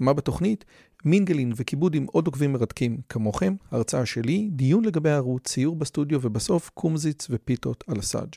[0.00, 0.64] מה בתוכנית?
[1.04, 6.70] מינגלין וכיבוד עם עוד עוקבים מרתקים כמוכם, הרצאה שלי, דיון לגבי הערוץ, ציור בסטודיו ובסוף
[6.74, 8.34] קומזיץ ופיתות על הסאג'.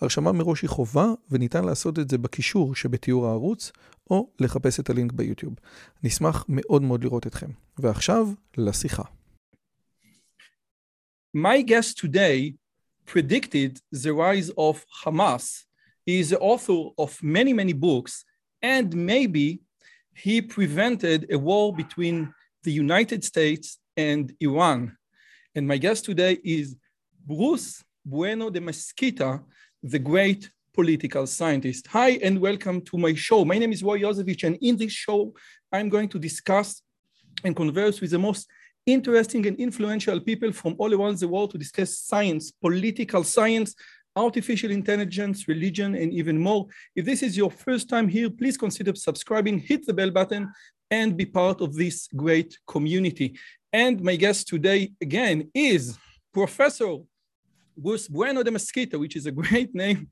[0.00, 3.72] הרשמה מראש היא חובה וניתן לעשות את זה בקישור שבתיאור הערוץ
[4.10, 5.54] או לחפש את הלינק ביוטיוב.
[6.02, 7.50] נשמח מאוד מאוד לראות אתכם.
[7.78, 9.02] ועכשיו, לשיחה.
[11.36, 12.54] My guest today
[13.06, 15.64] predicted the rise of Hamas.
[16.06, 18.24] He is the author of many, many books,
[18.62, 19.63] and maybe
[20.14, 22.32] he prevented a war between
[22.62, 24.96] the United States and Iran.
[25.54, 26.76] And my guest today is
[27.26, 29.42] Bruce Bueno de Mesquita,
[29.82, 31.86] the great political scientist.
[31.88, 33.44] Hi, and welcome to my show.
[33.44, 35.32] My name is Roy Yozevitch, and in this show,
[35.72, 36.82] I'm going to discuss
[37.44, 38.48] and converse with the most
[38.86, 43.74] interesting and influential people from all around the world to discuss science, political science,
[44.16, 46.66] artificial intelligence, religion, and even more.
[46.94, 50.52] If this is your first time here, please consider subscribing, hit the bell button,
[50.90, 53.36] and be part of this great community.
[53.72, 55.98] And my guest today, again, is
[56.32, 56.98] Professor
[57.82, 60.08] Gus Bueno de Mesquita, which is a great name,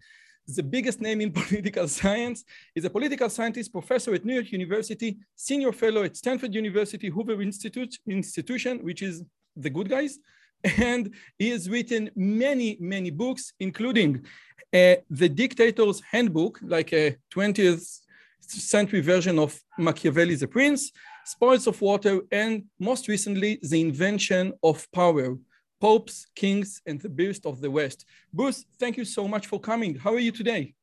[0.49, 2.45] the biggest name in political science.
[2.75, 7.41] He's a political scientist, professor at New York University, senior fellow at Stanford University Hoover
[7.41, 9.23] Institute, institution, which is
[9.57, 10.19] the good guys.
[10.79, 14.25] And he has written many, many books, including
[14.73, 18.01] uh, The Dictator's Handbook, like a 20th
[18.41, 20.93] century version of Machiavelli the Prince,
[21.25, 25.39] Spoils of War, and most recently, The Invention of Power,
[25.81, 28.05] Popes, Kings, and the Birth of the West.
[28.33, 29.97] Bruce, thank you so much for coming.
[29.97, 30.75] How are you today?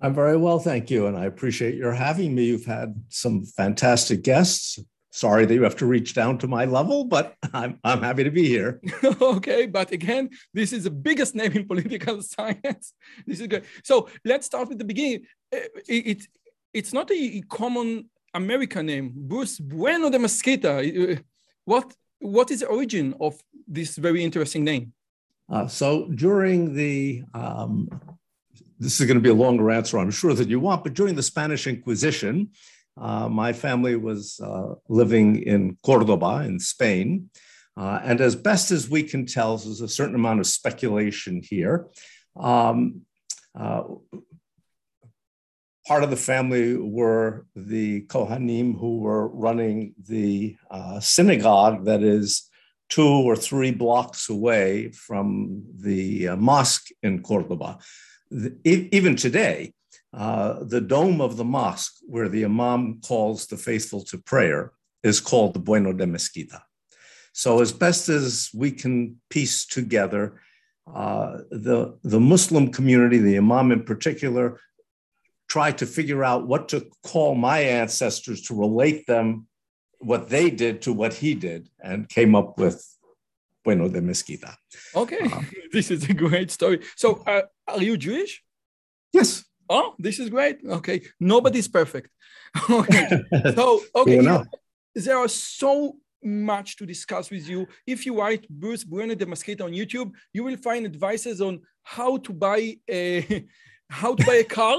[0.00, 1.06] I'm very well, thank you.
[1.06, 2.44] And I appreciate your having me.
[2.46, 4.78] You've had some fantastic guests,
[5.10, 8.30] sorry that you have to reach down to my level, but I'm, I'm happy to
[8.30, 8.80] be here.
[9.20, 12.94] okay, but again, this is the biggest name in political science.
[13.26, 13.64] This is good.
[13.84, 15.26] So let's start with the beginning.
[15.52, 16.26] Uh, it, it
[16.72, 20.78] it's not a common American name, Bruce Bueno de Mesquita.
[20.78, 21.16] Uh,
[21.64, 24.92] what, what is the origin of this very interesting name?
[25.48, 27.88] Uh, so during the, um,
[28.78, 31.16] this is going to be a longer answer, I'm sure that you want, but during
[31.16, 32.50] the Spanish Inquisition,
[32.98, 37.30] uh, my family was uh, living in Cordoba in Spain.
[37.76, 41.86] Uh, and as best as we can tell, there's a certain amount of speculation here.
[42.36, 43.02] Um,
[43.58, 43.82] uh,
[45.86, 52.50] part of the family were the Kohanim who were running the uh, synagogue that is
[52.88, 57.78] two or three blocks away from the uh, mosque in Cordoba.
[58.30, 59.72] The, even today,
[60.12, 64.72] uh, the dome of the mosque, where the imam calls the faithful to prayer,
[65.02, 66.62] is called the Bueno de Mesquita.
[67.32, 70.40] So, as best as we can piece together,
[70.92, 74.60] uh, the, the Muslim community, the imam in particular,
[75.48, 79.46] tried to figure out what to call my ancestors to relate them,
[79.98, 82.84] what they did to what he did, and came up with
[83.64, 84.56] Bueno de Mesquita.
[84.96, 86.80] Okay, um, this is a great story.
[86.96, 88.42] So, uh, are you Jewish?
[89.12, 89.44] Yes.
[89.70, 90.58] Oh, this is great.
[90.66, 92.10] Okay, nobody's perfect.
[92.70, 93.08] okay,
[93.54, 94.44] so okay, you know,
[94.96, 97.68] there are so much to discuss with you.
[97.86, 102.16] If you write Bruce Bueno de Mesquita on YouTube, you will find advices on how
[102.18, 103.46] to buy a
[103.88, 104.78] how to buy a car,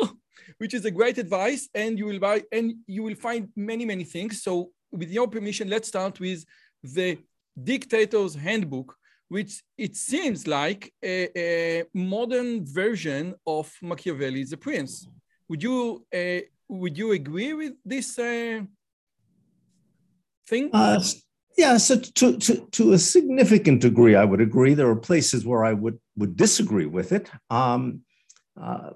[0.58, 4.04] which is a great advice, and you will buy and you will find many many
[4.04, 4.44] things.
[4.44, 6.44] So, with your permission, let's start with
[6.84, 7.18] the
[7.64, 8.94] Dictator's Handbook,
[9.32, 15.08] which it seems like a, a modern version of Machiavelli's The Prince.
[15.48, 18.60] Would you uh, would you agree with this uh,
[20.50, 20.70] thing?
[20.74, 21.02] Uh,
[21.58, 24.74] yeah, so to, to, to a significant degree, I would agree.
[24.74, 27.30] There are places where I would, would disagree with it.
[27.50, 28.02] Um,
[28.62, 28.92] uh,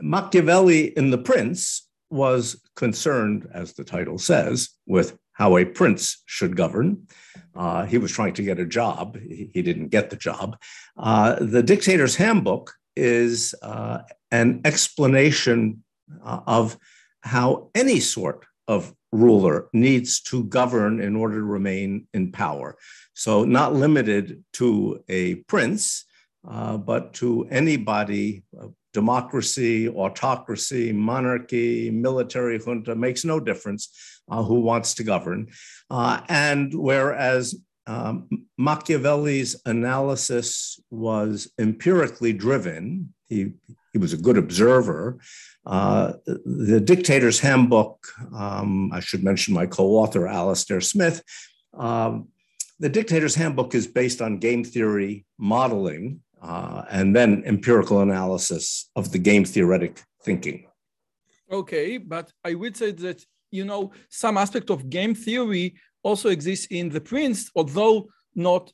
[0.00, 6.56] Machiavelli in The Prince was concerned, as the title says, with how a prince should
[6.56, 7.06] govern.
[7.54, 9.18] Uh, he was trying to get a job.
[9.18, 10.56] He, didn't get the job.
[10.96, 13.98] Uh, the Dictator's Handbook is uh,
[14.30, 15.82] an explanation
[16.24, 16.78] uh, of
[17.22, 22.76] how any sort of ruler needs to govern in order to remain in power.
[23.14, 26.04] So, not limited to a prince,
[26.48, 34.60] uh, but to anybody uh, democracy, autocracy, monarchy, military junta makes no difference uh, who
[34.60, 35.48] wants to govern.
[35.90, 37.54] Uh, and whereas
[37.86, 38.28] um,
[38.58, 43.12] Machiavelli's analysis was empirically driven.
[43.28, 43.52] He,
[43.92, 45.18] he was a good observer.
[45.66, 51.22] Uh, the Dictator's Handbook, um, I should mention my co author, Alastair Smith.
[51.74, 52.28] Um,
[52.78, 59.12] the Dictator's Handbook is based on game theory modeling uh, and then empirical analysis of
[59.12, 60.66] the game theoretic thinking.
[61.52, 66.66] Okay, but I would say that, you know, some aspect of game theory also exists
[66.70, 68.72] in the prince, although not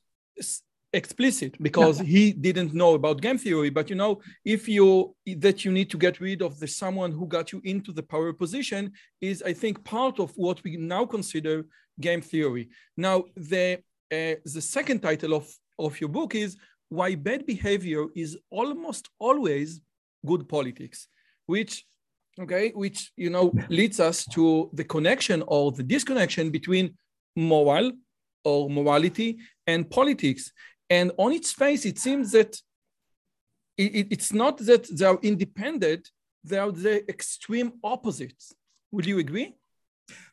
[0.93, 3.71] explicit because he didn't know about game theory.
[3.71, 7.27] But you know if you that you need to get rid of the someone who
[7.27, 11.65] got you into the power position is i think part of what we now consider
[12.01, 12.69] game theory.
[12.97, 13.79] Now the
[14.13, 15.47] uh, the second title of
[15.79, 16.57] of your book is
[16.89, 19.81] why bad behavior is almost always
[20.25, 21.09] good politics
[21.47, 21.85] which
[22.41, 26.95] okay which you know leads us to the connection or the disconnection between
[27.37, 27.93] moral
[28.47, 30.53] or morality and politics.
[30.89, 32.57] And on its face, it seems that
[33.77, 36.09] it, it's not that they are independent,
[36.45, 38.55] they are the extreme opposites.
[38.93, 39.57] Would you agree?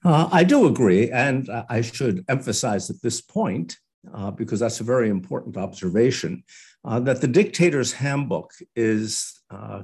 [0.06, 1.10] Uh, I do agree.
[1.10, 3.78] And I should emphasize at this point,
[4.14, 6.44] uh, because that's a very important observation,
[6.86, 9.82] uh, that the Dictator's Handbook is uh,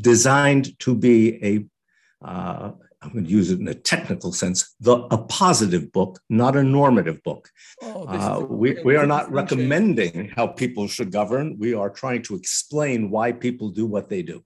[0.00, 4.96] designed to be a uh, I'm going to use it in a technical sense, the,
[4.96, 7.48] a positive book, not a normative book.
[7.80, 11.56] Oh, uh, we, we are not recommending how people should govern.
[11.58, 14.42] We are trying to explain why people do what they do.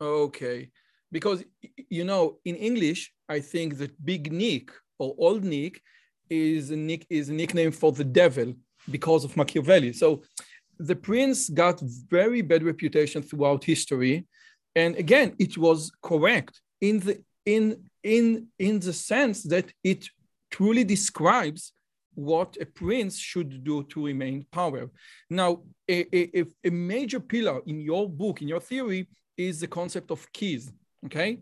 [0.00, 0.70] Okay.
[1.12, 1.44] Because,
[1.88, 5.80] you know, in English, I think that Big Nick or Old Nick
[6.28, 8.52] is a, nick, is a nickname for the devil
[8.90, 9.92] because of Machiavelli.
[9.92, 10.22] So
[10.78, 14.26] the prince got very bad reputation throughout history.
[14.74, 20.08] And again, it was correct in the in in in the sense that it
[20.50, 21.72] truly describes
[22.14, 24.90] what a prince should do to remain power.
[25.30, 30.10] Now, a, a, a major pillar in your book, in your theory, is the concept
[30.10, 30.72] of keys.
[31.06, 31.38] Okay,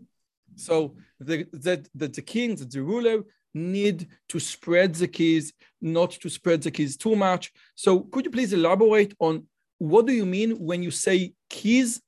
[0.55, 3.23] so the, that the king, that the ruler
[3.57, 7.51] need to spread the keys, not to spread the keys too much.
[7.75, 9.47] So, could you please elaborate on
[9.79, 12.01] what do you mean when you say keys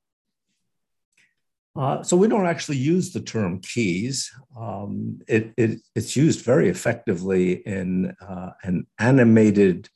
[1.75, 4.31] uh, so we don't actually use the term keys.
[4.59, 9.87] Um, it, it, it's used very effectively in uh, an animated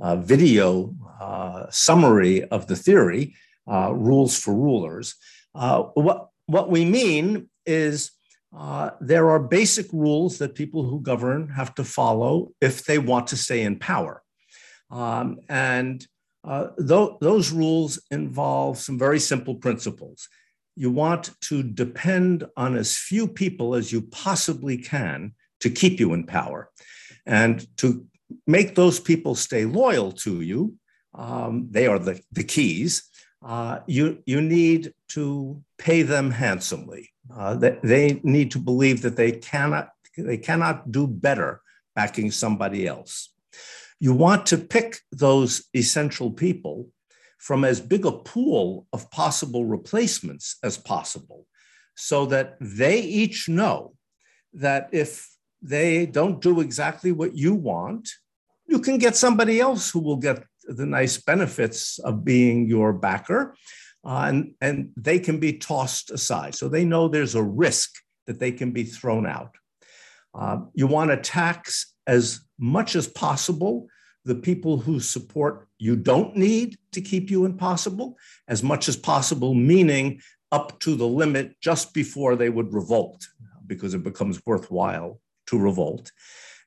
[0.00, 3.34] uh, video uh, summary of the theory,
[3.70, 5.14] uh, Rules for Rulers.
[5.52, 8.10] what, what we mean is
[9.00, 13.36] there are basic rules that people who govern have to follow if they want to
[13.36, 14.22] stay in power.
[14.90, 16.06] Um, and
[16.46, 20.28] th- those rules involve some very simple principles
[20.78, 26.14] you want to depend on as few people as you possibly can to keep you
[26.14, 26.70] in power.
[27.26, 28.06] And to
[28.46, 30.74] make those people stay loyal to you,
[31.14, 33.10] um, they are the, the keys.
[33.44, 37.10] Uh, you, you need to pay them handsomely.
[37.34, 41.60] Uh, they, they need to believe that they cannot, they cannot do better
[41.94, 43.32] backing somebody else.
[44.00, 46.88] You want to pick those essential people
[47.38, 51.46] from as big a pool of possible replacements as possible
[51.96, 53.94] so that they each know
[54.52, 55.28] that if
[55.60, 58.08] they don't do exactly what you want,
[58.66, 63.54] you can get somebody else who will get the nice benefits of being your backer.
[64.04, 66.54] Uh, and, and they can be tossed aside.
[66.54, 69.56] So they know there's a risk that they can be thrown out.
[70.34, 73.88] Uh, you want to tax as much as possible
[74.24, 79.54] the people who support you don't need to keep you impossible as much as possible,
[79.54, 80.20] meaning
[80.52, 83.26] up to the limit just before they would revolt,
[83.66, 86.12] because it becomes worthwhile to revolt.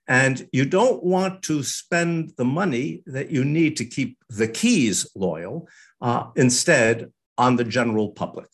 [0.07, 5.09] And you don't want to spend the money that you need to keep the keys
[5.15, 5.67] loyal
[6.01, 8.49] uh, instead on the general public.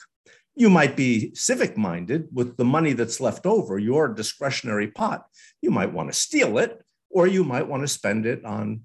[0.56, 5.26] You might be civic minded with the money that's left over, your discretionary pot.
[5.62, 8.82] You might want to steal it, or you might want to spend it on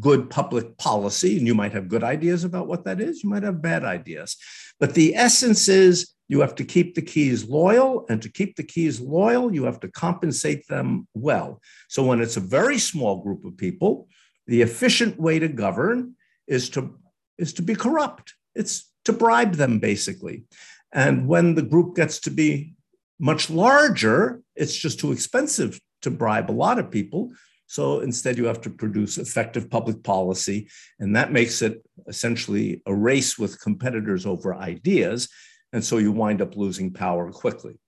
[0.00, 3.42] good public policy, and you might have good ideas about what that is, you might
[3.42, 4.36] have bad ideas.
[4.78, 8.64] But the essence is you have to keep the keys loyal, and to keep the
[8.64, 11.60] keys loyal, you have to compensate them well.
[11.88, 14.08] So when it's a very small group of people,
[14.46, 16.14] the efficient way to govern
[16.46, 16.98] is to,
[17.38, 18.34] is to be corrupt.
[18.54, 20.44] It's to bribe them, basically.
[20.92, 22.74] And when the group gets to be
[23.18, 27.32] much larger, it's just too expensive to bribe a lot of people.
[27.66, 30.68] So instead, you have to produce effective public policy.
[31.00, 35.28] And that makes it essentially a race with competitors over ideas.
[35.72, 37.78] And so you wind up losing power quickly.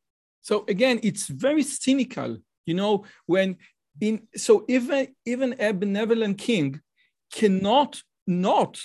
[0.41, 3.57] So again, it's very cynical, you know, when
[4.01, 6.81] in so even even a benevolent king
[7.33, 8.81] cannot not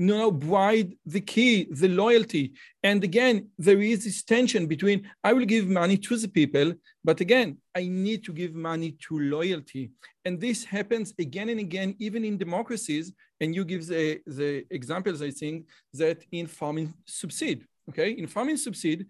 [0.00, 2.44] you know bribe the key the loyalty.
[2.82, 6.68] And again there is this tension between i will give money to the people
[7.08, 7.48] but again
[7.80, 9.84] i need to give money to loyalty.
[10.24, 13.06] And this happens again and again even in democracies.
[13.42, 15.56] And you give the, the examples i think
[16.00, 18.10] that in farming subsidy okay?
[18.20, 19.04] In farming subsidy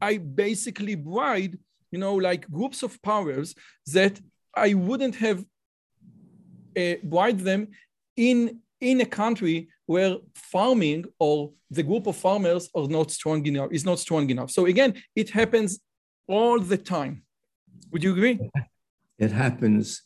[0.00, 1.54] i basically bribe
[1.92, 3.48] you know like groups of powers
[3.96, 4.14] that
[4.54, 5.38] I wouldn't have
[6.82, 7.68] uh, bribed them
[8.16, 8.38] in
[8.80, 13.84] in a country where farming or the group of farmers are not strong enough is
[13.84, 14.50] not strong enough.
[14.50, 15.80] So again, it happens
[16.28, 17.22] all the time.
[17.90, 18.38] Would you agree?
[19.18, 20.02] It happens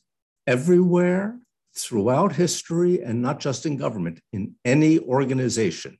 [0.47, 1.38] everywhere
[1.76, 5.99] throughout history and not just in government, in any organization.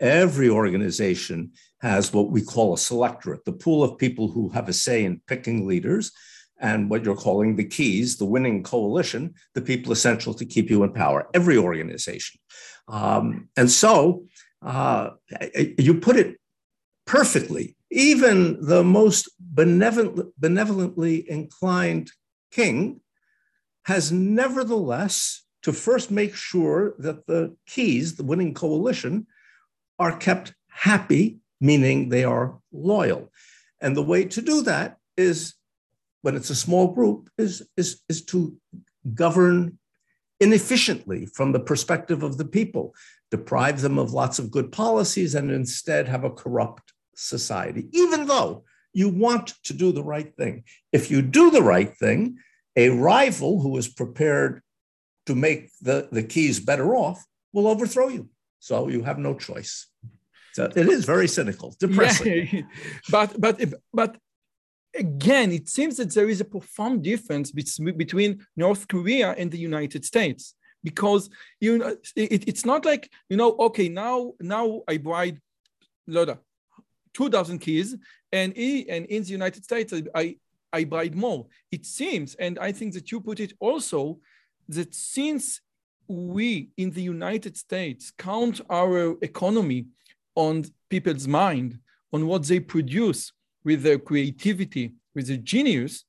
[0.00, 4.72] Every organization has what we call a selectorate, the pool of people who have a
[4.72, 6.12] say in picking leaders
[6.60, 10.82] and what you're calling the keys, the winning coalition, the people essential to keep you
[10.84, 12.40] in power, every organization.
[12.88, 14.24] Um, and so
[14.64, 15.10] uh,
[15.78, 16.38] you put it
[17.06, 17.76] perfectly.
[17.90, 22.10] Even the most benevolent, benevolently inclined
[22.50, 23.00] king
[23.84, 29.26] has nevertheless to first make sure that the keys, the winning coalition,
[29.98, 33.30] are kept happy, meaning they are loyal.
[33.80, 35.54] And the way to do that is
[36.22, 38.56] when it's a small group, is, is, is to
[39.14, 39.78] govern
[40.42, 42.94] inefficiently from the perspective of the people,
[43.30, 48.64] deprive them of lots of good policies, and instead have a corrupt society, even though
[48.92, 50.64] you want to do the right thing.
[50.90, 52.38] If you do the right thing,
[52.76, 54.62] a rival who is prepared
[55.26, 58.28] to make the, the keys better off will overthrow you.
[58.58, 59.86] So you have no choice.
[60.54, 62.48] So it is very cynical, depressing.
[62.52, 62.62] Yeah,
[63.10, 63.62] but but
[63.94, 64.16] but
[64.94, 70.04] again, it seems that there is a profound difference between North Korea and the United
[70.04, 71.30] States because
[71.60, 75.40] you know it, it's not like you know okay now now I bride
[76.08, 76.40] Loda
[77.14, 77.96] two dozen keys
[78.32, 80.36] and he, and in the United States I
[80.72, 81.46] I bride more.
[81.70, 84.18] It seems, and I think that you put it also
[84.68, 85.60] that since
[86.08, 89.86] we in the United States count our economy
[90.34, 91.78] on people's mind
[92.12, 93.32] on what they produce
[93.64, 96.04] with their creativity, with their genius,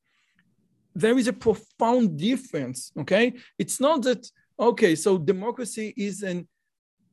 [0.95, 2.91] there is a profound difference.
[2.97, 4.29] Okay, it's not that
[4.59, 4.95] okay.
[4.95, 6.47] So democracy is an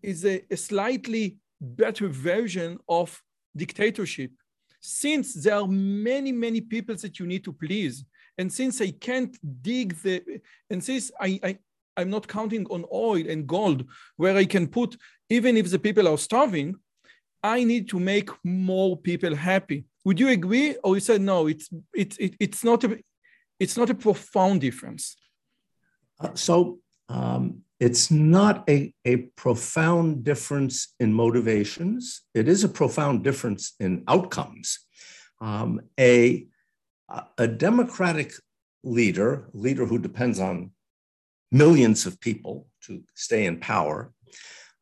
[0.02, 3.20] is a, a slightly better version of
[3.56, 4.30] dictatorship,
[4.80, 8.04] since there are many many people that you need to please,
[8.38, 10.22] and since I can't dig the,
[10.70, 11.58] and since I, I
[11.96, 13.84] I'm not counting on oil and gold
[14.16, 14.96] where I can put
[15.28, 16.76] even if the people are starving,
[17.42, 19.84] I need to make more people happy.
[20.04, 21.46] Would you agree, or you said no?
[21.46, 22.98] It's it's it, it's not a
[23.58, 25.16] it's not a profound difference.
[26.18, 26.78] Uh, so
[27.08, 32.22] um, it's not a, a profound difference in motivations.
[32.34, 34.78] It is a profound difference in outcomes.
[35.40, 36.46] Um, a
[37.38, 38.32] a democratic
[38.84, 40.70] leader, leader who depends on
[41.50, 44.12] millions of people to stay in power,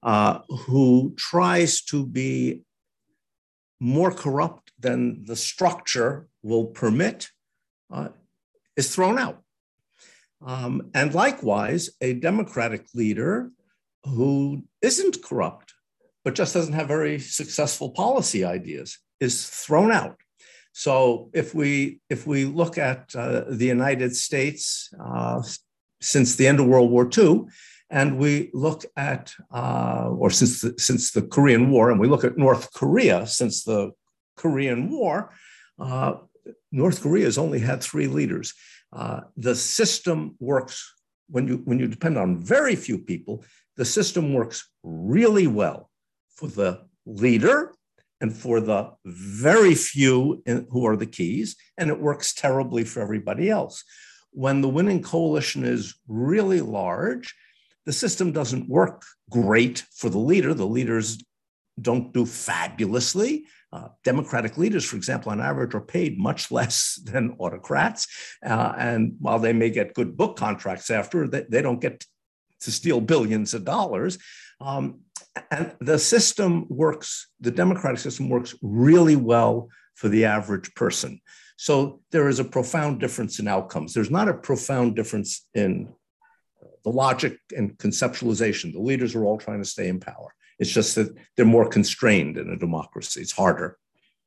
[0.03, 2.63] uh, who tries to be
[3.81, 7.29] more corrupt than the structure will permit
[7.93, 8.09] uh,
[8.77, 9.43] is thrown out.
[10.45, 13.51] Um, and likewise, a Democratic leader
[14.05, 15.75] who isn't corrupt,
[16.25, 20.17] but just doesn't have very successful policy ideas, is thrown out.
[20.73, 25.43] So if we if we look at uh, the United States uh,
[26.01, 27.47] since the end of World War II,
[27.91, 32.25] and we look at, uh, or since the, since the Korean War, and we look
[32.25, 33.91] at North Korea since the
[34.39, 35.31] Korean War,
[35.79, 36.15] uh,
[36.73, 38.55] North Korea has only had three leaders.
[38.93, 40.95] Uh, the system works
[41.29, 43.45] when you when you depend on very few people.
[43.77, 45.91] The system works really well
[46.37, 47.75] for the leader
[48.21, 53.01] and for the very few in, who are the keys, and it works terribly for
[53.01, 53.85] everybody else.
[54.33, 57.35] When the winning coalition is really large,
[57.87, 60.55] the system doesn't work great for the leader.
[60.55, 61.23] The leaders
[61.81, 63.47] don't do fabulously.
[63.71, 68.07] Uh, democratic leaders, for example, on average, are paid much less than autocrats.
[68.45, 72.05] Uh, and while they may get good book contracts after, they, they don't get
[72.61, 74.19] to steal billions of dollars.
[74.61, 75.01] Um,
[75.51, 81.21] and the system works, the democratic system works really well for the average person.
[81.57, 83.93] So there is a profound difference in outcomes.
[83.93, 85.93] There's not a profound difference in
[86.85, 88.73] the logic and conceptualization.
[88.73, 90.35] The leaders are all trying to stay in power.
[90.59, 93.21] It's just that they're more constrained in a democracy.
[93.21, 93.79] It's harder.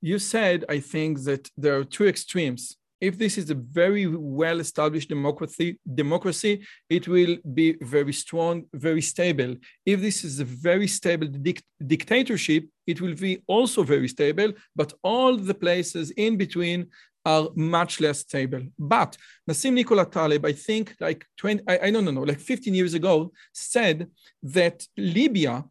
[0.02, 4.60] You said, I think, that there are two extremes if this is a very well
[4.60, 9.56] established democracy, democracy, it will be very strong, very stable.
[9.86, 14.94] If this is a very stable dic- dictatorship, it will be also very stable, but
[15.04, 16.88] all the places in between
[17.26, 18.62] are much less stable.
[18.78, 19.18] But
[19.50, 23.32] Nassim Nicola Taleb, I think like 20, I, I don't know, like 15 years ago,
[23.52, 24.10] said
[24.44, 25.66] that Libya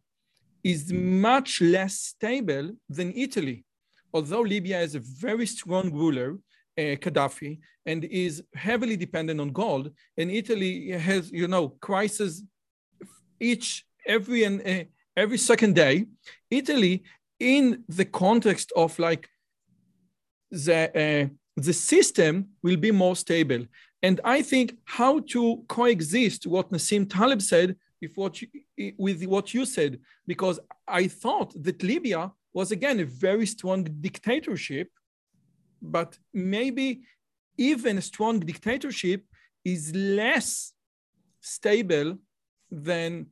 [0.63, 3.65] is much less stable than Italy.
[4.13, 6.37] Although Libya is a very strong ruler,
[6.77, 12.43] uh, Gaddafi, and is heavily dependent on gold, and Italy has, you know, crisis
[13.39, 14.83] each every and uh,
[15.15, 16.05] every second day.
[16.49, 17.03] Italy,
[17.39, 19.27] in the context of like
[20.51, 21.27] the uh,
[21.57, 23.65] the system will be more stable.
[24.03, 28.47] And I think how to coexist what Nassim Taleb said with what you,
[28.97, 34.89] with what you said, because I thought that Libya was again a very strong dictatorship,
[35.81, 37.01] but maybe
[37.57, 39.23] even a strong dictatorship
[39.63, 40.73] is less
[41.39, 42.17] stable
[42.69, 43.27] than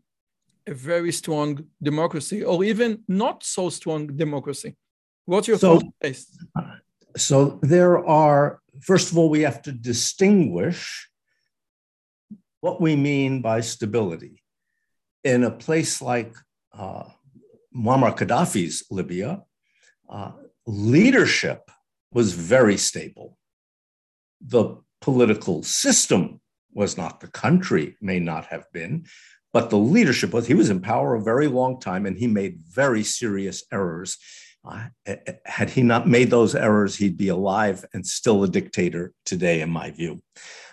[0.68, 4.76] a very strong democracy or even not so strong democracy.
[5.26, 6.16] What's your so, thought?
[7.18, 11.10] so there are, first of all, we have to distinguish
[12.62, 14.39] what we mean by stability.
[15.24, 16.34] In a place like
[16.74, 17.04] uh,
[17.76, 19.44] Muammar Gaddafi's Libya,
[20.10, 20.32] uh,
[20.66, 21.70] leadership
[22.12, 23.38] was very stable.
[24.42, 26.42] The political system
[26.74, 29.06] was not, the country may not have been,
[29.52, 32.60] but the leadership was, he was in power a very long time and he made
[32.68, 34.18] very serious errors
[34.66, 34.88] uh,
[35.46, 39.70] had he not made those errors, he'd be alive and still a dictator today, in
[39.70, 40.22] my view.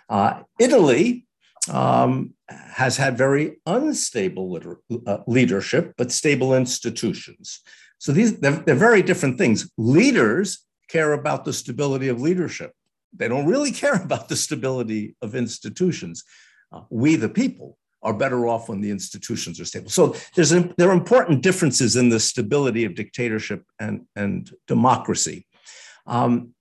[0.08, 1.25] Uh, Italy
[1.68, 7.60] um, has had very unstable liter- uh, leadership, but stable institutions.
[7.98, 9.70] So these they're, they're very different things.
[9.76, 12.72] Leaders care about the stability of leadership.
[13.12, 16.24] They don't really care about the stability of institutions.
[16.72, 19.90] Uh, we, the people, are better off when the institutions are stable.
[19.90, 25.46] So there's a, there are important differences in the stability of dictatorship and, and democracy.
[26.06, 26.54] Um,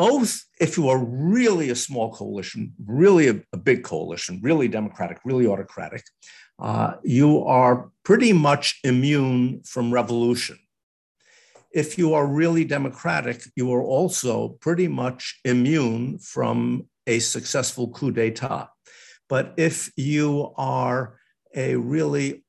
[0.00, 5.18] both, if you are really a small coalition, really a, a big coalition, really democratic,
[5.26, 6.02] really autocratic,
[6.58, 10.58] uh, you are pretty much immune from revolution.
[11.70, 14.34] If you are really democratic, you are also
[14.66, 18.70] pretty much immune from a successful coup d'etat.
[19.28, 21.18] But if you are
[21.54, 22.42] a really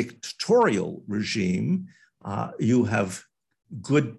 [0.00, 1.88] dictatorial regime,
[2.24, 3.24] uh, you have
[3.82, 4.16] good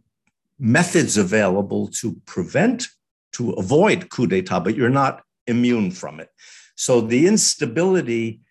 [0.60, 2.88] methods available to prevent,
[3.34, 6.30] to avoid coup d'etat, but you're not immune from it.
[6.76, 8.42] So the instability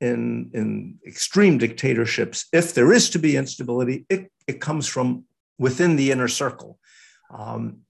[0.00, 5.24] in, in extreme dictatorships, if there is to be instability, it, it comes from
[5.58, 6.78] within the inner circle.
[7.30, 7.80] Um,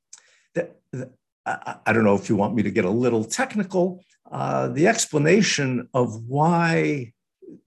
[0.55, 1.13] that, that,
[1.47, 4.89] I, I, don't know if you want me to get a little technical, uh, the
[4.89, 7.13] explanation of why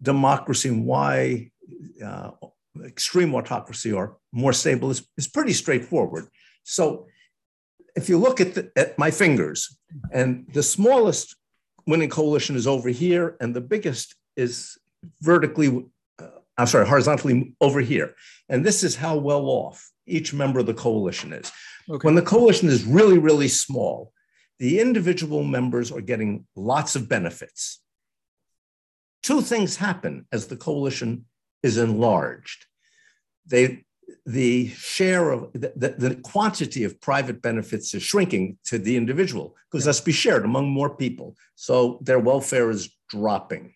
[0.02, 1.52] democracy and why
[2.04, 2.32] uh,
[2.86, 6.28] extreme autocracy or more stable is, is pretty straightforward.
[6.64, 7.08] So
[7.96, 9.78] if you look at, the, at my fingers,
[10.12, 11.36] and the smallest
[11.86, 14.78] winning coalition is over here, and the biggest is
[15.22, 15.86] vertically,
[16.20, 18.16] uh, I'm sorry, horizontally over here.
[18.50, 21.52] And this is how well off each member of the coalition is.
[21.90, 22.06] Okay.
[22.06, 24.12] When the coalition is really, really small,
[24.60, 27.82] the individual members are getting lots of benefits.
[29.22, 31.26] Two things happen as the coalition
[31.64, 32.66] is enlarged.
[33.46, 33.84] They,
[34.26, 39.56] the share of the, the, the quantity of private benefits is shrinking to the individual
[39.72, 39.90] because yeah.
[39.90, 41.36] that's be shared among more people.
[41.56, 43.74] So their welfare is dropping.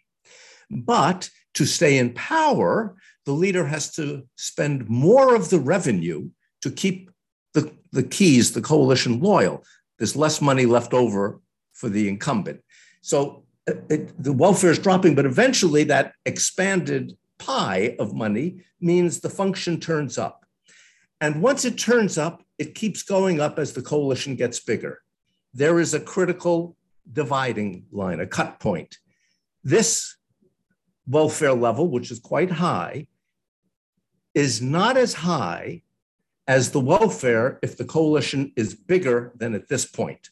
[0.69, 2.95] But to stay in power,
[3.25, 6.29] the leader has to spend more of the revenue
[6.61, 7.09] to keep
[7.53, 9.63] the, the keys, the coalition loyal
[9.97, 11.39] there's less money left over
[11.73, 12.61] for the incumbent.
[13.01, 19.29] So it, the welfare is dropping, but eventually that expanded pie of money means the
[19.29, 20.45] function turns up.
[21.19, 25.01] And once it turns up, it keeps going up as the coalition gets bigger.
[25.53, 26.75] There is a critical
[27.11, 28.97] dividing line, a cut point.
[29.63, 30.17] This
[31.07, 33.07] welfare level, which is quite high,
[34.35, 35.81] is not as high
[36.47, 40.29] as the welfare if the coalition is bigger than at this point.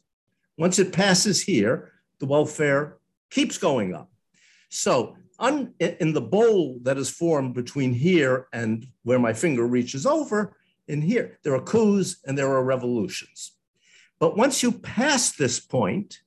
[0.57, 2.97] Once it passes here, the welfare
[3.29, 4.09] keeps going up.
[4.69, 10.05] So un, in the bowl that is formed between here and where my finger reaches
[10.05, 13.53] over, in here, there are coups and there are revolutions.
[14.19, 16.19] But once you pass this point,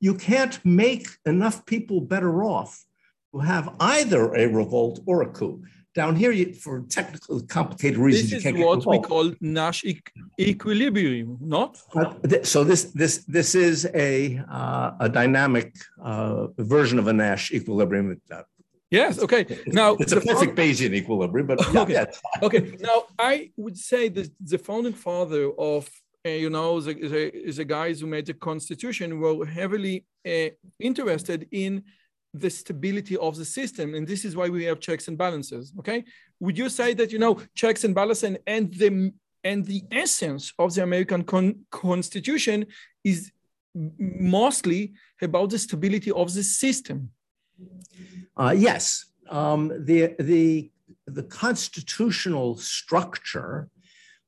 [0.00, 2.84] you can't make enough people better off
[3.32, 5.62] to have either a revolt or a coup.
[5.94, 10.10] Down here, you, for technical, complicated reasons, This you is what we call Nash eq-
[10.38, 11.80] equilibrium, not?
[11.94, 15.68] Uh, th- So this this this is a uh, a dynamic
[16.02, 18.20] uh, version of a Nash equilibrium.
[18.90, 19.18] Yes.
[19.18, 19.42] Okay.
[19.68, 21.92] Now it's a perfect Bayesian equilibrium, but yeah, Okay.
[21.92, 25.82] yeah, okay now i would say that the founding father of
[26.26, 27.22] uh, you know the, the,
[27.58, 29.96] the guys who made the constitution were heavily
[30.32, 31.82] uh, interested in
[32.34, 36.04] the stability of the system and this is why we have checks and balances okay
[36.40, 39.12] would you say that you know checks and balances and, and the
[39.44, 42.66] and the essence of the american con- constitution
[43.04, 43.30] is
[44.38, 44.92] mostly
[45.22, 47.10] about the stability of the system
[48.36, 48.84] Uh, yes,
[49.30, 50.70] um, the the
[51.06, 53.68] the constitutional structure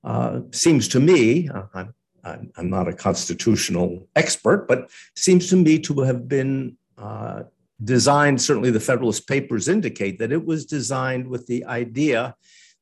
[0.05, 1.49] uh, seems to me.
[1.49, 1.85] uh,
[2.25, 7.45] I'm, I'm not a constitutional expert, but seems to me to have been uh,
[7.83, 8.41] designed.
[8.41, 12.35] Certainly, the Federalist Papers indicate that it was designed with the idea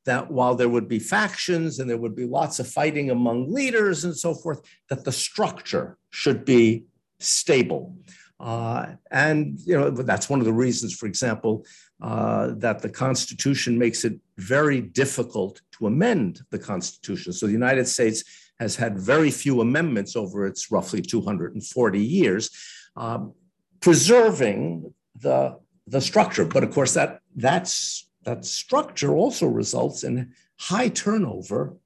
[0.05, 4.05] that while there would be factions and there would be lots of fighting among leaders
[4.05, 6.85] and so forth, that the structure should be
[7.19, 7.95] stable.
[8.39, 11.65] Uh, and you know that's one of the reasons, for example,
[12.01, 17.31] uh, that the Constitution makes it very difficult to amend the Constitution.
[17.31, 18.23] So the United States
[18.59, 22.49] has had very few amendments over its roughly 240 years,
[22.95, 23.33] um,
[23.81, 25.57] preserving the
[25.87, 26.45] the structure.
[26.45, 31.77] But of course, that that's that structure also results in high turnover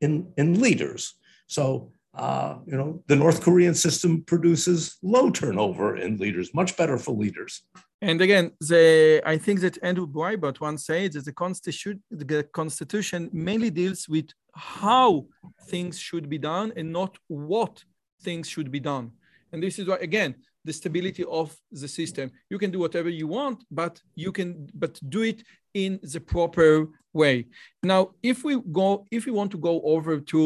[0.00, 1.14] in in leaders.
[1.46, 6.96] So uh, you know, the North Korean system produces low turnover in leaders, much better
[6.96, 7.62] for leaders.
[8.00, 13.28] And again, the I think that Andrew Breitbart once said that the constitution, the constitution
[13.32, 15.26] mainly deals with how
[15.64, 17.84] things should be done and not what
[18.22, 19.12] things should be done.
[19.52, 20.36] And this is why, again,
[20.66, 22.26] the stability of the system.
[22.50, 25.42] You can do whatever you want, but you can, but do it
[25.74, 27.46] in the proper way.
[27.82, 30.40] Now, if we go, if we want to go over to,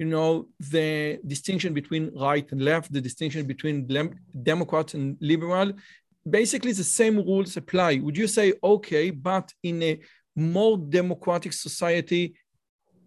[0.00, 3.74] you know, the distinction between right and left, the distinction between
[4.42, 5.72] Democrat and liberal,
[6.38, 7.90] basically the same rules apply.
[8.04, 10.00] Would you say, okay, but in a
[10.34, 12.34] more democratic society,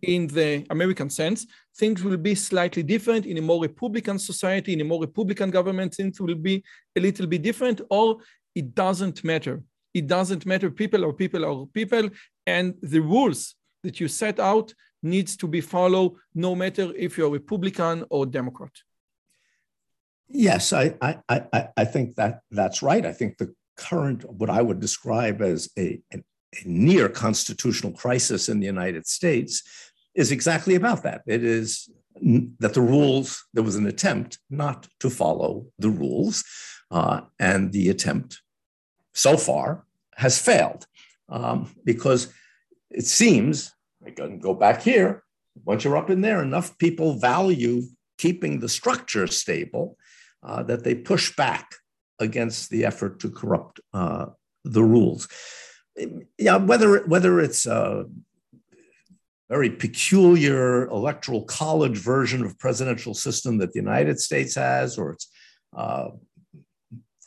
[0.02, 1.46] in the American sense,
[1.78, 3.26] things will be slightly different.
[3.26, 6.64] In a more Republican society, in a more Republican government, things will be
[6.96, 8.18] a little bit different, or
[8.56, 9.62] it doesn't matter.
[9.94, 10.70] It doesn't matter.
[10.70, 12.10] People are people are people,
[12.46, 17.30] and the rules that you set out needs to be followed, no matter if you're
[17.30, 18.72] Republican or Democrat.
[20.28, 23.06] Yes, I, I, I, I think that that's right.
[23.06, 28.50] I think the current, what I would describe as a, a, a near constitutional crisis
[28.50, 29.64] in the United States,
[30.20, 31.22] is exactly about that.
[31.26, 31.90] It is
[32.60, 36.44] that the rules, there was an attempt not to follow the rules,
[36.92, 38.42] uh, and the attempt
[39.14, 40.86] so far has failed
[41.30, 42.34] um, because
[42.90, 43.74] it seems,
[44.06, 45.24] I can go back here,
[45.66, 47.84] once you're up in there, enough people value
[48.18, 49.98] keeping the structure stable
[50.44, 51.76] uh, that they push back
[52.20, 54.26] against the effort to corrupt uh,
[54.64, 55.28] the rules.
[56.38, 58.06] Yeah, whether whether it's a
[59.50, 65.32] very peculiar electoral college version of presidential system that the United States has, or it's
[65.76, 66.10] uh,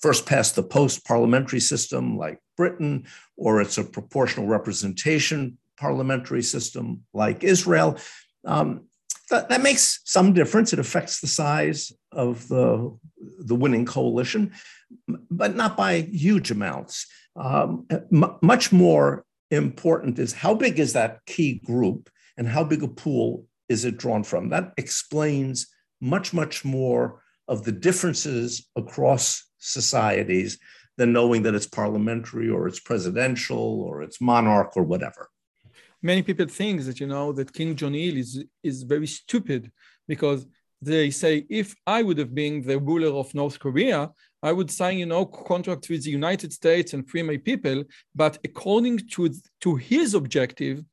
[0.00, 3.06] first past the post parliamentary system like Britain,
[3.36, 7.98] or it's a proportional representation parliamentary system like Israel.
[8.44, 8.86] Um,
[9.30, 10.72] that, that makes some difference.
[10.72, 12.96] It affects the size of the,
[13.38, 14.52] the winning coalition,
[15.30, 17.06] but not by huge amounts.
[17.34, 17.86] Um,
[18.42, 23.46] much more important is how big is that key group and how big a pool
[23.68, 24.48] is it drawn from?
[24.48, 25.68] That explains
[26.00, 30.58] much, much more of the differences across societies
[30.96, 35.28] than knowing that it's parliamentary or it's presidential or it's monarch or whatever
[36.02, 39.70] many people think that you know that Kim Jong Il is is very stupid
[40.08, 40.46] because
[40.82, 44.10] they say if I would have been the ruler of North Korea,
[44.42, 47.84] I would sign you know contract with the United States and free my people.
[48.14, 50.84] But according to to his objective,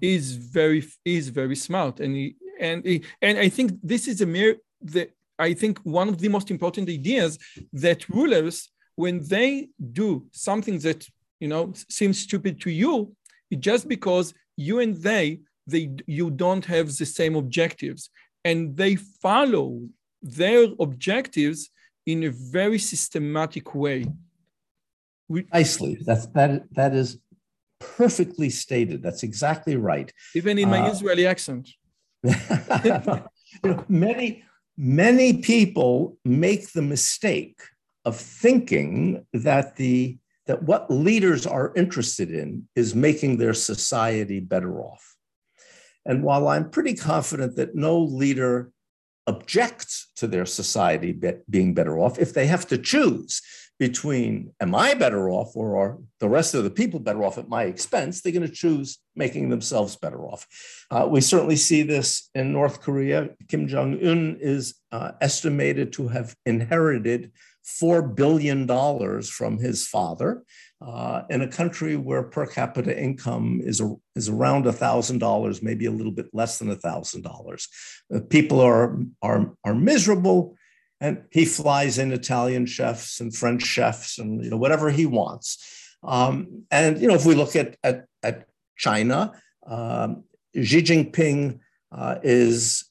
[0.00, 4.26] is very is very smart and he, and he, and I think this is a
[4.26, 7.38] mere the I think one of the most important ideas
[7.72, 11.06] that rulers when they do something that
[11.40, 13.14] you know seems stupid to you
[13.58, 18.10] just because you and they they you don't have the same objectives
[18.44, 19.80] and they follow
[20.22, 21.70] their objectives
[22.08, 24.00] in a very systematic way
[25.30, 25.98] Precisely.
[26.06, 27.18] That's that that is
[27.80, 29.02] perfectly stated.
[29.02, 30.10] That's exactly right.
[30.34, 31.64] even in my Uh, israeli accent
[32.22, 34.26] you know, many
[34.76, 37.58] many people make the mistake
[38.04, 44.80] of thinking that the that what leaders are interested in is making their society better
[44.80, 45.04] off.
[46.06, 48.72] And while I'm pretty confident that no leader
[49.28, 53.42] objects to their society be, being better off, if they have to choose
[53.78, 57.48] between am I better off or are the rest of the people better off at
[57.48, 60.46] my expense, they're going to choose making themselves better off.
[60.90, 63.30] Uh, we certainly see this in North Korea.
[63.48, 67.30] Kim Jong un is uh, estimated to have inherited
[67.80, 68.66] $4 billion
[69.22, 70.42] from his father
[70.80, 75.90] uh, in a country where per capita income is, a, is around $1,000, maybe a
[75.90, 77.68] little bit less than $1,000.
[78.14, 80.56] Uh, people are, are, are miserable
[81.00, 85.96] and he flies in Italian chefs and French chefs and you know whatever he wants.
[86.02, 89.32] Um, and you know if we look at at, at China,
[89.66, 91.60] um, Xi Jinping
[91.92, 92.84] uh, is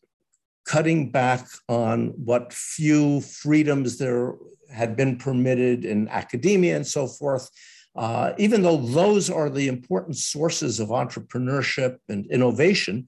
[0.65, 4.35] cutting back on what few freedoms there
[4.71, 7.49] had been permitted in academia and so forth.
[7.97, 13.07] Uh, even though those are the important sources of entrepreneurship and innovation,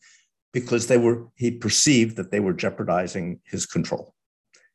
[0.52, 4.14] because they were he perceived that they were jeopardizing his control.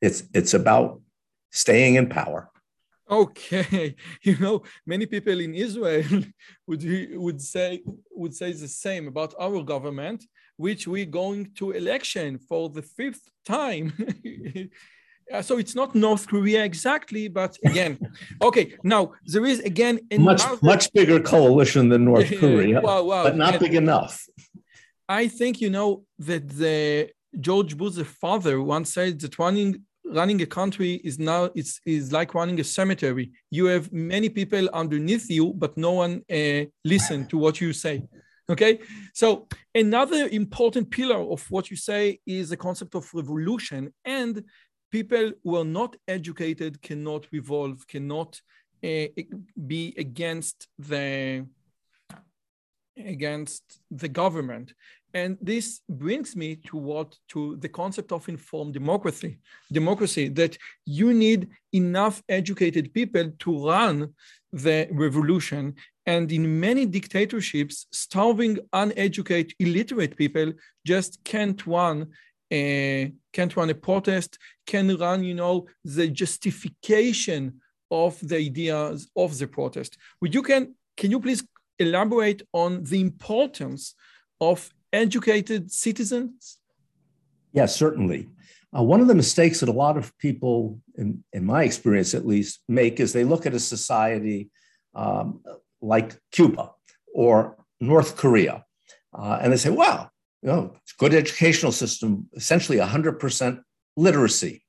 [0.00, 1.00] It's it's about
[1.50, 2.50] staying in power.
[3.10, 6.04] Okay, you know, many people in Israel
[6.66, 10.24] would would say would say the same about our government,
[10.56, 13.92] which we're going to election for the fifth time.
[15.42, 17.98] so it's not North Korea exactly, but again,
[18.42, 18.74] okay.
[18.82, 23.24] Now there is again much much bigger coalition than North Korea, wow, wow.
[23.24, 24.26] but not and big enough.
[25.08, 27.10] I think you know that the
[27.40, 32.34] George Bush's father once said that running running a country is now it's is like
[32.34, 33.30] running a cemetery.
[33.50, 38.02] You have many people underneath you, but no one uh, listen to what you say.
[38.50, 38.78] Okay,
[39.14, 44.44] so another important pillar of what you say is the concept of revolution, and
[44.98, 48.40] people who are not educated cannot revolve, cannot
[48.88, 49.06] uh,
[49.72, 51.44] be against the
[53.16, 53.64] against
[54.02, 54.72] the government.
[55.12, 59.32] And this brings me to what to the concept of informed democracy
[59.80, 60.52] democracy that
[60.98, 61.40] you need
[61.72, 63.96] enough educated people to run
[64.66, 65.62] the revolution.
[66.06, 68.54] And in many dictatorships starving
[68.84, 70.48] uneducated illiterate people
[70.92, 71.98] just can't run
[72.52, 79.38] a, can't run a protest can run you know the justification of the ideas of
[79.38, 81.42] the protest would you can can you please
[81.78, 83.94] elaborate on the importance
[84.40, 86.58] of educated citizens?
[87.52, 88.28] Yes, certainly.
[88.76, 92.26] Uh, one of the mistakes that a lot of people, in, in, my experience at
[92.26, 94.50] least, make is they look at a society
[94.94, 95.40] um,
[95.80, 96.72] like Cuba
[97.14, 98.64] or North Korea,
[99.16, 100.10] uh, and they say, "Wow,
[100.44, 103.60] you know, good educational system, essentially 100%
[103.96, 104.62] literacy."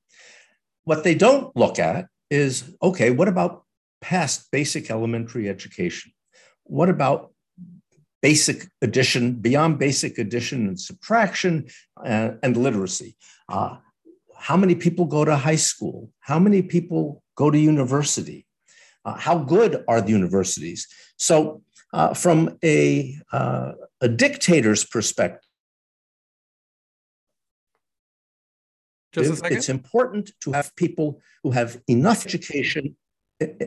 [0.84, 3.64] What they don't look at is, okay, what about
[4.00, 6.12] past basic elementary education?
[6.64, 7.32] What about
[8.22, 11.66] basic addition, beyond basic addition and subtraction
[12.04, 13.16] and, uh, and literacy.
[13.48, 13.76] Uh,
[14.36, 16.10] how many people go to high school?
[16.20, 18.46] How many people go to university?
[19.04, 20.88] Uh, how good are the universities?
[21.16, 21.62] So,
[21.92, 25.45] uh, from a, uh, a dictator's perspective,
[29.22, 32.96] it's important to have people who have enough education,
[33.40, 33.66] eh, eh,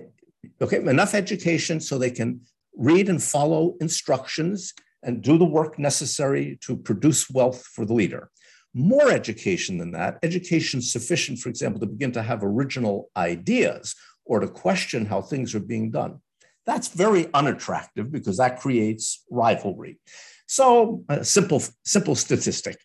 [0.62, 2.42] okay, enough education so they can
[2.76, 8.30] read and follow instructions and do the work necessary to produce wealth for the leader.
[8.74, 14.40] More education than that, education sufficient, for example, to begin to have original ideas or
[14.40, 16.20] to question how things are being done.
[16.66, 20.00] That's very unattractive because that creates rivalry.
[20.46, 22.78] So, a simple, simple statistic.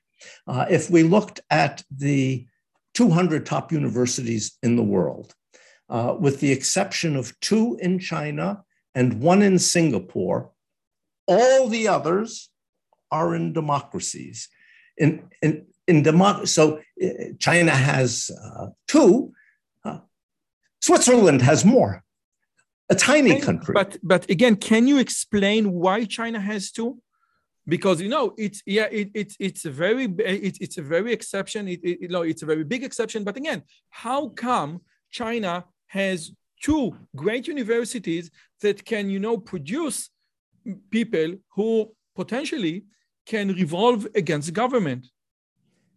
[0.47, 2.47] Uh, if we looked at the
[2.95, 5.35] 200 top universities in the world,
[5.89, 10.51] uh, with the exception of two in China and one in Singapore.
[11.27, 12.51] All the others
[13.11, 14.49] are in democracies.
[14.97, 19.33] In, in, in democ- so uh, China has uh, two,
[19.85, 19.99] uh,
[20.81, 22.05] Switzerland has more.
[22.91, 23.73] A tiny country.
[23.73, 27.01] But but again, can you explain why China has two?
[27.67, 31.67] Because you know it's yeah it, it's it's a very it, it's a very exception
[31.67, 33.25] it, it, you know it's a very big exception.
[33.25, 36.33] But again, how come China has
[36.65, 38.31] two great universities
[38.63, 40.11] that can, you know, produce
[40.91, 42.85] people who potentially
[43.27, 45.07] can revolve against government.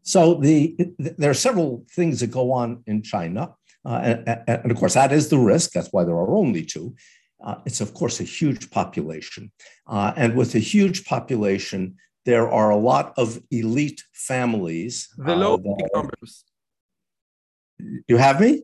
[0.04, 3.54] So the there are several things that go on in China,
[3.86, 5.72] uh, and, and, of course that is the risk.
[5.72, 6.96] That's why there are only two.
[7.44, 9.52] Uh, it's of course a huge population,
[9.88, 11.96] uh, and with a huge population,
[12.26, 15.08] there are a lot of elite families.
[15.18, 16.44] The low uh, numbers.
[18.08, 18.64] You have me.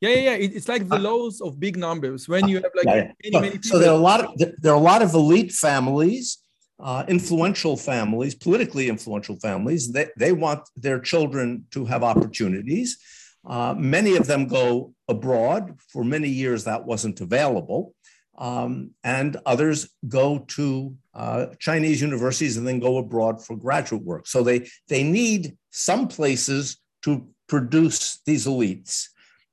[0.00, 0.36] Yeah, yeah, yeah.
[0.56, 3.12] It's like the lows of big numbers when you have like Yeah, yeah.
[3.22, 3.70] many, So- many people.
[3.70, 4.30] So there are a lot of
[4.62, 6.38] there are a lot of elite families,
[6.78, 9.92] uh, influential families, politically influential families.
[9.92, 12.98] They they want their children to have opportunities.
[13.44, 15.62] Uh, many of them go abroad.
[15.92, 17.94] For many years, that wasn't available.
[18.40, 24.26] Um, and others go to uh, Chinese universities and then go abroad for graduate work.
[24.26, 29.08] So they they need some places to produce these elites.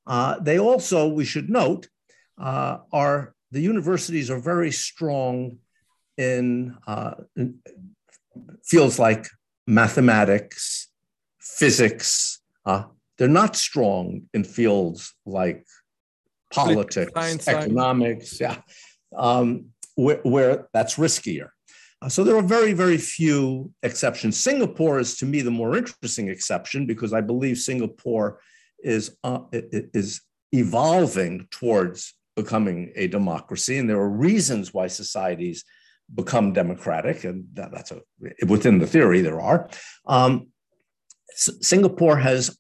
[0.06, 1.90] Uh, they also, we should note,
[2.40, 5.58] uh, are the universities are very strong
[6.18, 7.60] in, uh, in
[8.64, 9.28] fields like
[9.66, 10.90] mathematics,
[11.40, 12.40] physics.
[12.66, 12.84] Uh,
[13.18, 15.66] they're not strong in fields like
[16.52, 17.66] politics, Science, science.
[17.66, 18.58] economics, yeah,
[19.16, 21.50] um, where, where that's riskier.
[22.02, 24.40] Uh, so there are very, very few exceptions.
[24.40, 28.40] Singapore is, to me, the more interesting exception because I believe Singapore
[28.84, 35.64] is uh, is evolving towards becoming a democracy, and there are reasons why societies
[36.14, 38.02] become democratic, and that, that's a
[38.46, 39.68] within the theory there are.
[40.06, 40.48] Um,
[41.32, 42.58] S- Singapore has,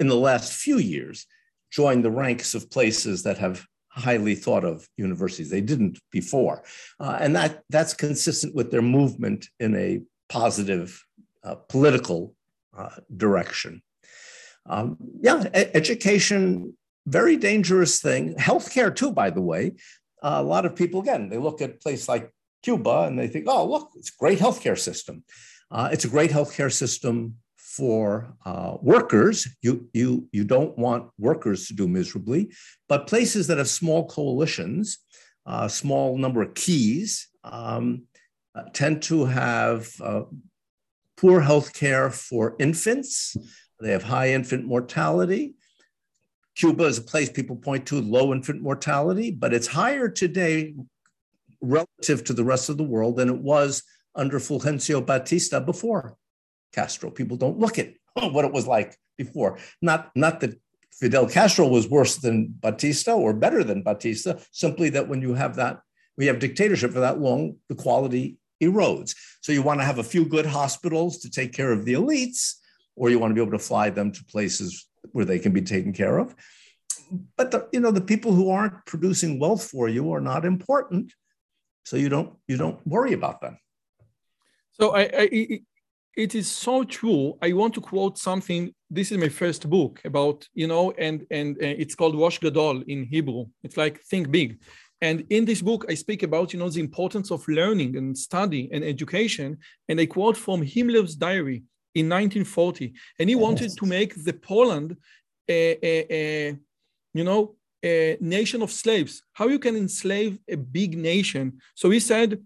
[0.00, 1.26] in the last few years,
[1.72, 5.50] joined the ranks of places that have highly thought of universities.
[5.50, 6.62] They didn't before,
[7.00, 11.02] uh, and that that's consistent with their movement in a positive
[11.42, 12.34] uh, political
[12.76, 13.82] uh, direction.
[14.66, 18.34] Um, yeah, e- education, very dangerous thing.
[18.36, 19.72] Healthcare too, by the way.
[20.22, 22.30] Uh, a lot of people again they look at a place like
[22.62, 25.24] Cuba and they think, oh, look, it's a great healthcare system.
[25.70, 27.36] Uh, it's a great healthcare system
[27.76, 29.48] for uh, workers.
[29.62, 32.52] You, you, you don't want workers to do miserably,
[32.88, 34.98] but places that have small coalitions,
[35.46, 38.02] a small number of keys, um,
[38.54, 40.22] uh, tend to have uh,
[41.16, 43.34] poor health care for infants.
[43.80, 45.54] They have high infant mortality.
[46.54, 50.74] Cuba is a place people point to low infant mortality, but it's higher today
[51.62, 53.82] relative to the rest of the world than it was
[54.14, 56.18] under Fulgencio Batista before
[56.72, 57.10] Castro.
[57.10, 59.58] People don't look at oh, what it was like before.
[59.80, 60.60] Not, not that
[60.92, 65.56] Fidel Castro was worse than Batista or better than Batista, simply that when you have
[65.56, 65.80] that,
[66.16, 69.14] we have dictatorship for that long, the quality erodes.
[69.40, 72.54] So you want to have a few good hospitals to take care of the elites,
[72.94, 75.62] or you want to be able to fly them to places where they can be
[75.62, 76.34] taken care of.
[77.36, 81.12] But the, you know, the people who aren't producing wealth for you are not important,
[81.84, 83.58] so you don't you don't worry about them.
[84.72, 85.60] So I, I
[86.16, 87.36] it- is so true.
[87.42, 88.74] I want to quote something.
[88.90, 92.82] This is my first book about, you know, and and uh, it's called Rosh Gadol
[92.86, 93.46] in Hebrew.
[93.62, 94.58] It's like think big.
[95.00, 98.68] And in this book, I speak about, you know, the importance of learning and study
[98.72, 99.58] and education.
[99.88, 104.96] And I quote from Himmler's diary in 1940, and he wanted to make the Poland,
[105.48, 106.56] a, a, a,
[107.14, 109.22] you know, a nation of slaves.
[109.32, 111.58] How you can enslave a big nation?
[111.74, 112.40] So he said,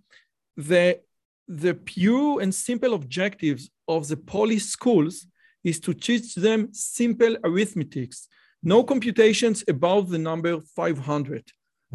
[0.57, 1.01] the
[1.49, 5.27] the pure and simple objectives of the Polish schools
[5.65, 8.29] is to teach them simple arithmetics,
[8.63, 11.45] no computations above the number 500.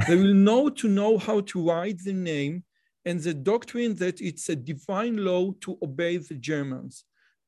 [0.07, 2.63] they will know to know how to write the name
[3.05, 7.03] and the doctrine that it's a divine law to obey the Germans.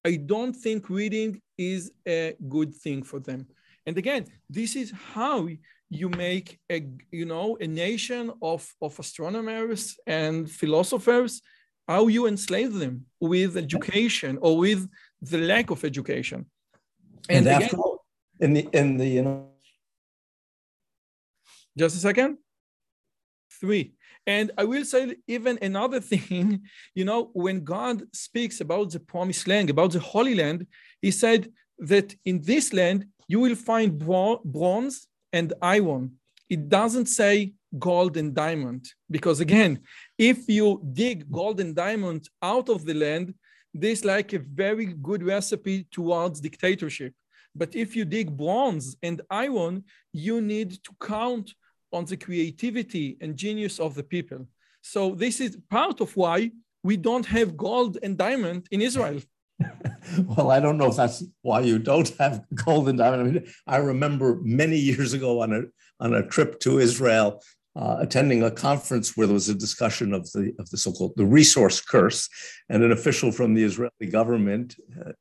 [0.06, 3.48] I don't think reading is a good thing for them.
[3.86, 5.48] And again, this is how
[5.90, 11.42] you make a you know a nation of, of astronomers and philosophers
[11.88, 14.90] how you enslave them with education or with
[15.22, 16.46] the lack of education.
[17.30, 18.06] And, again- after all,
[18.40, 19.54] in the in the you know
[21.78, 22.38] just a second.
[23.60, 23.94] Three.
[24.26, 26.62] And I will say even another thing,
[26.96, 30.68] you know, when God speaks about the promised land, about the Holy Land,
[31.02, 36.14] he said that in this land you will find bronze and iron.
[36.56, 39.80] It doesn't say gold and diamond, because again,
[40.20, 43.34] if you dig gold and diamond out of the land,
[43.74, 47.14] this like a very good recipe towards dictatorship.
[47.56, 49.86] But if you dig bronze and iron,
[50.28, 51.48] you need to count
[51.92, 54.42] on the creativity and genius of the people.
[54.82, 56.52] So this is part of why
[56.84, 59.20] we don't have gold and diamond in Israel.
[60.32, 63.22] well, I don't know if that's why you don't have gold and diamond.
[63.22, 65.62] I mean, I remember many years ago on a
[66.04, 67.42] on a trip to Israel,
[67.76, 71.26] uh, attending a conference where there was a discussion of the of the so-called the
[71.26, 72.30] resource curse,
[72.70, 74.76] and an official from the Israeli government.
[75.00, 75.14] Uh,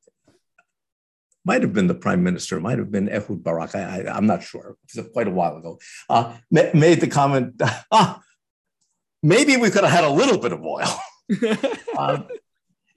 [1.45, 3.75] might have been the prime minister, might have been Ehud Barak.
[3.75, 4.77] I, am not sure.
[5.11, 5.77] Quite a while ago.
[6.09, 7.61] Uh, ma- made the comment,
[7.91, 8.21] ah,
[9.21, 10.93] maybe we could have had a little bit of oil.
[11.97, 12.27] Um,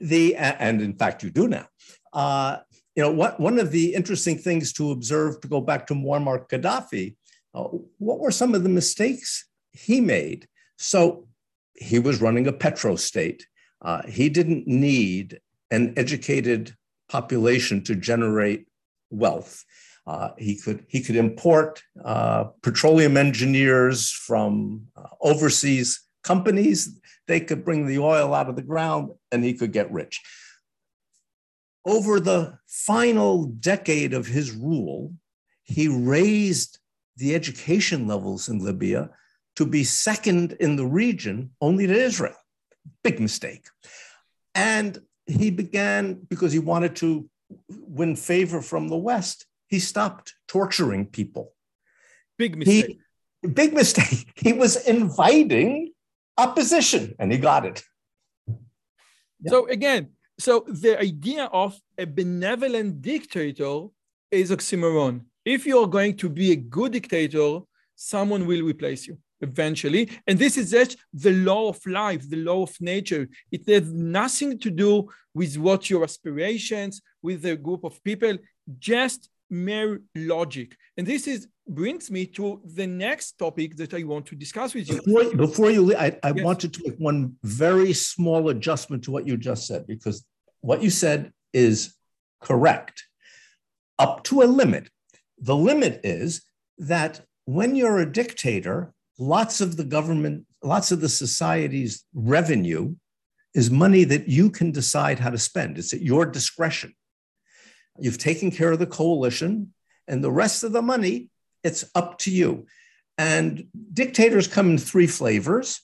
[0.01, 1.67] the and in fact you do now.
[2.13, 2.59] Uh,
[2.97, 6.49] you know, what, one of the interesting things to observe, to go back to Muammar
[6.49, 7.15] Gaddafi,
[7.57, 10.47] uh, what were some of the mistakes he made?
[10.77, 11.27] So
[11.75, 13.43] he was running a petrostate.
[13.81, 15.41] Uh, he didn't need
[15.71, 16.77] an educated
[17.09, 18.67] population to generate
[19.11, 19.65] wealth.
[20.07, 27.01] Uh, he could he could import uh, petroleum engineers from uh, overseas companies.
[27.27, 30.23] They could bring the oil out of the ground, and he could get rich.
[31.85, 35.13] Over the final decade of his rule,
[35.65, 36.79] he raised
[37.17, 39.11] the education levels in Libya
[39.57, 42.37] to be second in the region only to Israel.
[43.03, 43.67] Big mistake.
[44.55, 47.29] And he began, because he wanted to
[47.69, 51.53] win favor from the West, he stopped torturing people.
[52.39, 52.99] Big mistake.
[53.43, 54.31] He, big mistake.
[54.37, 55.93] He was inviting
[56.39, 57.83] opposition and he got it.
[59.47, 63.87] So again, so the idea of a benevolent dictator
[64.31, 65.23] is oxymoron.
[65.47, 67.61] If you're going to be a good dictator,
[67.95, 70.11] someone will replace you eventually.
[70.27, 73.29] And this is just the law of life, the law of nature.
[73.53, 78.37] It has nothing to do with what your aspirations, with a group of people,
[78.79, 80.77] just mere logic.
[80.97, 84.89] And this is brings me to the next topic that I want to discuss with
[84.89, 85.03] you.
[85.03, 86.45] Before, before you leave, I, I yes.
[86.45, 90.25] wanted to make one very small adjustment to what you just said, because
[90.61, 91.95] what you said is
[92.41, 93.05] correct
[93.99, 94.89] up to a limit.
[95.39, 96.43] The limit is
[96.79, 102.97] that when you're a dictator, lots of the government, lots of the society's revenue
[103.55, 105.79] is money that you can decide how to spend.
[105.79, 106.95] It's at your discretion.
[107.99, 109.73] You've taken care of the coalition,
[110.07, 111.31] and the rest of the money,
[111.65, 112.67] it's up to you.
[113.19, 115.81] And dictators come in three flavors.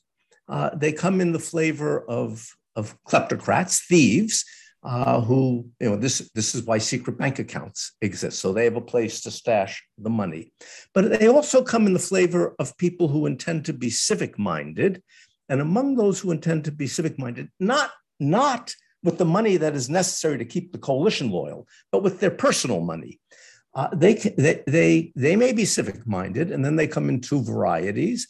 [0.49, 2.47] Uh, they come in the flavor of,
[2.77, 4.45] of kleptocrats, thieves,
[4.85, 8.41] uh, who, you know, this, this is why secret bank accounts exist.
[8.41, 10.53] So they have a place to stash the money.
[10.93, 15.03] But they also come in the flavor of people who intend to be civic minded.
[15.49, 18.75] And among those who intend to be civic minded, not, not
[19.05, 22.81] with the money that is necessary to keep the coalition loyal, but with their personal
[22.81, 23.21] money.
[23.75, 27.43] Uh, they, they, they, they may be civic minded, and then they come in two
[27.43, 28.29] varieties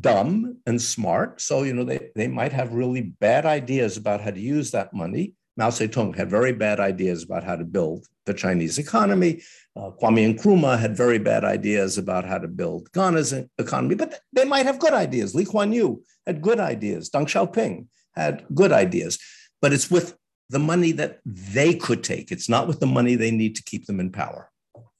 [0.00, 1.40] dumb and smart.
[1.40, 4.94] So, you know, they, they might have really bad ideas about how to use that
[4.94, 5.34] money.
[5.56, 9.42] Mao Zedong had very bad ideas about how to build the Chinese economy.
[9.76, 14.44] Uh, Kwame Nkrumah had very bad ideas about how to build Ghana's economy, but they
[14.44, 15.34] might have good ideas.
[15.34, 17.10] Lee Kuan Yew had good ideas.
[17.10, 19.18] Deng Xiaoping had good ideas
[19.62, 20.18] but it's with
[20.50, 22.30] the money that they could take.
[22.30, 24.50] It's not with the money they need to keep them in power.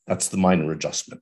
[0.07, 1.21] That's the minor adjustment.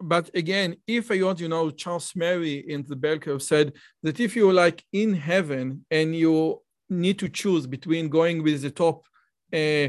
[0.00, 3.72] But again, if I want, you know, Charles Murray in the bell curve said
[4.02, 8.70] that if you're like in heaven and you need to choose between going with the
[8.70, 9.04] top
[9.52, 9.88] uh,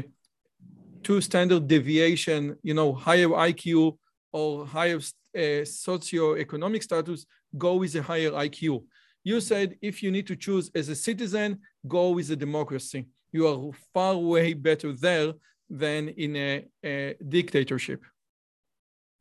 [1.02, 3.96] two standard deviation, you know, higher IQ
[4.32, 7.26] or higher uh, socioeconomic status,
[7.56, 8.84] go with a higher IQ.
[9.24, 13.06] You said if you need to choose as a citizen, go with a democracy.
[13.32, 15.34] You are far way better there
[15.68, 18.02] than in a, a dictatorship.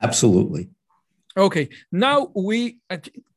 [0.01, 0.69] Absolutely.
[1.35, 1.69] Okay.
[1.91, 2.79] Now we,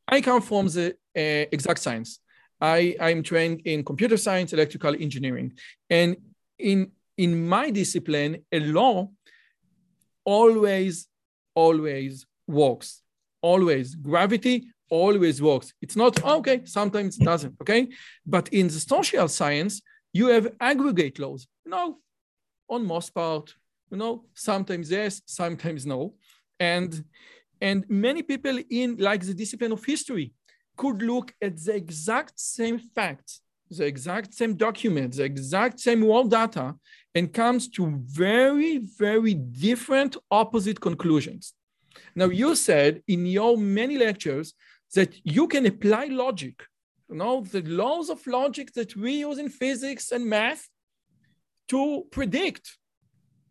[0.07, 2.20] I come from the uh, exact science.
[2.61, 5.53] I I'm trained in computer science, electrical engineering,
[5.89, 6.17] and
[6.59, 9.11] in in my discipline, a law
[10.25, 11.09] always
[11.55, 13.03] always works.
[13.43, 15.73] Always gravity always works.
[15.81, 17.89] It's not, oh, okay, sometimes it doesn't, okay?
[18.27, 19.81] But in the social science,
[20.13, 21.99] you have aggregate laws, know,
[22.69, 23.55] on most part,
[23.91, 26.15] you know, sometimes yes, sometimes no.
[26.59, 27.05] And,
[27.61, 30.33] and many people in like the discipline of history
[30.81, 33.33] could look at the exact same facts,
[33.79, 36.67] the exact same documents, the exact same world data,
[37.15, 37.83] and comes to
[38.25, 38.73] very,
[39.07, 41.43] very different opposite conclusions.
[42.21, 44.55] Now, you said in your many lectures
[44.95, 46.57] that you can apply logic,
[47.11, 50.63] you know, the laws of logic that we use in physics and math
[51.73, 52.65] to predict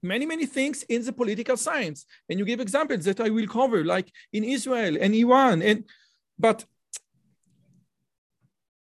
[0.01, 1.99] many, many things in the political science.
[2.27, 4.07] And you give examples that I will cover, like
[4.37, 5.61] in Israel and Iran.
[5.61, 5.79] And
[6.47, 6.65] but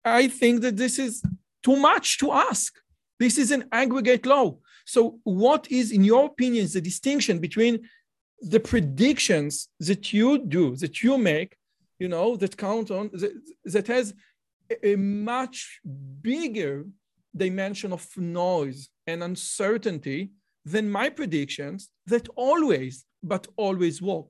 [0.05, 1.23] I think that this is
[1.63, 2.75] too much to ask.
[3.19, 4.57] This is an aggregate law.
[4.87, 7.89] So, what is, in your opinion, the distinction between
[8.41, 11.57] the predictions that you do, that you make,
[11.99, 13.33] you know, that count on, that,
[13.65, 14.15] that has
[14.83, 15.81] a much
[16.23, 16.87] bigger
[17.37, 20.31] dimension of noise and uncertainty
[20.65, 24.29] than my predictions that always, but always work.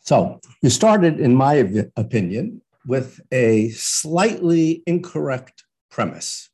[0.00, 1.54] So you started, in my
[1.96, 6.48] opinion, with a slightly incorrect premise,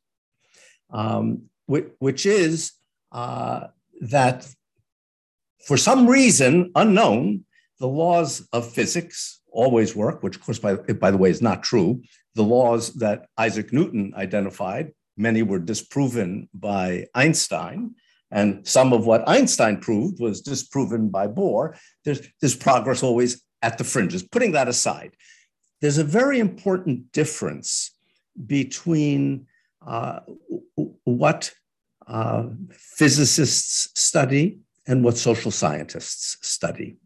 [0.91, 2.73] um, which, which, is
[3.11, 3.67] uh,
[4.01, 4.47] that
[5.65, 7.45] for some reason unknown,
[7.79, 11.63] the laws of physics always work, which, of course, by, by the way, is not
[11.63, 12.01] true.
[12.35, 17.95] The laws that Isaac Newton identified, many were disproven by Einstein.
[18.31, 21.77] And some of what Einstein proved was disproven by Bohr.
[22.03, 24.23] There's, there's progress always at the fringes.
[24.23, 25.15] Putting that aside,
[25.81, 27.91] there's a very important difference
[28.45, 29.47] between
[29.85, 30.19] uh,
[31.03, 31.51] what
[32.07, 36.97] uh, physicists study and what social scientists study.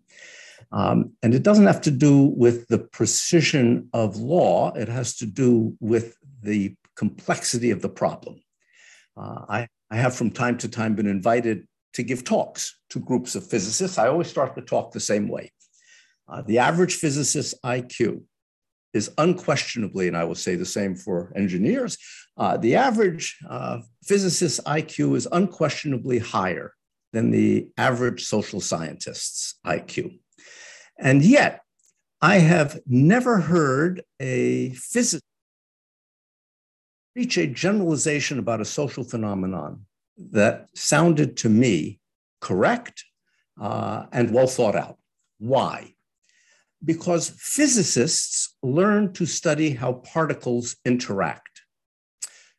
[0.71, 5.25] Um, and it doesn't have to do with the precision of law, it has to
[5.25, 8.41] do with the complexity of the problem.
[9.17, 13.35] Uh, I, I have from time to time been invited to give talks to groups
[13.35, 13.97] of physicists.
[13.97, 15.51] I always start the talk the same way.
[16.27, 18.23] Uh, the average physicist's IQ
[18.93, 21.97] is unquestionably, and I will say the same for engineers,
[22.37, 26.73] uh, the average uh, physicist's IQ is unquestionably higher
[27.13, 30.19] than the average social scientist's IQ.
[30.97, 31.61] And yet,
[32.21, 35.23] I have never heard a physicist
[37.15, 39.85] reach a generalization about a social phenomenon
[40.17, 41.99] that sounded to me
[42.39, 43.03] correct
[43.59, 44.97] uh, and well thought out.
[45.39, 45.95] Why?
[46.83, 51.61] Because physicists learn to study how particles interact.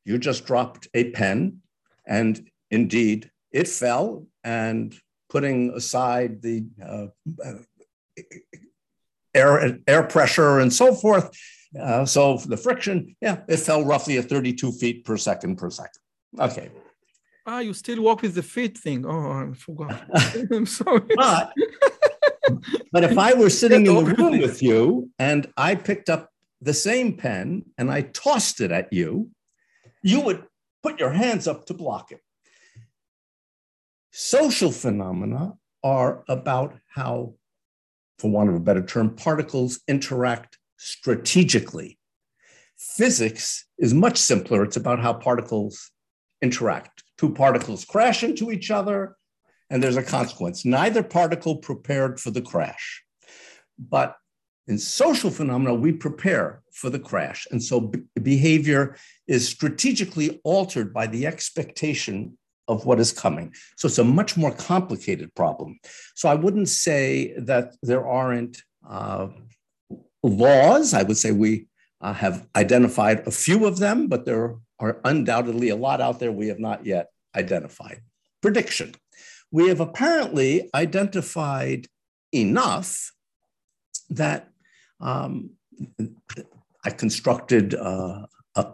[0.05, 1.59] You just dropped a pen,
[2.07, 4.95] and indeed, it fell, and
[5.29, 7.07] putting aside the uh,
[9.35, 11.31] air, air pressure and so forth,
[11.81, 16.01] uh, so the friction, yeah, it fell roughly at 32 feet per second per second.
[16.39, 16.71] Okay.
[17.47, 19.05] Ah, you still walk with the feet thing.
[19.07, 20.03] Oh, I forgot.
[20.53, 21.03] I'm sorry.
[21.17, 21.53] But,
[22.93, 26.31] but if I were sitting in the room with you and I picked up
[26.61, 29.31] the same pen and I tossed it at you,
[30.03, 30.45] you would
[30.83, 32.21] put your hands up to block it.
[34.11, 37.35] Social phenomena are about how,
[38.19, 41.99] for want of a better term, particles interact strategically.
[42.77, 44.65] Physics is much simpler.
[44.65, 45.91] It's about how particles
[46.43, 47.05] interact.
[47.17, 49.17] Two particles crash into each other,
[49.73, 50.67] and there's a consequence.
[50.67, 53.03] Neither particle prepared for the crash.
[53.79, 54.17] But
[54.69, 57.47] in social phenomena, we prepare for the crash.
[57.51, 58.97] And so b- behavior
[59.27, 62.37] is strategically altered by the expectation
[62.69, 63.55] of what is coming.
[63.77, 65.81] So it's a much more complicated problem.
[66.15, 69.29] So I wouldn't say that there aren't uh,
[70.23, 70.93] laws.
[70.93, 71.67] I would say we
[72.03, 76.31] uh, have identified a few of them, but there are undoubtedly a lot out there
[76.31, 78.03] we have not yet identified.
[78.43, 78.95] Prediction.
[79.53, 81.87] We have apparently identified
[82.33, 83.13] enough
[84.11, 84.49] that
[84.99, 85.51] um,
[86.85, 88.27] I constructed uh,
[88.57, 88.67] a,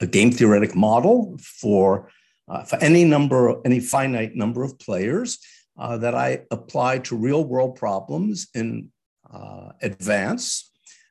[0.00, 2.10] a, game theoretic model for,
[2.48, 5.38] uh, for any number, any finite number of players
[5.78, 8.90] uh, that I apply to real world problems in
[9.32, 10.70] uh, advance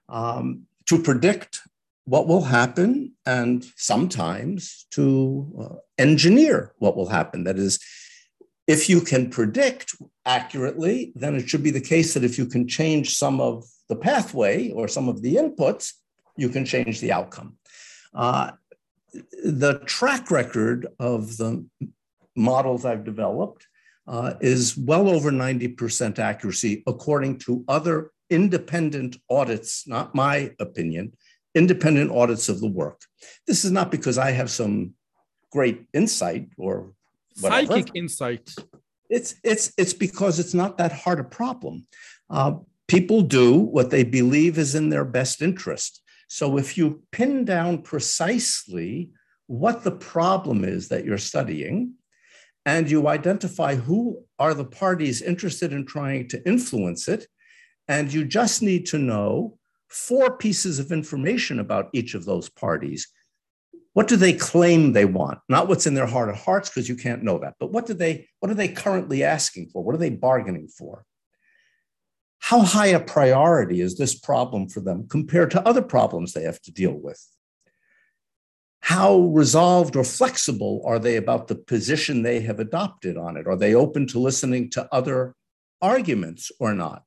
[0.09, 1.61] um, to predict
[2.05, 7.45] what will happen and sometimes to uh, engineer what will happen.
[7.45, 7.79] That is,
[8.68, 9.95] if you can predict
[10.26, 13.95] accurately, then it should be the case that if you can change some of the
[13.95, 15.93] pathway or some of the inputs,
[16.38, 17.57] you can change the outcome.
[18.14, 18.51] Uh,
[19.43, 21.66] the track record of the
[22.36, 23.68] models I've developed
[24.07, 31.14] uh, is well over 90% accuracy according to other independent audits, not my opinion,
[31.53, 33.01] independent audits of the work.
[33.45, 34.93] This is not because I have some
[35.51, 36.93] great insight or
[37.39, 37.67] whatever.
[37.67, 38.53] psychic insight.
[39.09, 41.86] It's it's it's because it's not that hard a problem.
[42.29, 42.55] Uh,
[42.88, 46.01] people do what they believe is in their best interest.
[46.27, 49.11] So if you pin down precisely
[49.47, 51.93] what the problem is that you're studying,
[52.65, 57.27] and you identify who are the parties interested in trying to influence it,
[57.88, 59.57] and you just need to know
[59.89, 63.09] four pieces of information about each of those parties.
[63.93, 65.39] What do they claim they want?
[65.47, 67.93] Not what's in their heart of hearts, because you can't know that, but what do
[67.93, 69.83] they what are they currently asking for?
[69.83, 71.05] What are they bargaining for?
[72.39, 76.61] How high a priority is this problem for them compared to other problems they have
[76.63, 77.25] to deal with?
[78.81, 83.47] How resolved or flexible are they about the position they have adopted on it?
[83.47, 85.35] Are they open to listening to other
[85.81, 87.03] arguments or not?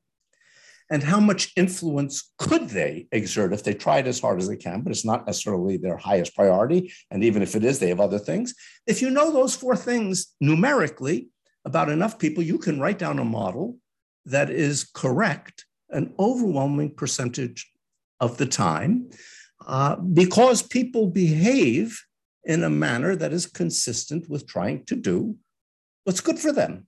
[0.89, 4.81] And how much influence could they exert if they tried as hard as they can,
[4.81, 6.91] but it's not necessarily their highest priority.
[7.11, 8.53] And even if it is, they have other things.
[8.85, 11.29] If you know those four things numerically
[11.65, 13.77] about enough people, you can write down a model
[14.25, 17.69] that is correct an overwhelming percentage
[18.19, 19.09] of the time
[19.65, 22.01] uh, because people behave
[22.43, 25.35] in a manner that is consistent with trying to do
[26.03, 26.87] what's good for them.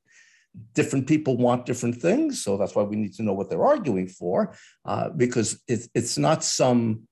[0.73, 4.07] Different people want different things, so that's why we need to know what they're arguing
[4.07, 4.55] for,
[4.85, 7.07] uh, because it, it's not some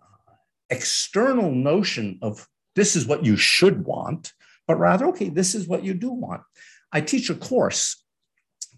[0.00, 0.32] uh,
[0.70, 2.46] external notion of
[2.76, 4.32] this is what you should want,
[4.66, 6.42] but rather, okay, this is what you do want.
[6.92, 8.04] I teach a course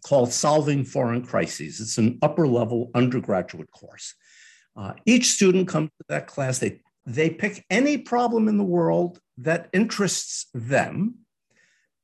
[0.04, 1.80] called Solving Foreign Crises.
[1.80, 4.14] It's an upper level undergraduate course.
[4.76, 9.18] Uh, each student comes to that class, they, they pick any problem in the world
[9.38, 11.25] that interests them.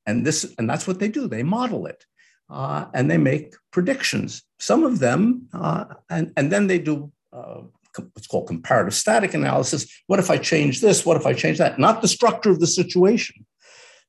[0.06, 2.04] And, this, and that's what they do, they model it.
[2.50, 4.42] Uh, and they make predictions.
[4.58, 7.62] Some of them, uh, and, and then they do uh,
[7.96, 9.86] what's called comparative static analysis.
[10.06, 11.04] What if I change this?
[11.06, 11.78] What if I change that?
[11.78, 13.46] Not the structure of the situation,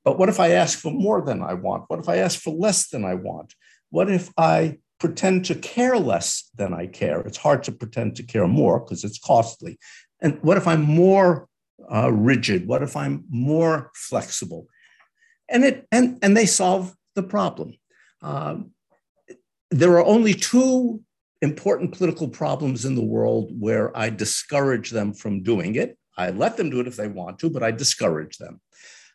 [0.03, 1.85] but what if I ask for more than I want?
[1.87, 3.53] What if I ask for less than I want?
[3.89, 7.21] What if I pretend to care less than I care?
[7.21, 9.77] It's hard to pretend to care more because it's costly.
[10.21, 11.47] And what if I'm more
[11.93, 12.67] uh, rigid?
[12.67, 14.67] What if I'm more flexible?
[15.49, 17.73] And it and and they solve the problem.
[18.21, 18.71] Um,
[19.71, 21.01] there are only two
[21.41, 25.97] important political problems in the world where I discourage them from doing it.
[26.17, 28.61] I let them do it if they want to, but I discourage them.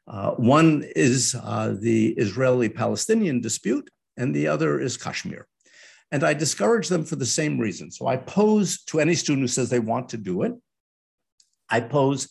[0.06, 5.46] Uh, one is uh, the Israeli Palestinian dispute, and the other is Kashmir.
[6.10, 7.90] And I discourage them for the same reason.
[7.90, 10.52] So I pose to any student who says they want to do it,
[11.70, 12.28] I pose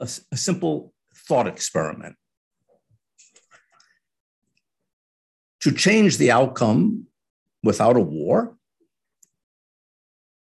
[0.00, 2.14] a, a simple thought experiment.
[5.62, 7.06] To change the outcome
[7.62, 8.56] without a war,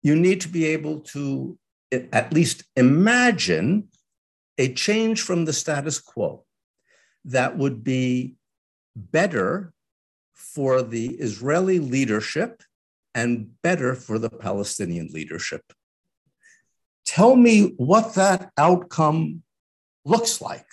[0.02, 1.58] you need to be able to
[1.92, 3.88] at least imagine
[4.58, 6.44] a change from the status quo
[7.24, 8.36] that would be
[8.96, 9.72] better
[10.32, 12.62] for the Israeli leadership
[13.14, 15.72] and better for the Palestinian leadership.
[17.04, 19.42] Tell me what that outcome
[20.04, 20.66] looks like.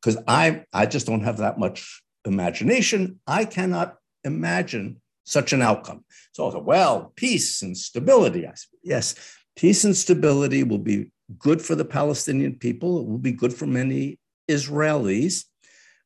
[0.00, 3.20] Because I, I just don't have that much imagination.
[3.26, 6.04] I cannot imagine such an outcome.
[6.32, 8.46] So I said, well, peace and stability.
[8.46, 9.14] I said, yes,
[9.56, 13.00] peace and stability will be good for the Palestinian people.
[13.00, 14.18] It will be good for many
[14.48, 15.44] Israelis,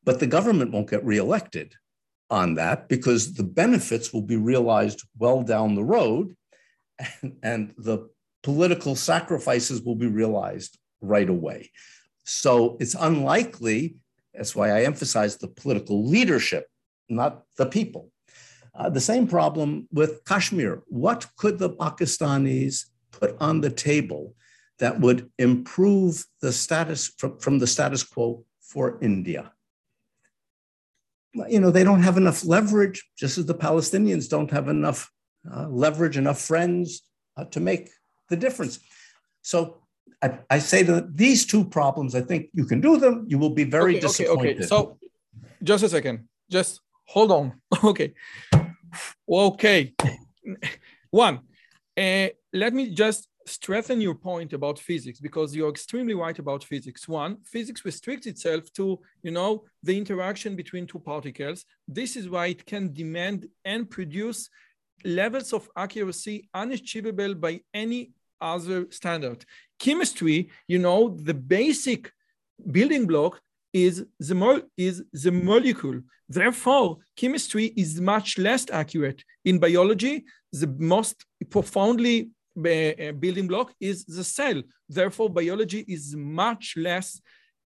[0.04, 1.74] but the government won't get reelected
[2.30, 6.36] on that because the benefits will be realized well down the road
[6.98, 8.08] and, and the
[8.42, 11.70] political sacrifices will be realized right away.
[12.24, 13.96] So it's unlikely,
[14.34, 16.66] that's why I emphasize the political leadership,
[17.08, 18.10] not the people.
[18.74, 20.82] Uh, the same problem with Kashmir.
[20.88, 24.34] What could the Pakistanis put on the table
[24.80, 29.52] that would improve the status from, from the status quo for India?
[31.48, 35.10] You know, they don't have enough leverage, just as the Palestinians don't have enough
[35.52, 37.02] uh, leverage, enough friends
[37.36, 37.90] uh, to make
[38.28, 38.80] the difference.
[39.42, 39.83] So
[40.24, 43.26] I, I, say that these two problems, I think you can do them.
[43.28, 44.38] You will be very okay, disappointed.
[44.38, 44.66] Okay, okay.
[44.66, 44.98] So
[45.62, 46.28] just a second.
[46.50, 47.60] Just hold on.
[47.84, 48.14] okay.
[49.28, 49.94] Okay.
[51.10, 51.40] One,
[51.96, 57.06] uh, let me just strengthen your point about physics because you're extremely right about physics.
[57.06, 61.66] One, physics restricts itself to, you know, the interaction between two particles.
[61.86, 64.48] This is why it can demand and produce
[65.04, 69.44] levels of accuracy unachievable by any other standard.
[69.78, 72.12] Chemistry, you know, the basic
[72.70, 73.40] building block
[73.72, 76.00] is the, mo- is the molecule.
[76.28, 79.22] Therefore, chemistry is much less accurate.
[79.44, 84.62] In biology, the most profoundly uh, building block is the cell.
[84.88, 87.20] Therefore, biology is much less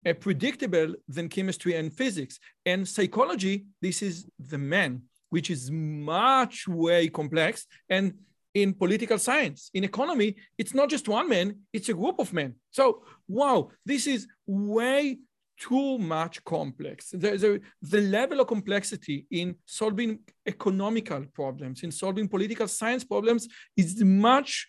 [0.08, 2.40] uh, predictable than chemistry and physics.
[2.66, 7.66] And psychology, this is the man, which is much way complex.
[7.90, 8.14] And
[8.62, 12.56] in political science, in economy, it's not just one man, it's a group of men.
[12.72, 15.20] So, wow, this is way
[15.60, 17.10] too much complex.
[17.12, 23.48] The, the, the, level of complexity in solving economical problems, in solving political science problems
[23.76, 24.68] is much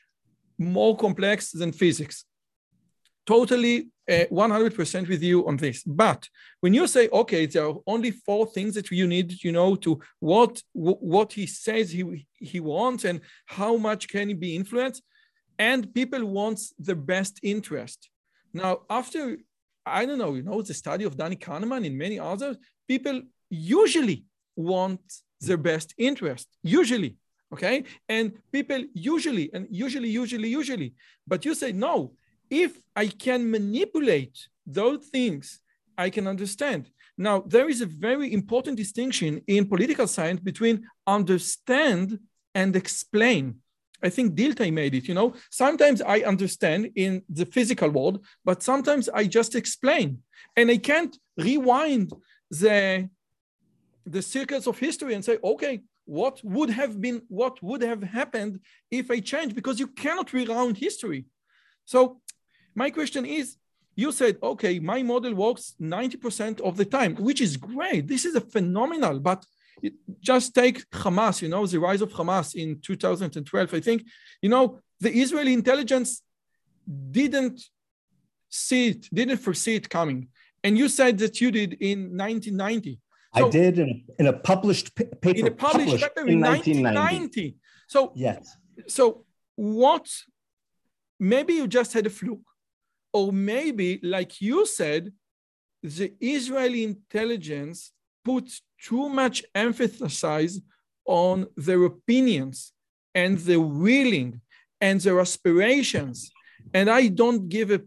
[0.58, 2.24] more complex than physics.
[3.28, 5.82] Totally uh, 100% with you on this.
[5.84, 6.26] But
[6.60, 10.00] when you say, okay, there are only four things that you need, you know, to
[10.18, 15.02] what what he says he, he wants and how much can he be influenced,
[15.58, 18.08] and people wants the best interest.
[18.54, 19.36] Now, after
[19.84, 22.56] I don't know, you know, the study of Danny Kahneman and many others,
[22.92, 23.20] people
[23.50, 24.24] usually
[24.56, 25.00] want
[25.46, 27.16] their best interest, usually,
[27.52, 27.84] okay?
[28.08, 28.26] And
[28.56, 30.94] people usually, and usually, usually, usually,
[31.26, 32.12] but you say, no,
[32.50, 35.60] if I can manipulate those things,
[35.96, 36.90] I can understand.
[37.16, 42.18] Now, there is a very important distinction in political science between understand
[42.54, 43.56] and explain.
[44.02, 45.34] I think Dilthey made it, you know.
[45.50, 50.22] Sometimes I understand in the physical world, but sometimes I just explain.
[50.56, 52.12] And I can't rewind
[52.50, 53.08] the
[54.06, 58.60] the circles of history and say, okay, what would have been, what would have happened
[58.90, 59.54] if I change?
[59.54, 61.26] Because you cannot reround history.
[61.84, 62.20] So
[62.82, 63.56] my question is,
[64.02, 68.06] you said, okay, my model works 90% of the time, which is great.
[68.12, 69.40] This is a phenomenal, but
[70.20, 73.74] just take Hamas, you know, the rise of Hamas in 2012.
[73.74, 74.00] I think,
[74.44, 74.64] you know,
[75.00, 76.22] the Israeli intelligence
[77.20, 77.58] didn't
[78.48, 80.28] see it, didn't foresee it coming.
[80.64, 83.00] And you said that you did in 1990.
[83.36, 85.30] So, I did in, in a published paper.
[85.40, 86.98] In a published, published paper in, in 1990.
[86.98, 87.56] 1990.
[87.86, 88.56] So yes.
[88.86, 89.24] So
[89.54, 90.06] what?
[91.20, 92.48] Maybe you just had a fluke,
[93.12, 95.12] or maybe, like you said,
[95.82, 97.92] the Israeli intelligence
[98.24, 98.50] put
[98.82, 100.60] too much emphasis
[101.06, 102.72] on their opinions
[103.14, 104.40] and their willing
[104.80, 106.30] and their aspirations.
[106.74, 107.80] And I don't give a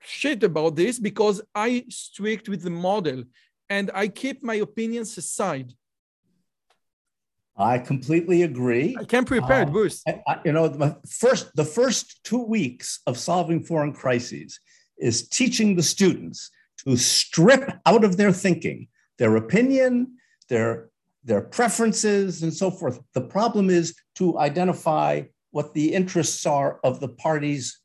[0.00, 3.24] shit about this because I strict with the model
[3.68, 5.72] and I keep my opinions aside.
[7.58, 8.96] I completely agree.
[8.98, 10.02] I can prepare, uh, Bruce.
[10.06, 14.60] I, I, you know, the first the first two weeks of solving foreign crises
[14.98, 16.50] is teaching the students
[16.84, 18.88] to strip out of their thinking
[19.18, 20.16] their opinion,
[20.48, 20.88] their
[21.24, 23.00] their preferences, and so forth.
[23.12, 27.80] The problem is to identify what the interests are of the parties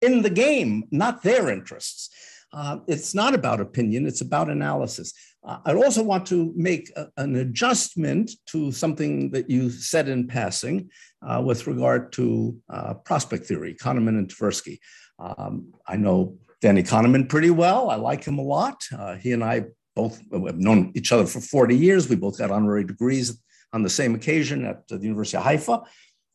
[0.00, 2.10] in the game, not their interests.
[2.52, 5.12] Uh, it's not about opinion, it's about analysis.
[5.44, 10.26] Uh, I also want to make a, an adjustment to something that you said in
[10.26, 10.90] passing
[11.26, 14.78] uh, with regard to uh, prospect theory, Kahneman and Tversky.
[15.18, 17.90] Um, I know Danny Kahneman pretty well.
[17.90, 18.82] I like him a lot.
[18.96, 22.08] Uh, he and I both have known each other for 40 years.
[22.08, 23.40] We both got honorary degrees
[23.72, 25.82] on the same occasion at the University of Haifa.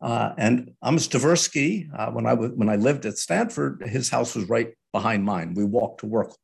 [0.04, 4.50] Uh, and Amos Tversky, uh, when I when I lived at Stanford, his house was
[4.50, 5.54] right behind mine.
[5.54, 6.36] We walked to work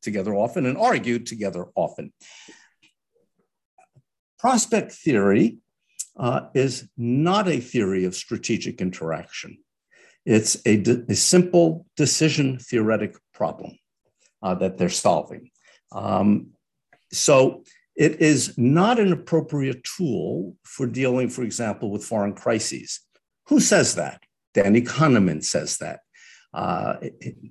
[0.00, 2.12] together often and argued together often.
[4.38, 5.58] Prospect theory
[6.16, 9.58] uh, is not a theory of strategic interaction.
[10.24, 13.78] It's a, de- a simple decision theoretic problem
[14.42, 15.50] uh, that they're solving.
[15.92, 16.52] Um,
[17.12, 17.64] so
[18.02, 22.98] it is not an appropriate tool for dealing, for example, with foreign crises.
[23.46, 24.24] Who says that?
[24.54, 26.00] Danny Kahneman says that.
[26.52, 26.94] Uh,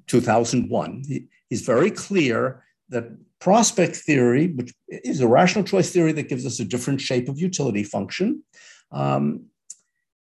[0.07, 1.03] 2001.
[1.07, 3.05] He, he's very clear that
[3.39, 7.39] prospect theory, which is a rational choice theory that gives us a different shape of
[7.39, 8.43] utility function,
[8.91, 9.45] um,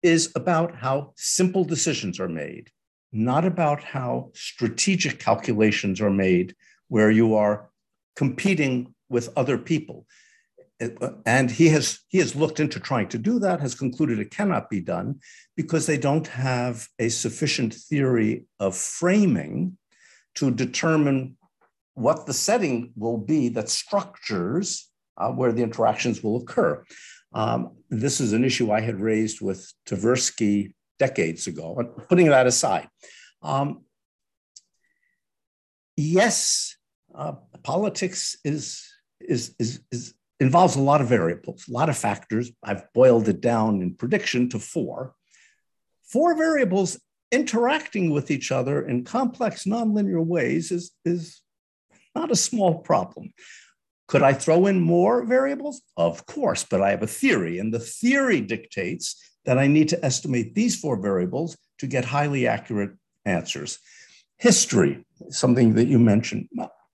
[0.04, 2.70] is about how simple decisions are made,
[3.10, 6.54] not about how strategic calculations are made,
[6.86, 7.68] where you are
[8.14, 10.06] competing with other people.
[11.26, 14.68] And he has, he has looked into trying to do that, has concluded it cannot
[14.68, 15.20] be done
[15.56, 19.78] because they don't have a sufficient theory of framing
[20.34, 21.36] to determine
[21.94, 26.82] what the setting will be that structures uh, where the interactions will occur.
[27.32, 31.76] Um, this is an issue I had raised with Tversky decades ago,
[32.08, 32.88] putting that aside.
[33.42, 33.84] Um,
[35.96, 36.76] yes,
[37.14, 37.32] uh,
[37.62, 38.91] politics is,
[39.28, 42.50] is, is, is, involves a lot of variables, a lot of factors.
[42.62, 45.14] I've boiled it down in prediction to four.
[46.04, 47.00] Four variables
[47.30, 51.40] interacting with each other in complex nonlinear ways is, is
[52.14, 53.32] not a small problem.
[54.08, 55.80] Could I throw in more variables?
[55.96, 59.16] Of course, but I have a theory, and the theory dictates
[59.46, 62.92] that I need to estimate these four variables to get highly accurate
[63.24, 63.78] answers.
[64.36, 66.48] History, something that you mentioned.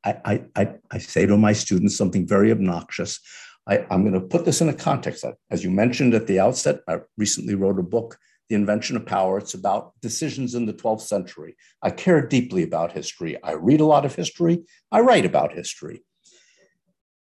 [0.04, 3.20] I, I, I say to my students something very obnoxious.
[3.66, 5.24] I, am going to put this in a context.
[5.50, 8.16] As you mentioned at the outset, I recently wrote a book,
[8.48, 9.38] The Invention of Power.
[9.38, 11.56] It's about decisions in the 12th century.
[11.82, 13.42] I care deeply about history.
[13.42, 14.64] I read a lot of history.
[14.90, 16.02] I write about history.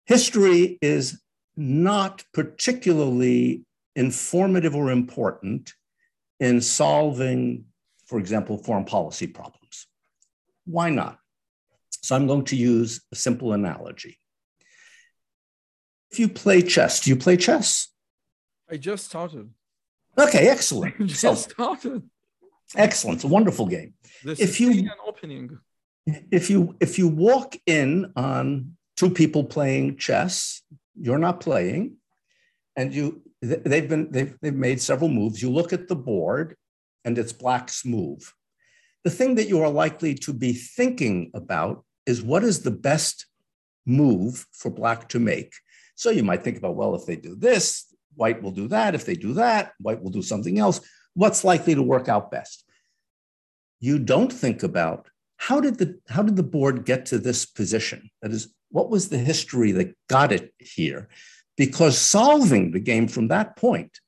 [0.05, 1.20] History is
[1.55, 3.65] not particularly
[3.95, 5.74] informative or important
[6.39, 7.65] in solving,
[8.05, 9.88] for example, foreign policy problems.
[10.65, 11.18] Why not?
[12.01, 14.17] So I'm going to use a simple analogy.
[16.11, 17.89] If you play chess, do you play chess?
[18.69, 19.49] I just started.
[20.17, 20.95] Okay, excellent.
[20.99, 22.03] I just so, started.
[22.75, 23.17] Excellent.
[23.17, 23.93] It's a wonderful game.
[24.23, 25.57] This if you an opening.
[26.31, 30.61] If you if you walk in on two people playing chess,
[30.99, 31.97] you're not playing,
[32.75, 35.41] and you they've been they've, they've made several moves.
[35.41, 36.55] You look at the board,
[37.05, 38.33] and it's black's move.
[39.03, 43.28] The thing that you are likely to be thinking about is what is the best
[43.86, 45.53] move for black to make.
[45.93, 48.95] So you might think about, well, if they do this, white will do that.
[48.95, 50.82] If they do that, white will do something else.
[51.14, 52.64] What's likely to work out best?
[53.80, 58.10] You don't think about how did the how did the board get to this position?
[58.24, 61.10] That is, what was the history that got it here?
[61.58, 63.99] because solving the game from that point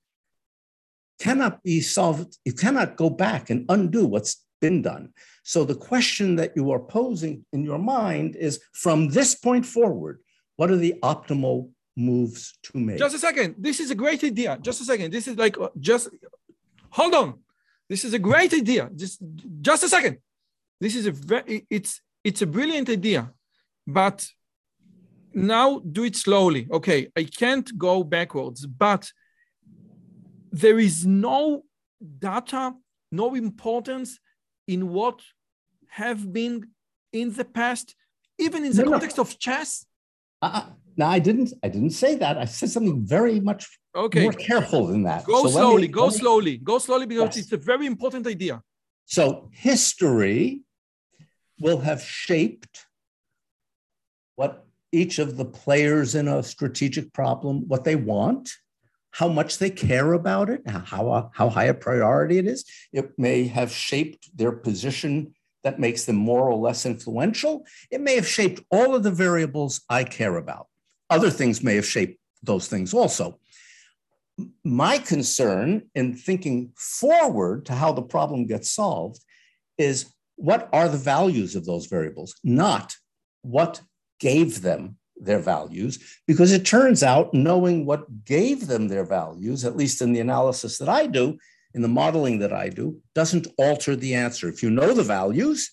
[1.19, 2.37] cannot be solved.
[2.45, 5.13] You cannot go back and undo what's been done.
[5.43, 10.19] So the question that you are posing in your mind is from this point forward,
[10.57, 12.97] what are the optimal moves to make?
[12.97, 13.55] Just a second.
[13.57, 14.57] This is a great idea.
[14.61, 15.11] Just a second.
[15.11, 16.09] This is like uh, just
[16.89, 17.39] hold on.
[17.89, 18.89] This is a great idea.
[18.95, 19.21] Just
[19.61, 20.17] just a second.
[20.79, 23.31] This is a very it's it's a brilliant idea,
[23.87, 24.27] but
[25.33, 26.67] now do it slowly.
[26.71, 29.11] Okay, I can't go backwards, but
[30.51, 31.63] there is no
[32.19, 32.73] data,
[33.11, 34.19] no importance
[34.73, 35.19] in what
[36.01, 36.55] have been
[37.11, 37.95] in the past,
[38.37, 39.23] even in the no, context no.
[39.23, 39.85] of chess.
[40.41, 41.53] Uh, no, I didn't.
[41.63, 42.37] I didn't say that.
[42.37, 43.61] I said something very much
[43.95, 44.23] okay.
[44.23, 45.25] more careful than that.
[45.25, 45.87] Go so slowly.
[45.87, 46.57] Me, go slowly.
[46.57, 47.37] Go slowly because yes.
[47.45, 48.61] it's a very important idea.
[49.05, 50.61] So history
[51.59, 52.85] will have shaped
[54.35, 58.51] what each of the players in a strategic problem, what they want,
[59.11, 62.65] how much they care about it, how, uh, how high a priority it is.
[62.93, 65.33] It may have shaped their position
[65.63, 67.65] that makes them more or less influential.
[67.91, 70.67] It may have shaped all of the variables I care about.
[71.09, 73.39] Other things may have shaped those things also.
[74.63, 79.19] My concern in thinking forward to how the problem gets solved
[79.77, 82.95] is what are the values of those variables, not
[83.41, 83.81] what
[84.19, 89.75] gave them their values, because it turns out knowing what gave them their values, at
[89.75, 91.37] least in the analysis that I do,
[91.73, 94.47] in the modeling that I do, doesn't alter the answer.
[94.47, 95.71] If you know the values,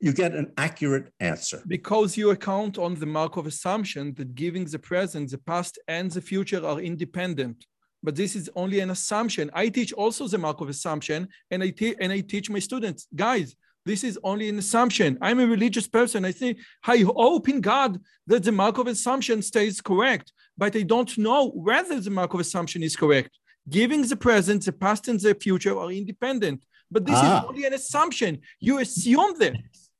[0.00, 1.62] you get an accurate answer.
[1.66, 6.20] Because you account on the Markov assumption that giving the present, the past, and the
[6.20, 7.66] future are independent.
[8.02, 9.50] But this is only an assumption.
[9.54, 13.56] I teach also the Markov assumption, and I, te- and I teach my students, guys,
[13.88, 15.16] this is only an assumption.
[15.22, 16.26] I'm a religious person.
[16.26, 20.26] I think I hope in God that the Markov assumption stays correct,
[20.58, 23.30] but I don't know whether the Markov assumption is correct.
[23.78, 26.66] Giving the present, the past, and the future are independent.
[26.90, 27.38] But this ah.
[27.38, 28.32] is only an assumption.
[28.60, 29.90] You assume this.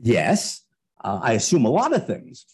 [0.00, 0.62] Yes,
[1.02, 2.46] uh, I assume a lot of things.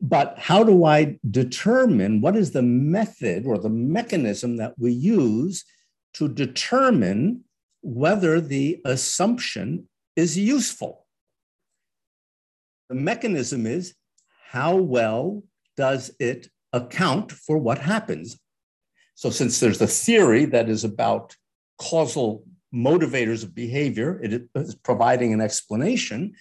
[0.00, 5.64] But how do I determine what is the method or the mechanism that we use
[6.14, 7.44] to determine
[7.84, 11.06] whether the assumption is useful.
[12.88, 13.94] The mechanism is
[14.50, 15.42] how well
[15.76, 18.38] does it account for what happens?
[19.14, 21.36] So, since there's a theory that is about
[21.78, 26.32] causal motivators of behavior, it is providing an explanation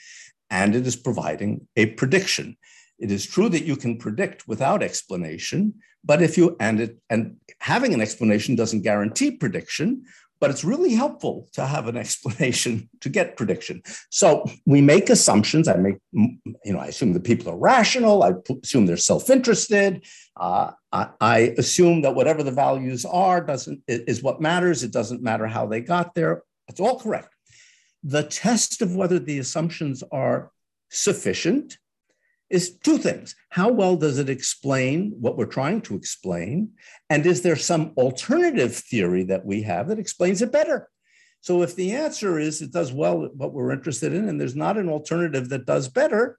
[0.50, 2.58] and it is providing a prediction.
[3.00, 5.74] It is true that you can predict without explanation,
[6.06, 10.06] but if you and it and having an explanation doesn't guarantee prediction,
[10.40, 13.82] but it's really helpful to have an explanation to get prediction.
[14.10, 15.68] So we make assumptions.
[15.68, 18.24] I make, you know, I assume that people are rational.
[18.24, 20.06] I assume they're self-interested.
[20.36, 24.84] Uh, I, I, assume that whatever the values are doesn't is what matters.
[24.84, 26.42] It doesn't matter how they got there.
[26.68, 27.36] It's all correct.
[28.04, 30.52] The test of whether the assumptions are
[30.90, 31.78] sufficient
[32.54, 33.36] is two things.
[33.50, 36.70] How well does it explain what we're trying to explain?
[37.10, 40.88] And is there some alternative theory that we have that explains it better?
[41.42, 44.78] So if the answer is it does well what we're interested in, and there's not
[44.78, 46.38] an alternative that does better,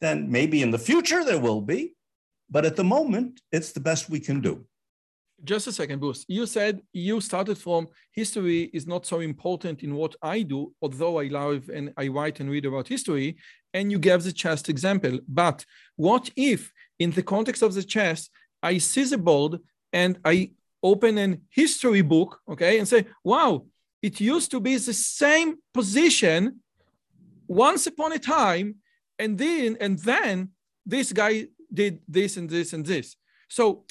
[0.00, 1.94] then maybe in the future there will be.
[2.48, 4.66] But at the moment, it's the best we can do.
[5.42, 6.24] Just a second, Bruce.
[6.28, 11.18] You said you started from history is not so important in what I do, although
[11.18, 13.36] I love and I write and read about history,
[13.72, 15.18] and you gave the chess example.
[15.26, 15.64] But
[15.96, 18.28] what if, in the context of the chess,
[18.62, 19.60] I see the board
[19.92, 20.50] and I
[20.82, 23.64] open an history book, okay, and say, wow,
[24.02, 26.60] it used to be the same position
[27.48, 28.76] once upon a time,
[29.18, 30.50] and then and then
[30.84, 33.16] this guy did this and this and this.
[33.48, 33.84] So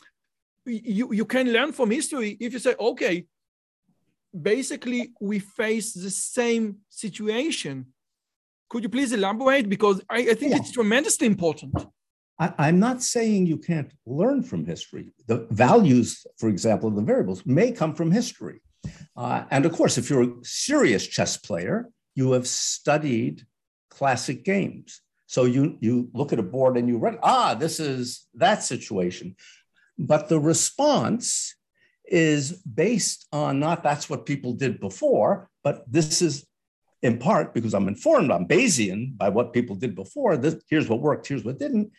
[0.66, 3.26] you, you can learn from history if you say, okay,
[4.39, 7.88] basically we face the same situation.
[8.70, 9.68] Could you please elaborate?
[9.68, 10.57] Because I, I think yeah.
[10.57, 11.74] it's tremendously important.
[12.38, 15.12] I, am not saying you can't learn from history.
[15.28, 18.62] The values, for example, of the variables may come from history.
[19.18, 23.45] Uh, and of course, if you're a serious chess player, you have studied
[23.89, 25.01] classic games.
[25.26, 29.36] So you, you look at a board and you read, ah, this is that situation.
[30.00, 31.56] But the response
[32.06, 36.47] is based on not that's what people did before, but this is
[37.02, 40.38] in part because I'm informed, I'm Bayesian by what people did before.
[40.38, 41.91] This, here's what worked, here's what didn't.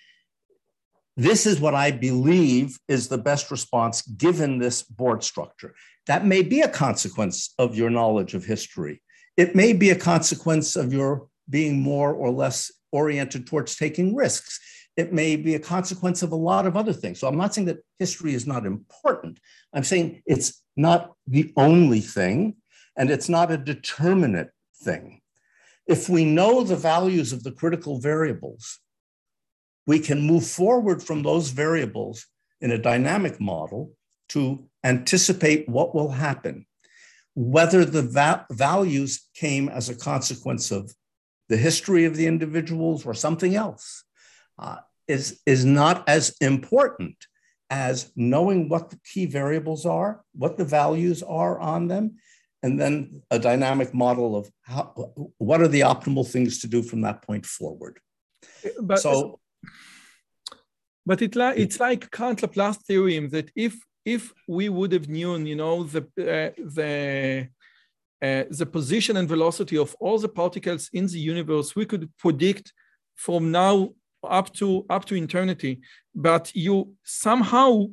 [1.16, 5.74] This is what I believe is the best response given this board structure.
[6.07, 9.03] That may be a consequence of your knowledge of history.
[9.36, 14.61] It may be a consequence of your being more or less oriented towards taking risks.
[15.01, 17.18] It may be a consequence of a lot of other things.
[17.18, 19.40] So I'm not saying that history is not important.
[19.74, 22.57] I'm saying it's not the only thing,
[22.98, 24.51] and it's not a determinate
[24.86, 25.20] thing.
[25.86, 28.64] If we know the values of the critical variables,
[29.86, 32.26] we can move forward from those variables
[32.61, 33.92] in a dynamic model
[34.28, 36.66] to anticipate what will happen,
[37.34, 40.94] whether the va- values came as a consequence of
[41.48, 44.05] the history of the individuals or something else,
[44.59, 44.76] uh,
[45.11, 47.16] is, is not as important
[47.70, 52.16] as knowing what the key variables are, what the values are on them,
[52.62, 54.92] and then a dynamic model of how,
[55.38, 57.98] what are the optimal things to do from that point forward.
[58.82, 59.40] But so,
[61.06, 65.46] but it li- it's like Kant Laplace theorem that if if we would have known,
[65.46, 67.48] you know, the uh, the
[68.22, 72.72] uh, the position and velocity of all the particles in the universe, we could predict
[73.14, 73.90] from now
[74.22, 75.80] up to up to eternity.
[76.14, 77.86] But you somehow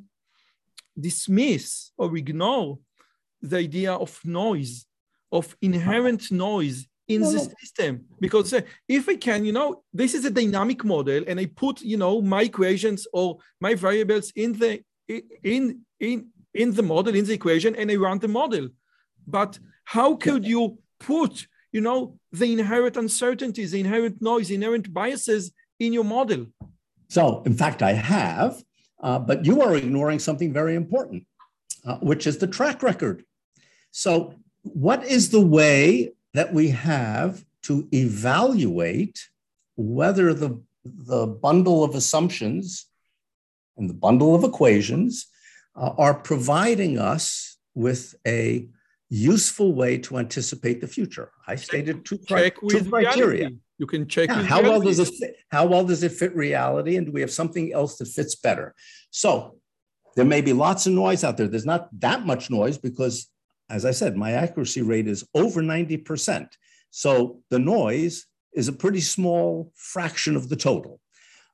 [1.00, 2.80] dismiss or ignore
[3.42, 4.86] the idea of noise,
[5.32, 8.06] of inherent noise in the system.
[8.20, 11.82] Because uh, if I can, you know, this is a dynamic model, and I put,
[11.82, 14.82] you know, my equations or my variables in the
[15.44, 18.70] in in in the model, in the equation, and I run the model.
[19.26, 25.52] But how could you put, you know, the inherent uncertainties, the inherent noise, inherent biases
[25.80, 26.48] in your model?
[27.10, 28.62] So, in fact, I have,
[29.02, 31.26] uh, but you are ignoring something very important,
[31.86, 33.24] uh, which is the track record.
[33.92, 39.30] So, what is the way that we have to evaluate
[39.76, 42.86] whether the, the bundle of assumptions
[43.78, 45.28] and the bundle of equations
[45.76, 48.68] uh, are providing us with a
[49.10, 51.32] useful way to anticipate the future?
[51.48, 53.46] I stated two, cri- two criteria.
[53.46, 53.58] Reality.
[53.78, 56.98] You can check yeah, how well does it fit, how well does it fit reality,
[56.98, 58.74] and do we have something else that fits better?
[59.12, 59.58] So
[60.16, 61.48] there may be lots of noise out there.
[61.48, 63.30] There's not that much noise because
[63.70, 66.48] as I said, my accuracy rate is over 90%.
[66.90, 71.00] So the noise is a pretty small fraction of the total.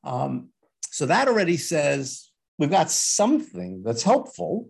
[0.04, 0.50] Um,
[0.90, 4.70] so that already says we've got something that's helpful.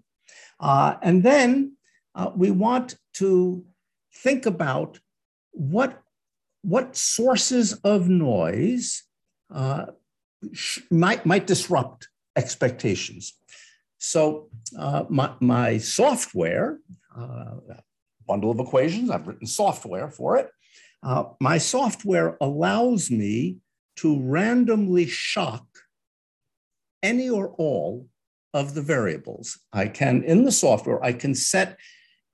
[0.60, 1.76] Uh, and then
[2.16, 3.66] uh, we want to
[4.16, 5.00] think about
[5.52, 6.02] what,
[6.64, 9.04] what sources of noise
[9.54, 9.86] uh,
[10.90, 13.34] might, might disrupt expectations.
[14.00, 16.80] So uh, my, my software
[17.16, 17.56] uh,
[18.28, 19.10] bundle of equations.
[19.10, 20.50] I've written software for it.
[21.02, 23.58] Uh, my software allows me
[23.98, 25.66] to randomly shock
[27.02, 28.08] any or all
[28.54, 29.60] of the variables.
[29.74, 31.78] I can, in the software, I can set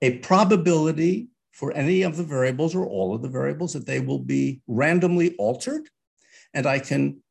[0.00, 1.28] a probability
[1.60, 5.36] for any of the variables or all of the variables that they will be randomly
[5.36, 5.90] altered.
[6.54, 7.22] And I can,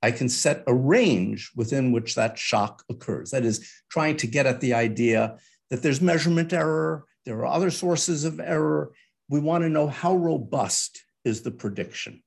[0.00, 3.32] I can set a range within which that shock occurs.
[3.32, 5.36] That is trying to get at the idea
[5.70, 8.92] that there's measurement error, there are other sources of error.
[9.28, 12.22] We want to know how robust is the prediction.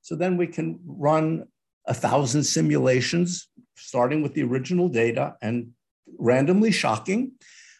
[0.00, 1.48] So then we can run
[1.88, 5.72] a thousand simulations, starting with the original data and
[6.18, 7.32] randomly shocking,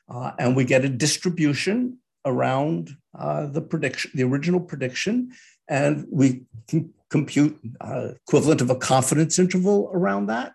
[0.09, 5.33] uh, and we get a distribution around uh, the prediction, the original prediction,
[5.69, 10.53] and we can compute uh, equivalent of a confidence interval around that.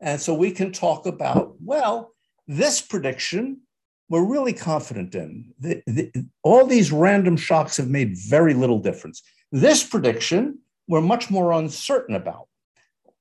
[0.00, 2.12] And so we can talk about, well,
[2.46, 3.60] this prediction,
[4.08, 5.52] we're really confident in.
[5.60, 9.22] The, the, all these random shocks have made very little difference.
[9.52, 12.48] This prediction, we're much more uncertain about.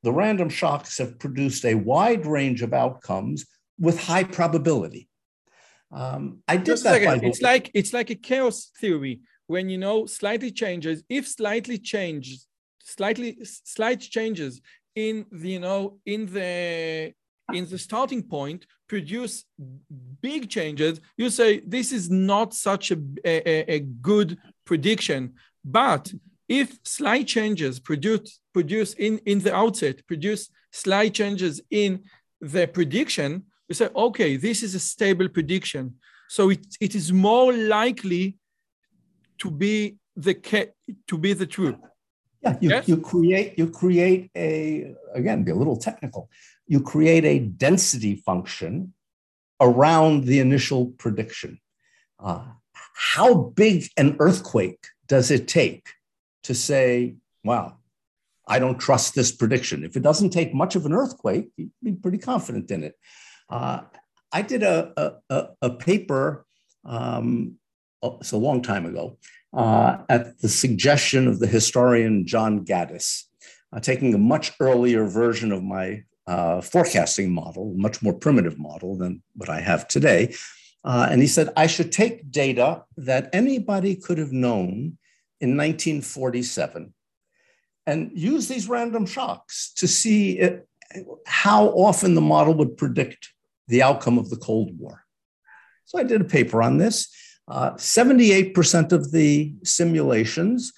[0.04, 3.46] The random shocks have produced a wide range of outcomes
[3.80, 5.10] with high probability.
[5.92, 7.02] Um, I did that.
[7.02, 11.04] Second, it's like it's like a chaos theory when you know slightly changes.
[11.10, 12.48] If slightly changes,
[12.84, 14.62] slightly slight changes
[14.96, 17.14] in the you know in the
[17.54, 19.46] in the starting point produce
[20.22, 25.34] big changes, you say this is not such a, a, a good prediction.
[25.64, 26.12] But
[26.48, 32.04] if slight changes produce produce in, in the outset, produce slight changes in
[32.42, 35.96] the prediction, you say, okay, this is a stable prediction.
[36.30, 38.38] So it, it is more likely
[39.40, 40.34] to be the
[41.08, 41.76] to be the truth.
[42.42, 42.88] Yeah, you, yes?
[42.88, 46.30] you create you create a again be a little technical
[46.68, 48.94] you create a density function
[49.60, 51.60] around the initial prediction.
[52.20, 52.46] Uh,
[52.94, 55.88] how big an earthquake does it take
[56.44, 57.78] to say, wow,
[58.48, 59.84] I don't trust this prediction?
[59.84, 62.96] If it doesn't take much of an earthquake, you'd be pretty confident in it.
[63.50, 63.82] Uh,
[64.32, 66.46] I did a, a, a paper,
[66.86, 67.56] um,
[68.02, 69.18] oh, it's a long time ago,
[69.54, 73.24] uh, at the suggestion of the historian John Gaddis.
[73.74, 78.98] uh, taking a much earlier version of my uh, forecasting model, much more primitive model
[78.98, 80.36] than what I have today.
[80.84, 84.98] Uh, and he said, I should take data that anybody could have known
[85.40, 86.94] in 1947
[87.86, 90.68] and use these random shocks to see it,
[91.26, 93.30] how often the model would predict
[93.68, 95.04] the outcome of the Cold War.
[95.86, 97.10] So I did a paper on this.
[97.48, 100.74] Uh, 78% of the simulations,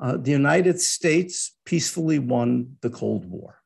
[0.00, 3.60] uh, the United States peacefully won the Cold War.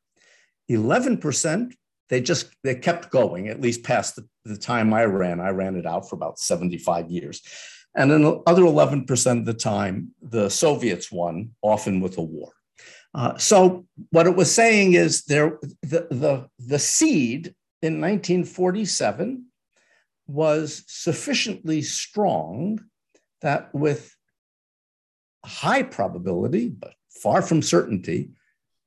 [0.70, 1.72] 11%,
[2.08, 5.40] they just they kept going, at least past the, the time I ran.
[5.40, 7.42] I ran it out for about 75 years.
[7.94, 12.52] And then other 11% of the time, the Soviets won, often with a war.
[13.14, 19.46] Uh, so what it was saying is there the, the, the seed in 1947
[20.26, 22.80] was sufficiently strong
[23.40, 24.14] that with
[25.44, 28.30] high probability, but far from certainty,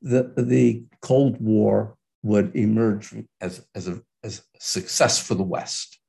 [0.02, 6.00] the, the Cold War would emerge as, as, a, as a success for the West.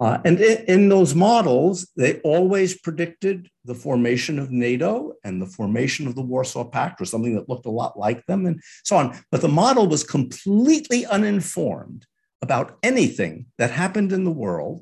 [0.00, 5.46] Uh, and in, in, those models, they always predicted the formation of NATO and the
[5.46, 8.96] formation of the Warsaw Pact, or something that looked a lot like them, and so
[8.96, 9.16] on.
[9.30, 12.06] But the model was completely uninformed
[12.44, 14.80] about anything that happened in the world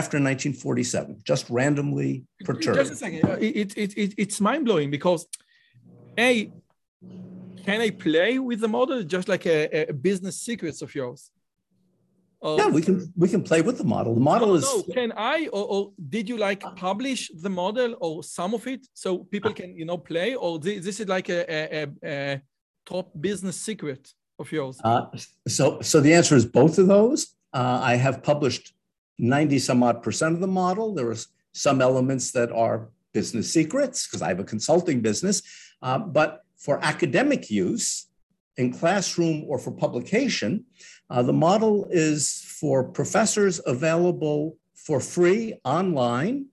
[0.00, 2.78] after 1947, just randomly perturbed.
[2.78, 3.20] Just a second.
[3.42, 5.26] It, it, it, it's mind blowing because,
[6.18, 6.50] A,
[7.66, 11.30] can I play with the model just like a, a business secrets of yours?
[12.44, 14.14] Uh, yeah, we can we can play with the model.
[14.14, 14.64] The model no, is.
[14.64, 18.82] No, can I or, or, did you like publish the model or some of it
[18.94, 22.42] so people can you know play or this, this is like a, a, a,
[22.84, 24.12] top business secret
[24.42, 24.80] of yours?
[24.84, 25.06] Uh,
[25.48, 27.20] so so the answer is both of those.
[27.52, 28.74] Uh, I have published
[29.18, 30.94] ninety some odd percent of the model.
[30.94, 31.22] There are
[31.52, 35.42] some elements that are business secrets because I have a consulting business,
[35.82, 38.08] uh, but for academic use
[38.56, 40.64] in classroom or for publication,
[41.10, 46.46] uh, the model is for professors available for free online.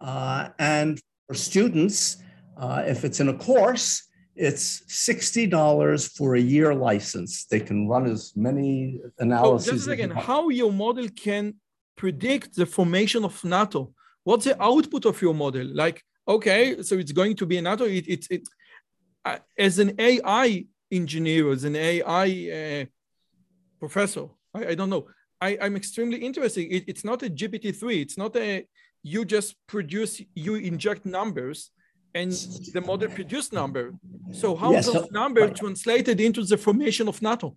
[0.00, 2.18] Uh, and for students,
[2.58, 4.03] uh, if it's in a course,
[4.36, 7.44] it's $60 for a year license.
[7.44, 9.68] They can run as many analyses.
[9.68, 11.54] Oh, just again, how your model can
[11.96, 13.92] predict the formation of NATO?
[14.24, 15.66] What's the output of your model?
[15.72, 17.84] Like, okay, so it's going to be a NATO.
[17.84, 18.48] It, it, it,
[19.24, 22.26] uh, as an AI engineer, as an AI
[22.82, 22.84] uh,
[23.78, 25.06] professor, I, I, don't know.
[25.40, 26.62] I, I'm extremely interested.
[26.62, 28.02] It, it's not a GPT-3.
[28.02, 28.66] It's not a,
[29.02, 31.70] you just produce, you inject numbers
[32.14, 32.32] and
[32.72, 33.92] the model produced number.
[34.32, 35.56] So how yes, those so, numbers right.
[35.56, 37.56] translated into the formation of NATO?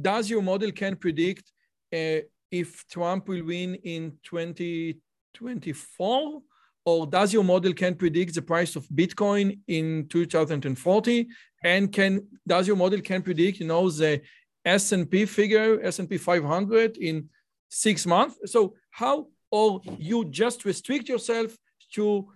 [0.00, 1.50] does your model can predict
[1.92, 2.20] uh,
[2.52, 6.42] if trump will win in 2024
[6.84, 11.28] or does your model can predict the price of bitcoin in 2040
[11.64, 14.20] and can does your model can predict you know the
[14.64, 17.28] s&p figure s&p 500 in
[17.68, 18.38] six months?
[18.46, 21.56] So how or you just restrict yourself
[21.94, 22.28] to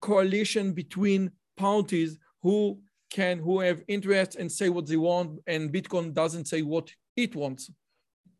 [0.00, 2.78] coalition between parties who
[3.10, 7.34] can who have interests and say what they want and bitcoin doesn't say what it
[7.36, 7.70] wants?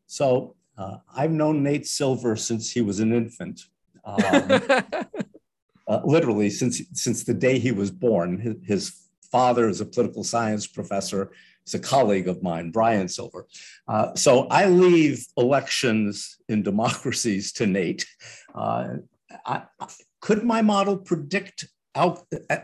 [0.07, 3.61] So uh, i've known nate silver since he was an infant.
[4.05, 4.61] Um,
[5.87, 10.23] uh, literally since since the day he was born his, his father is a political
[10.23, 11.31] science professor
[11.65, 13.47] He's a colleague of mine, Brian Silver.
[13.87, 18.05] Uh, so I leave elections in democracies to Nate.
[18.53, 18.95] Uh,
[19.45, 19.63] I,
[20.21, 22.57] could my model predict out, uh,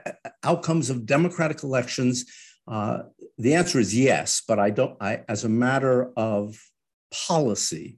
[0.44, 2.26] outcomes of democratic elections
[2.70, 3.02] Uh,
[3.40, 6.56] the answer is yes, but I don't, I, as a matter of
[7.28, 7.98] policy,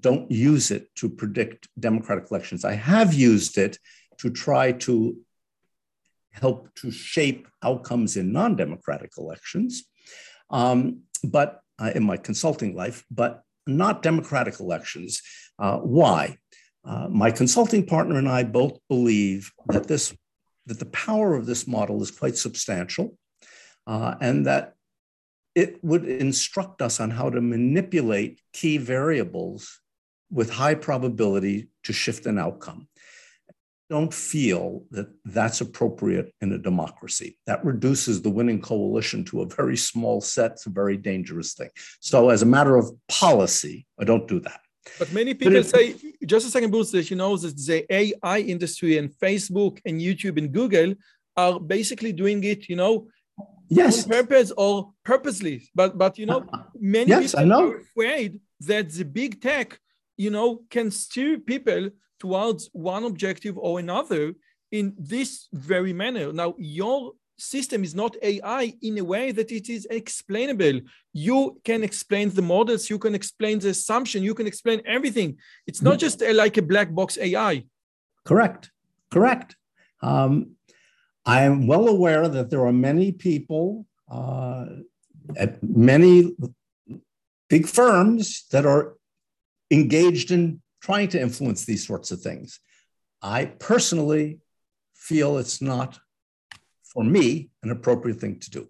[0.00, 2.64] don't use it to predict democratic elections.
[2.64, 3.78] I have used it
[4.18, 5.16] to try to
[6.32, 9.84] help to shape outcomes in non democratic elections,
[10.50, 15.22] um, but uh, in my consulting life, but not democratic elections.
[15.58, 16.36] Uh, why?
[16.84, 20.14] Uh, my consulting partner and I both believe that this
[20.66, 23.16] that the power of this model is quite substantial,
[23.86, 24.74] uh, and that
[25.54, 29.80] it would instruct us on how to manipulate key variables
[30.30, 32.88] with high probability to shift an outcome.
[33.92, 37.36] Don't feel that that's appropriate in a democracy.
[37.46, 40.52] That reduces the winning coalition to a very small set.
[40.52, 41.68] It's a very dangerous thing.
[42.00, 44.60] So, as a matter of policy, I don't do that.
[44.98, 45.94] But many people but say,
[46.24, 50.38] just a second, Bruce, that you know that the AI industry and Facebook and YouTube
[50.38, 50.94] and Google
[51.36, 53.08] are basically doing it, you know,
[53.68, 54.04] yes.
[54.04, 55.68] on purpose or purposely.
[55.74, 57.72] But but you know, uh, many yes, people know.
[57.72, 59.78] are afraid that the big tech,
[60.16, 64.34] you know, can steer people towards one objective or another
[64.70, 66.32] in this very manner.
[66.32, 70.80] Now, your system is not AI in a way that it is explainable.
[71.12, 75.38] You can explain the models, you can explain the assumption, you can explain everything.
[75.66, 77.64] It's not just a, like a black box AI.
[78.24, 78.70] Correct.
[79.10, 79.56] Correct.
[80.00, 80.52] Um,
[81.26, 84.66] I am well aware that there are many people uh,
[85.36, 86.34] at many
[87.48, 88.96] big firms that are
[89.72, 92.60] engaged in trying to influence these sorts of things.
[93.22, 94.40] I personally
[94.94, 95.98] feel it's not
[96.92, 98.68] for me, an appropriate thing to do.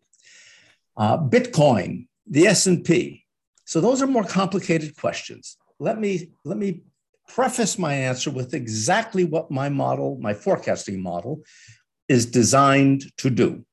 [0.97, 3.25] Uh, Bitcoin, the S&P.
[3.65, 5.57] So those are more complicated questions.
[5.81, 6.83] Let me, let me
[7.27, 11.43] preface my answer with exactly what my model, my forecasting model,
[12.09, 13.65] is designed to do.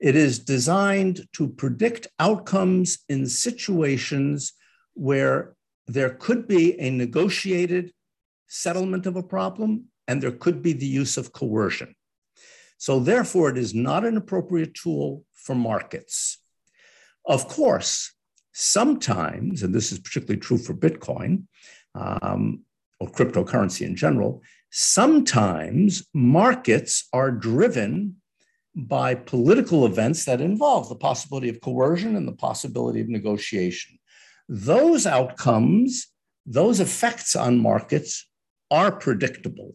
[0.00, 4.52] It is designed to predict outcomes in situations
[4.94, 5.54] where
[5.88, 7.92] there could be a negotiated
[8.46, 11.94] settlement of a problem and there could be the use of coercion.
[12.76, 16.38] So, therefore, it is not an appropriate tool for markets.
[17.26, 18.14] Of course,
[18.52, 21.44] sometimes, and this is particularly true for Bitcoin
[21.94, 22.62] um,
[23.00, 28.16] or cryptocurrency in general, sometimes markets are driven
[28.74, 33.97] by political events that involve the possibility of coercion and the possibility of negotiation.
[34.48, 36.08] Those outcomes,
[36.46, 38.26] those effects on markets
[38.70, 39.74] are predictable.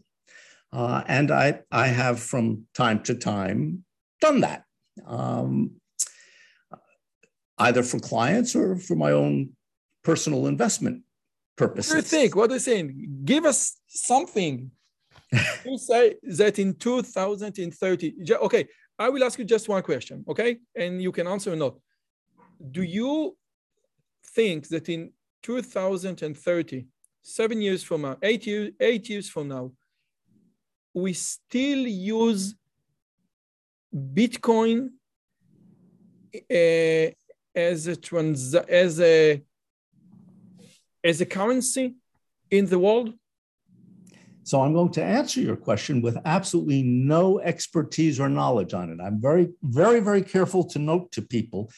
[0.71, 3.85] Uh, and I, I have from time to time
[4.19, 4.63] done that,
[5.05, 5.73] um,
[7.59, 9.51] either for clients or for my own
[10.03, 11.03] personal investment
[11.55, 11.93] purposes.
[11.93, 12.35] What do you think?
[12.35, 13.21] What are you saying?
[13.23, 14.71] Give us something.
[15.65, 18.67] you say that in 2030, okay,
[18.97, 20.57] I will ask you just one question, okay?
[20.75, 21.75] And you can answer or not.
[22.71, 23.35] Do you
[24.25, 25.11] think that in
[25.43, 26.85] 2030,
[27.21, 29.71] seven years from now, eight years, eight years from now,
[30.93, 32.55] we still use
[33.93, 34.89] Bitcoin
[36.35, 37.11] uh,
[37.55, 39.43] as a trans as a
[41.03, 41.95] as a currency
[42.49, 43.13] in the world?
[44.43, 48.99] So I'm going to answer your question with absolutely no expertise or knowledge on it.
[49.01, 51.71] I'm very, very, very careful to note to people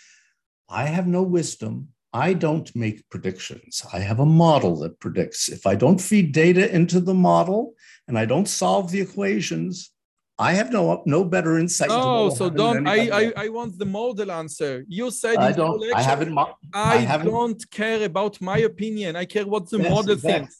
[0.67, 1.89] I have no wisdom.
[2.15, 3.85] I don't make predictions.
[3.91, 5.49] I have a model that predicts.
[5.49, 7.73] If I don't feed data into the model
[8.07, 9.91] and I don't solve the equations,
[10.39, 11.89] I have no no better insight.
[11.91, 14.73] Oh, so don't I, I I want the model answer.
[14.87, 15.77] You said I don't.
[15.93, 16.33] I haven't.
[16.39, 19.09] Mo- I, I haven't, don't care about my opinion.
[19.23, 20.53] I care what the yes, model thinks.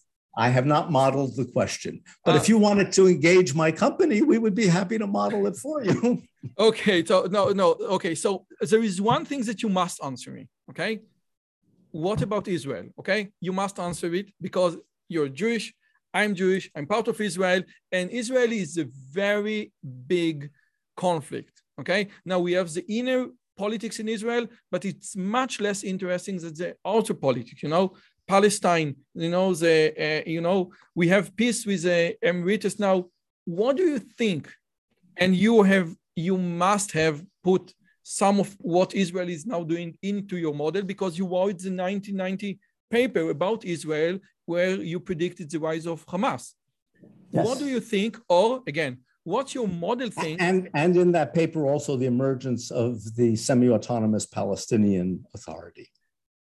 [0.45, 1.93] I have not modeled the question,
[2.25, 5.41] but uh, if you wanted to engage my company, we would be happy to model
[5.47, 6.21] it for you.
[6.69, 6.97] okay.
[7.09, 7.67] So no, no.
[7.97, 8.13] Okay.
[8.23, 8.29] So
[8.69, 10.43] there is one thing that you must answer me.
[10.71, 10.99] Okay.
[12.03, 12.87] What about Israel?
[12.99, 14.73] Okay, you must answer it because
[15.07, 15.65] you're Jewish
[16.15, 17.61] I'm Jewish, I'm part of Israel,
[17.91, 19.73] and Israel is a very
[20.07, 20.49] big
[20.95, 21.61] conflict.
[21.81, 23.27] Okay, now we have the inner
[23.57, 27.61] politics in Israel, but it's much less interesting than the outer politics.
[27.61, 27.85] You know,
[28.29, 28.95] Palestine.
[29.13, 33.07] You know, the uh, you know we have peace with the Emirates now.
[33.43, 34.43] What do you think?
[35.17, 37.73] And you have you must have put
[38.07, 42.59] some of what Israel is now doing into your model because you wrote the 1990
[42.91, 46.53] paper about Israel where you predicted the rise of Hamas.
[47.31, 47.43] Yes.
[47.43, 48.19] What do you think?
[48.29, 50.39] Or again, what's your model think?
[50.39, 55.89] And, and in that paper, also the emergence of the semi autonomous Palestinian Authority.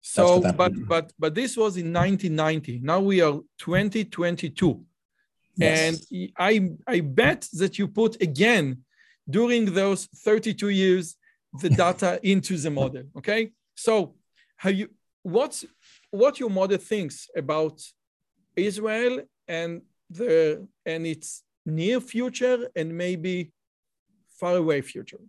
[0.00, 2.80] So, but, but, but this was in 1990.
[2.82, 4.84] Now we are 2022.
[5.54, 6.06] Yes.
[6.10, 8.78] And I, I bet that you put again
[9.30, 11.14] during those 32 years
[11.60, 13.04] the data into the model.
[13.18, 14.14] Okay, so
[14.56, 14.88] how you
[15.22, 15.64] what's
[16.10, 17.80] what your model thinks about
[18.56, 23.52] Israel and the and its near future and maybe
[24.38, 25.20] far away future.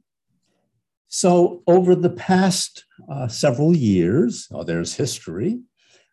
[1.07, 5.59] So over the past uh, several years, oh, there's history.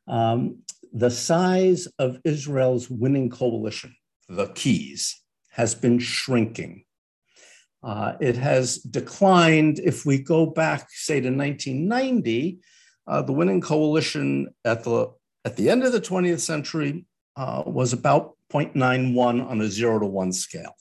[0.07, 0.63] Um,
[0.93, 3.97] the size of Israel's winning coalition,
[4.29, 5.23] the keys,
[5.53, 6.85] has been shrinking.
[7.83, 9.79] Uh, it has declined.
[9.79, 12.59] If we go back, say, to 1990,
[13.07, 15.13] uh, the winning coalition at the
[15.45, 20.07] at the end of the 20th century uh, was about 0.91 on a zero to
[20.07, 20.75] one scale.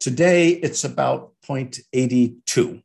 [0.00, 2.82] Today, it's about 0.82.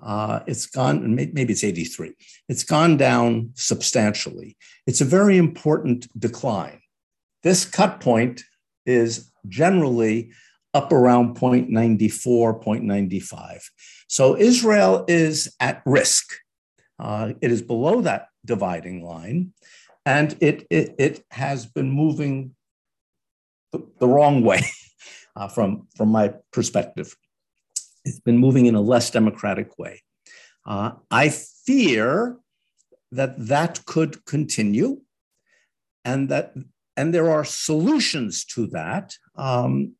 [0.00, 2.14] Uh, it's gone, maybe it's 83.
[2.48, 4.56] It's gone down substantially.
[4.86, 6.80] It's a very important decline.
[7.42, 8.42] This cut point
[8.86, 10.32] is generally
[10.74, 11.70] up around 0.94,
[12.64, 13.60] 0.95.
[14.08, 16.32] So Israel is at risk.
[16.98, 19.52] Uh, it is below that dividing line,
[20.06, 22.54] and it, it, it has been moving
[23.72, 24.62] the, the wrong way
[25.36, 27.14] uh, from, from my perspective.
[28.04, 30.02] It's been moving in a less democratic way.
[30.66, 32.36] Uh, I fear
[33.10, 35.00] that that could continue
[36.04, 36.54] and that
[36.96, 39.94] and there are solutions to that um,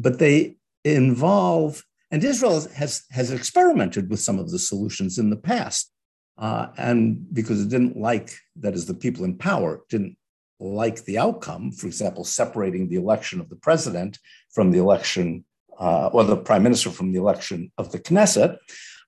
[0.00, 5.36] but they involve and israel has has experimented with some of the solutions in the
[5.36, 5.92] past
[6.38, 10.16] uh, and because it didn't like that is the people in power didn't
[10.60, 14.18] like the outcome for example separating the election of the president
[14.50, 15.44] from the election
[15.78, 18.56] uh, or the prime minister from the election of the knesset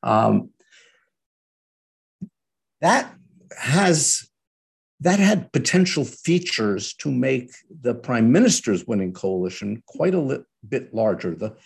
[0.03, 0.51] um,
[2.81, 3.15] that
[3.57, 4.30] has
[5.01, 7.51] that had potential features to make
[7.83, 11.35] the prime minister's winning coalition quite a li- bit larger.
[11.35, 11.57] The,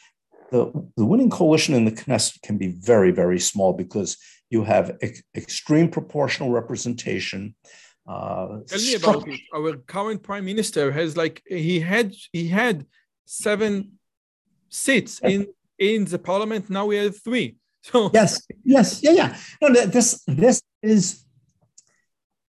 [0.52, 4.16] the, the, winning coalition in the Knesset can be very, very small because
[4.50, 7.56] you have ex- extreme proportional representation.
[8.06, 9.40] Uh, Tell me about it.
[9.52, 12.86] Our current prime minister has like he had he had
[13.24, 13.92] seven
[14.68, 15.46] seats in
[15.78, 16.68] in the parliament.
[16.70, 17.56] Now we have three.
[17.92, 19.36] So yes, yes, yeah, yeah.
[19.60, 21.23] No, this this is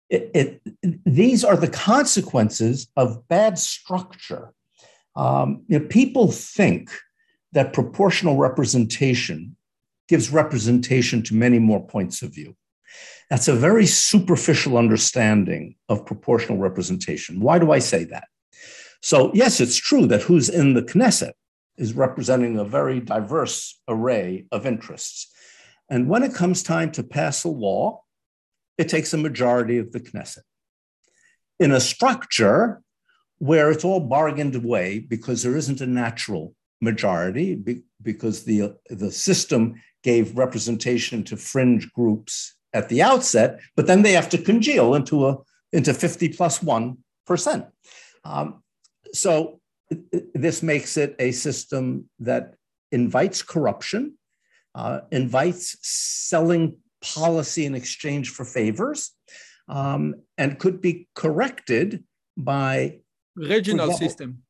[0.10, 0.62] it,
[1.06, 4.54] these are the consequences of bad structure.
[5.16, 6.92] Um, you know, people think
[7.54, 9.56] that proportional representation
[10.08, 12.56] gives representation to many more points of view.
[13.30, 17.40] That's a very superficial understanding of proportional representation.
[17.40, 18.28] Why do I say that?
[19.02, 21.34] So, yes, it's true that who's in the Knesset
[21.78, 25.32] is representing a very diverse array of interests.
[25.90, 28.05] And when it comes time to pass a law,
[28.78, 30.44] it takes a majority of the Knesset.
[31.60, 32.82] In a structure
[33.38, 37.56] where it's all bargained away because there isn't a natural majority,
[38.02, 44.12] because the, the system gave representation to fringe groups at the outset, but then they
[44.12, 45.38] have to congeal into, a,
[45.72, 46.98] into 50 plus 1.
[48.24, 48.64] Um,
[49.14, 49.60] so
[50.34, 52.56] this makes it a system that
[52.92, 54.18] invites corruption,
[54.76, 56.78] uh, invites selling
[57.14, 59.12] policy in exchange for favors
[59.68, 62.04] um, and could be corrected
[62.38, 63.00] by
[63.36, 64.44] regional system.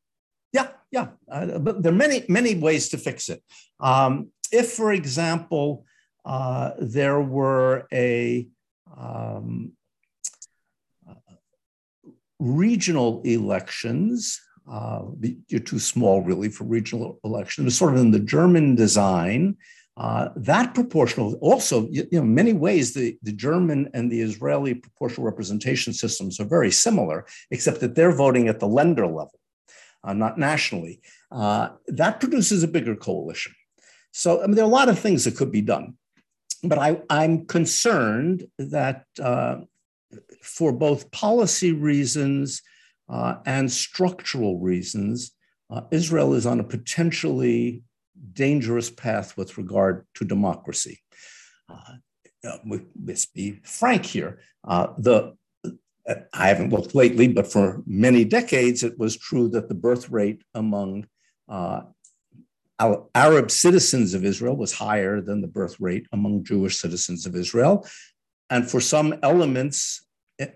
[0.52, 1.08] Yeah, yeah.
[1.30, 3.42] Uh, but there are many, many ways to fix it.
[3.80, 5.84] Um, if, for example,
[6.24, 8.48] uh, there were a
[8.96, 9.72] um,
[12.38, 15.02] regional elections, uh,
[15.48, 19.56] you're too small really for regional elections, sort of in the German design,
[19.96, 25.24] uh, that proportional, also, you know, many ways, the, the German and the Israeli proportional
[25.24, 29.40] representation systems are very similar, except that they're voting at the Länder level,
[30.04, 31.00] uh, not nationally.
[31.32, 33.54] Uh, that produces a bigger coalition.
[34.12, 35.94] So, I mean, there are a lot of things that could be done.
[36.62, 39.60] But I, I'm concerned that uh,
[40.42, 42.60] for both policy reasons
[43.08, 45.32] uh, and structural reasons,
[45.90, 47.82] Israel is on a potentially
[48.32, 50.98] dangerous path with regard to democracy.
[51.68, 51.94] Uh,
[53.04, 54.40] let's be frank here.
[54.66, 55.36] Uh, the
[56.32, 60.42] I haven't looked lately, but for many decades, it was true that the birth rate
[60.54, 61.06] among
[61.48, 61.80] uh,
[62.78, 67.86] Arab citizens of Israel was higher than the birth rate among Jewish citizens of Israel.
[68.50, 70.06] And for some elements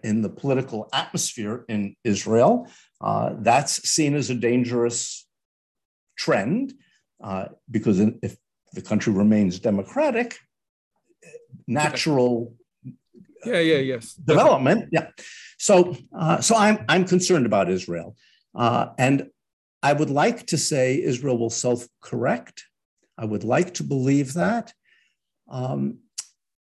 [0.04, 2.68] in the political atmosphere in Israel,
[3.00, 5.26] uh, that's seen as a dangerous
[6.16, 6.74] trend
[7.22, 8.36] uh, because if
[8.72, 10.38] the country remains democratic,
[11.66, 12.54] natural
[13.44, 14.14] yeah yeah yes.
[14.14, 15.08] development yeah.
[15.58, 18.16] So uh, so i'm i'm concerned about israel.
[18.54, 19.28] Uh, and
[19.82, 22.64] i would like to say israel will self correct
[23.16, 24.72] i would like to believe that.
[25.48, 25.98] Um,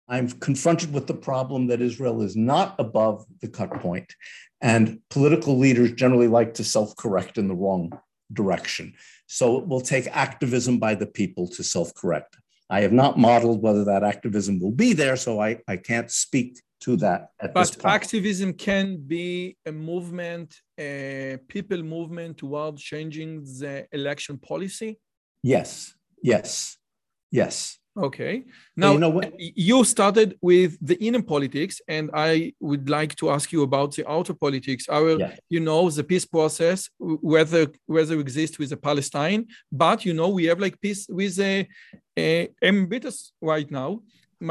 [0.09, 4.14] I'm confronted with the problem that Israel is not above the cut point,
[4.60, 7.98] and political leaders generally like to self correct in the wrong
[8.32, 8.94] direction.
[9.26, 12.36] So it will take activism by the people to self correct.
[12.68, 16.60] I have not modeled whether that activism will be there, so I, I can't speak
[16.80, 17.94] to that at but this point.
[17.94, 24.98] activism can be a movement, a people movement towards changing the election policy.
[25.42, 26.76] Yes, yes,
[27.30, 27.78] yes.
[27.97, 28.44] Okay.
[28.77, 29.32] Now, you know what?
[29.39, 34.09] you started with the inner politics, and I would like to ask you about the
[34.10, 34.89] outer politics.
[34.89, 35.36] Our, Yeah.
[35.48, 40.44] you know, the peace process, whether whether exists with the Palestine, but you know, we
[40.51, 41.64] have like peace with uh, uh,
[42.18, 43.90] a, a ambitious right now.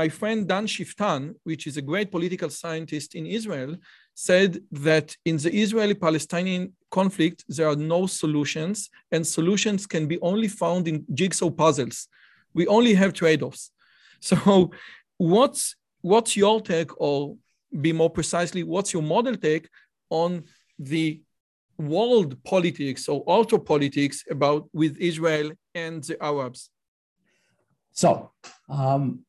[0.02, 3.72] My friend Dan Schueftan, which is a great political scientist in Israel,
[4.16, 10.48] said that in the Israeli-Palestinian conflict there are no solutions, and solutions can be only
[10.48, 12.08] found in jigsaw puzzles
[12.56, 13.72] we only have trade-offs.
[14.22, 14.72] So
[15.18, 17.36] what's what's your take, or
[17.86, 19.70] be more precisely, what's your model take
[20.10, 20.46] on
[20.80, 21.22] the
[21.78, 26.72] world politics or outer politics about with Israel and the Arabs?
[27.92, 28.32] So
[28.70, 29.26] um,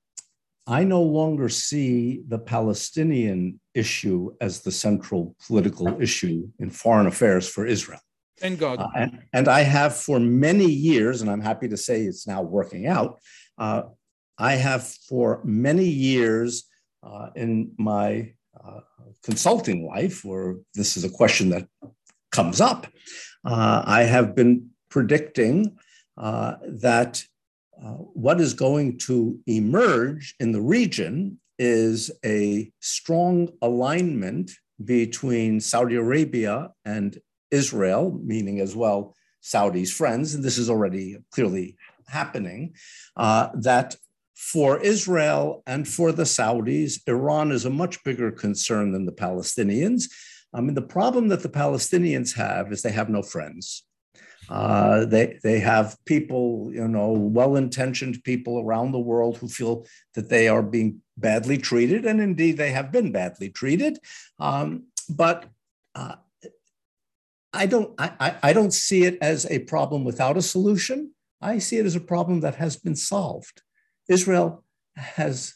[0.67, 7.49] I no longer see the Palestinian issue as the central political issue in foreign affairs
[7.49, 8.01] for Israel.
[8.39, 8.79] Thank God.
[8.79, 12.43] Uh, and, and I have for many years, and I'm happy to say it's now
[12.43, 13.19] working out.
[13.57, 13.83] Uh,
[14.39, 16.65] I have for many years
[17.03, 18.33] uh, in my
[18.63, 18.81] uh,
[19.23, 21.67] consulting life, where this is a question that
[22.31, 22.87] comes up,
[23.45, 25.77] uh, I have been predicting
[26.19, 27.23] uh, that
[28.13, 34.51] what is going to emerge in the region is a strong alignment
[34.85, 37.19] between Saudi Arabia and
[37.51, 41.77] Israel, meaning as well Saudi's friends, and this is already clearly
[42.09, 42.75] happening,
[43.17, 43.97] uh, that
[44.35, 50.05] for Israel and for the Saudis, Iran is a much bigger concern than the Palestinians.
[50.53, 53.85] I mean, the problem that the Palestinians have is they have no friends.
[54.49, 60.29] Uh, they they have people, you know, well-intentioned people around the world who feel that
[60.29, 63.99] they are being badly treated, and indeed they have been badly treated.
[64.39, 65.47] Um, but
[65.95, 66.17] uh,
[67.57, 71.13] I don't I, I- don't see it as a problem without a solution.
[71.41, 73.63] I see it as a problem that has been solved.
[74.09, 74.65] Israel
[74.97, 75.55] has,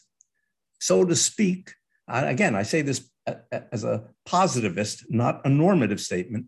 [0.79, 1.73] so to speak,
[2.07, 6.47] uh, again, I say this a- a- as a positivist, not a normative statement.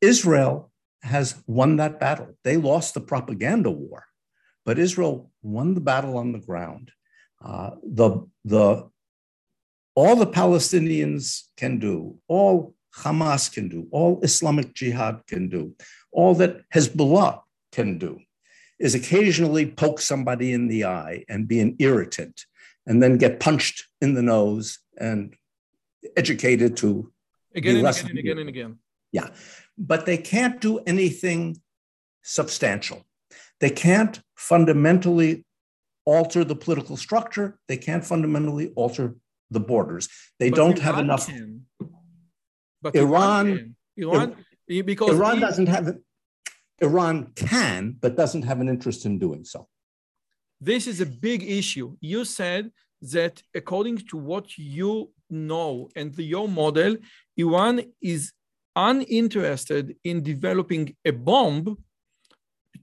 [0.00, 0.70] Israel
[1.02, 2.28] has won that battle.
[2.44, 4.04] They lost the propaganda war,
[4.64, 6.90] but Israel won the battle on the ground.
[7.44, 8.88] Uh, the, the,
[9.94, 15.74] all the Palestinians can do, all Hamas can do, all Islamic Jihad can do,
[16.12, 17.40] all that Hezbollah
[17.72, 18.20] can do
[18.78, 22.46] is occasionally poke somebody in the eye and be an irritant
[22.86, 25.34] and then get punched in the nose and
[26.16, 27.12] educated to
[27.54, 28.78] Again and again and again and again.
[29.12, 29.28] yeah,
[29.78, 31.56] but they can't do anything
[32.22, 33.06] substantial.
[33.60, 35.46] They can't fundamentally
[36.04, 37.58] alter the political structure.
[37.66, 39.16] They can't fundamentally alter
[39.50, 40.08] the borders.
[40.38, 41.26] They But don't have enough.
[41.26, 41.62] can.
[42.86, 43.76] But Iran- can.
[44.04, 44.36] Iran,
[44.92, 45.86] because Iran doesn't have.
[46.88, 49.60] Iran can, but doesn't have an interest in doing so.
[50.60, 51.88] this is a big issue.
[52.00, 52.64] You said
[53.14, 56.92] that according to what you know and the, your model,
[57.36, 58.32] Iran is
[58.74, 61.78] uninterested in developing a bomb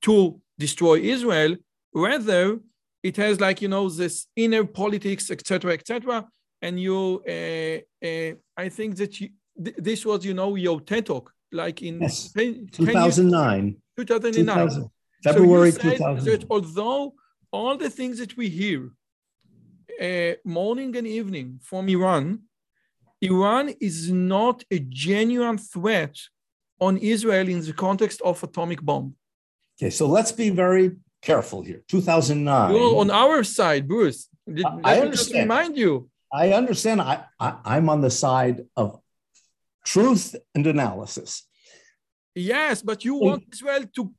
[0.02, 0.16] to
[0.58, 1.56] destroy Israel.
[1.94, 2.60] Rather,
[3.02, 6.26] it has like you know this inner politics, etc., etc.
[6.62, 7.78] And you, uh,
[8.10, 8.32] uh,
[8.64, 9.30] I think that you,
[9.62, 12.32] th- this was you know your TED talk, like in Yes.
[12.32, 14.56] 10 10 years 2009, 2009.
[14.58, 14.90] 2000,
[15.24, 16.26] February so 2000.
[16.32, 17.14] that although
[17.52, 18.92] all the things that we hear
[20.02, 22.40] uh, morning and evening from Iran,
[23.22, 26.16] Iran is not a genuine threat
[26.80, 29.16] on Israel in the context of atomic bomb.
[29.80, 31.82] Okay, so let's be very careful here.
[31.88, 32.72] 2009.
[32.76, 34.28] You're on our side, Bruce.
[34.48, 35.44] I- I me just understand.
[35.50, 36.10] remind you.
[36.34, 37.00] I understand.
[37.02, 39.00] I, I, I'm on the side of
[39.84, 41.48] truth and analysis.
[42.36, 44.14] Yes, but you want Israel to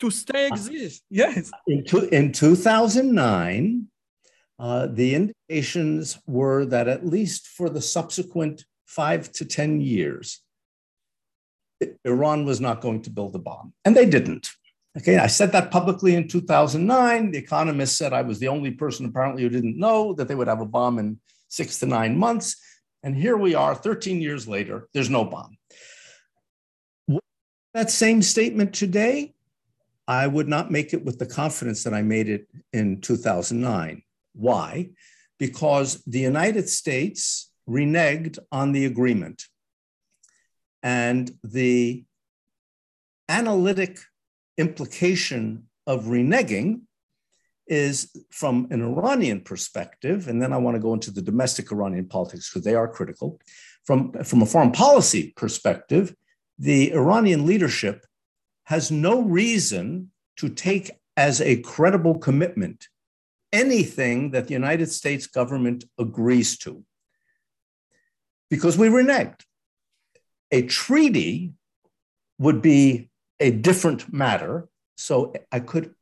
[0.00, 1.02] to stay exist.
[1.10, 1.50] Yes.
[1.66, 3.86] In, two, in 2009,
[4.58, 10.40] uh, the indications were that at least for the subsequent five to 10 years,
[12.04, 13.72] Iran was not going to build a bomb.
[13.84, 14.50] And they didn't.
[14.96, 17.30] Okay, I said that publicly in 2009.
[17.30, 20.48] The Economist said I was the only person apparently who didn't know that they would
[20.48, 22.56] have a bomb in six to nine months.
[23.02, 25.56] And here we are, 13 years later, there's no bomb.
[27.74, 29.34] That same statement today,
[30.08, 34.02] I would not make it with the confidence that I made it in 2009.
[34.34, 34.90] Why?
[35.38, 39.44] Because the United States reneged on the agreement.
[40.82, 42.04] And the
[43.28, 43.98] analytic
[44.56, 46.82] implication of reneging
[47.68, 52.06] is from an Iranian perspective, and then I want to go into the domestic Iranian
[52.06, 53.40] politics because they are critical.
[53.84, 56.14] From, from a foreign policy perspective,
[56.58, 58.04] the Iranian leadership
[58.64, 62.88] has no reason to take as a credible commitment
[63.52, 66.84] anything that the United States government agrees to
[68.50, 69.40] because we reneged.
[70.50, 71.52] A treaty
[72.38, 74.68] would be a different matter.
[74.96, 75.94] So I could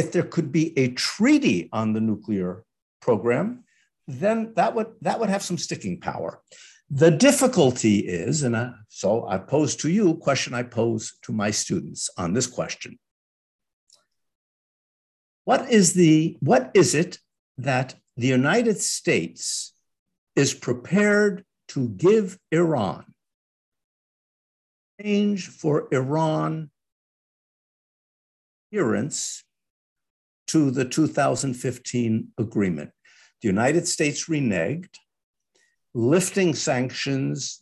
[0.00, 2.64] if there could be a treaty on the nuclear
[3.02, 3.64] program,
[4.08, 6.40] then that would, that would have some sticking power.
[6.88, 11.32] The difficulty is, and I, so I pose to you a question I pose to
[11.32, 12.98] my students on this question.
[15.44, 17.18] What is the what is it
[17.58, 19.74] that the United States
[20.34, 23.04] is prepared to give Iran
[25.00, 26.70] change for Iran
[28.72, 29.44] adherence
[30.50, 32.90] to the 2015 agreement.
[33.42, 34.96] The United States reneged.
[35.94, 37.60] Lifting sanctions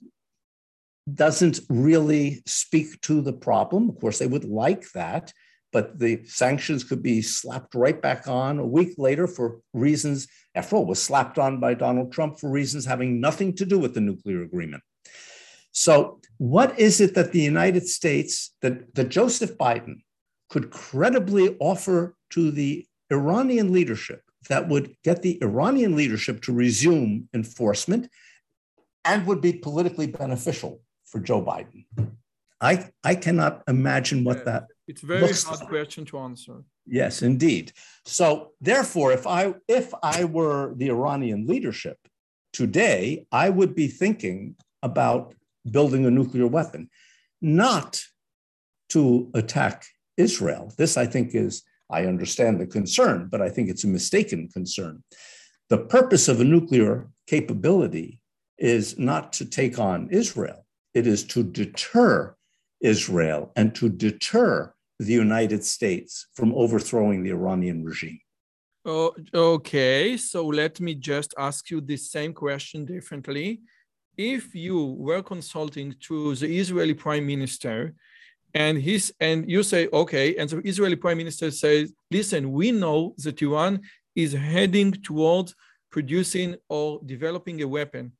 [1.14, 3.88] doesn't really speak to the problem.
[3.88, 5.32] Of course, they would like that,
[5.72, 10.76] but the sanctions could be slapped right back on a week later for reasons, after
[10.76, 14.00] all, was slapped on by Donald Trump for reasons having nothing to do with the
[14.00, 14.82] nuclear agreement.
[15.72, 20.02] So, what is it that the United States, that, that Joseph Biden
[20.50, 27.28] could credibly offer to the Iranian leadership that would get the Iranian leadership to resume
[27.34, 28.08] enforcement
[29.04, 31.84] and would be politically beneficial for Joe Biden.
[32.60, 35.68] I, I cannot imagine what that it's a very hard like.
[35.68, 36.64] question to answer.
[36.86, 37.72] Yes, indeed.
[38.06, 41.98] So therefore, if I if I were the Iranian leadership
[42.52, 45.34] today, I would be thinking about
[45.70, 46.88] building a nuclear weapon,
[47.42, 48.02] not
[48.90, 49.84] to attack
[50.16, 50.72] Israel.
[50.78, 55.02] This, I think, is, I understand the concern, but I think it's a mistaken concern.
[55.70, 58.20] The purpose of a nuclear capability
[58.58, 62.34] is not to take on Israel, it is to deter
[62.80, 68.20] Israel and to deter the United States from overthrowing the Iranian regime.
[68.84, 73.60] Oh, okay, so let me just ask you the same question differently.
[74.16, 77.94] If you were consulting to the Israeli prime minister
[78.54, 80.36] and he's and you say okay.
[80.36, 83.80] And the israeli prime minister says listen we know that iran
[84.14, 85.54] is heading towards
[85.90, 88.12] producing or developing a weapon.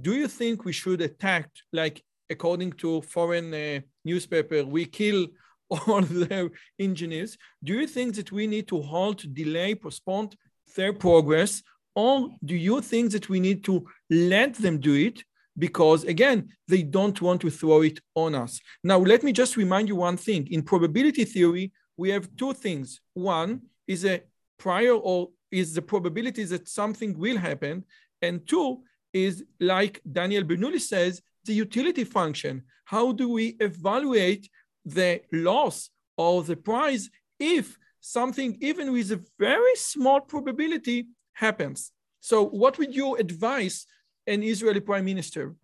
[0.00, 5.26] Do you think we should attack like according to foreign uh, newspaper we kill
[5.70, 7.36] all their engineers?
[7.62, 10.30] Do you think that we need to halt delay postpone
[10.76, 11.62] their progress?
[11.94, 15.24] Or do you think that we need to let them do it
[15.60, 18.58] because again, they don't want to throw it on us.
[18.82, 20.48] Now, let me just remind you one thing.
[20.50, 23.00] In probability theory, we have two things.
[23.14, 24.22] One is a
[24.58, 27.84] prior or is the probability that something will happen.
[28.22, 28.82] And two
[29.12, 32.64] is like Daniel Bernoulli says, the utility function.
[32.84, 34.48] How do we evaluate
[34.84, 41.92] the loss or the prize if something, even with a very small probability, happens?
[42.20, 43.86] So, what would you advise
[44.26, 45.54] an Israeli prime minister?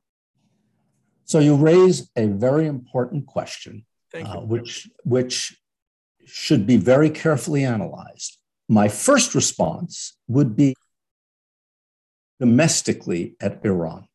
[1.25, 3.85] So you raise a very important question,
[4.15, 5.57] uh, which, which
[6.25, 8.39] should be very carefully analyzed.
[8.69, 10.75] My first response would be
[12.39, 14.09] domestically at Iran.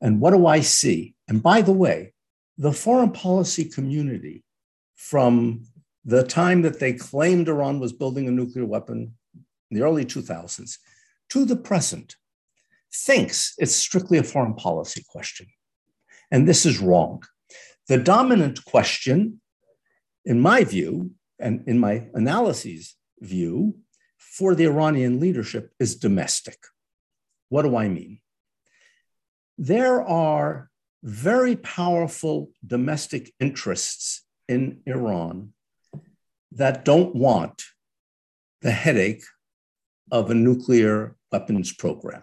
[0.00, 1.14] And what do I see?
[1.28, 2.14] And by the way,
[2.56, 4.44] the foreign policy community,
[4.96, 5.64] from
[6.04, 9.14] the time that they claimed Iran was building a nuclear weapon
[9.70, 10.78] in the early 2000s
[11.30, 12.16] to the present,
[12.92, 15.46] thinks it's strictly a foreign policy question.
[16.30, 17.22] And this is wrong.
[17.88, 19.40] The dominant question,
[20.24, 23.76] in my view, and in my analyses view,
[24.18, 26.58] for the Iranian leadership is domestic.
[27.48, 28.20] What do I mean?
[29.58, 30.70] There are
[31.02, 35.52] very powerful domestic interests in Iran
[36.52, 37.62] that don't want
[38.62, 39.24] the headache
[40.10, 42.22] of a nuclear weapons program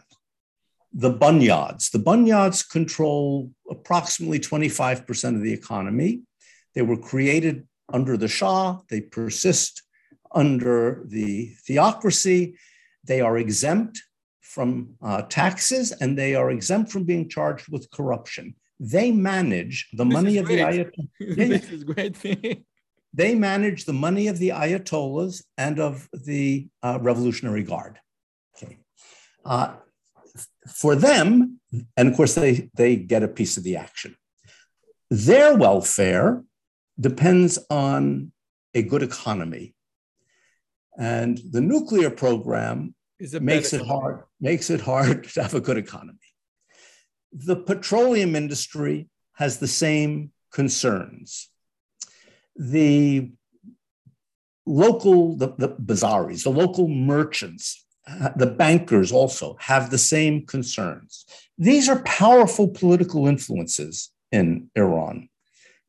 [0.97, 1.91] the Bunyads.
[1.91, 6.23] The Bunyads control approximately 25% of the economy.
[6.73, 9.83] They were created under the Shah, they persist
[10.31, 12.55] under the theocracy.
[13.03, 14.01] They are exempt
[14.41, 18.55] from uh, taxes and they are exempt from being charged with corruption.
[18.79, 20.57] They manage the this money of great.
[20.57, 21.07] the Ayatollah.
[21.37, 22.65] this is great thing.
[23.13, 27.99] they manage the money of the Ayatollahs and of the uh, Revolutionary Guard.
[28.55, 28.79] Okay.
[29.45, 29.75] Uh,
[30.67, 31.59] for them,
[31.95, 34.15] and of course, they, they get a piece of the action.
[35.09, 36.43] Their welfare
[36.99, 38.31] depends on
[38.73, 39.75] a good economy.
[40.97, 46.17] And the nuclear program makes it hard, makes it hard to have a good economy.
[47.31, 51.49] The petroleum industry has the same concerns.
[52.55, 53.31] The
[54.65, 57.85] local, the, the bazaris, the local merchants,
[58.35, 61.25] the bankers also have the same concerns.
[61.57, 65.29] These are powerful political influences in Iran.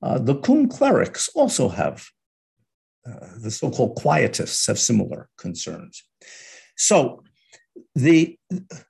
[0.02, 2.08] Uh, the Qum clerics also have,
[3.06, 6.04] uh, the so called quietists have similar concerns.
[6.76, 7.22] So
[7.94, 8.38] the,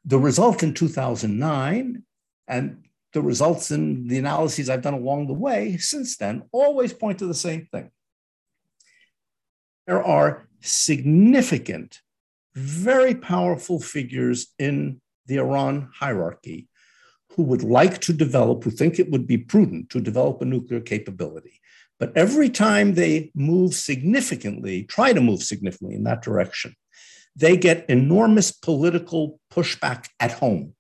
[0.05, 2.03] the result in 2009
[2.47, 7.19] and the results in the analyses I've done along the way since then always point
[7.19, 7.91] to the same thing.
[9.87, 12.01] There are significant,
[12.59, 16.69] very powerful figures in the Iran hierarchy
[17.33, 20.81] who would like to develop, who think it would be prudent to develop a nuclear
[20.81, 21.61] capability.
[22.01, 26.75] But every time they move significantly, try to move significantly in that direction,
[27.37, 30.75] they get enormous political pushback at home.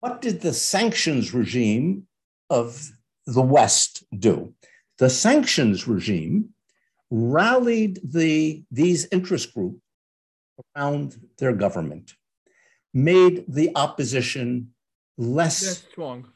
[0.00, 2.06] What did the sanctions regime
[2.50, 2.90] of
[3.26, 4.54] the West do?
[4.98, 6.50] The sanctions regime
[7.10, 9.80] rallied the, these interest groups
[10.76, 12.14] around their government,
[12.92, 14.70] made the opposition
[15.16, 16.28] less, less strong,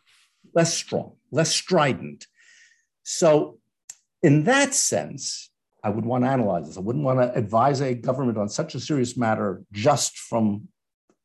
[0.54, 2.26] less strong, less strident.
[3.02, 3.58] So,
[4.22, 5.50] in that sense,
[5.82, 6.76] I would want to analyze this.
[6.76, 10.68] I wouldn't want to advise a government on such a serious matter just from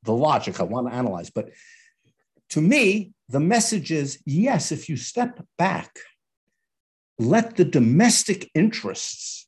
[0.03, 0.59] the logic.
[0.59, 1.29] I want to analyze.
[1.29, 1.49] But
[2.49, 5.97] to me, the message is yes, if you step back,
[7.17, 9.47] let the domestic interests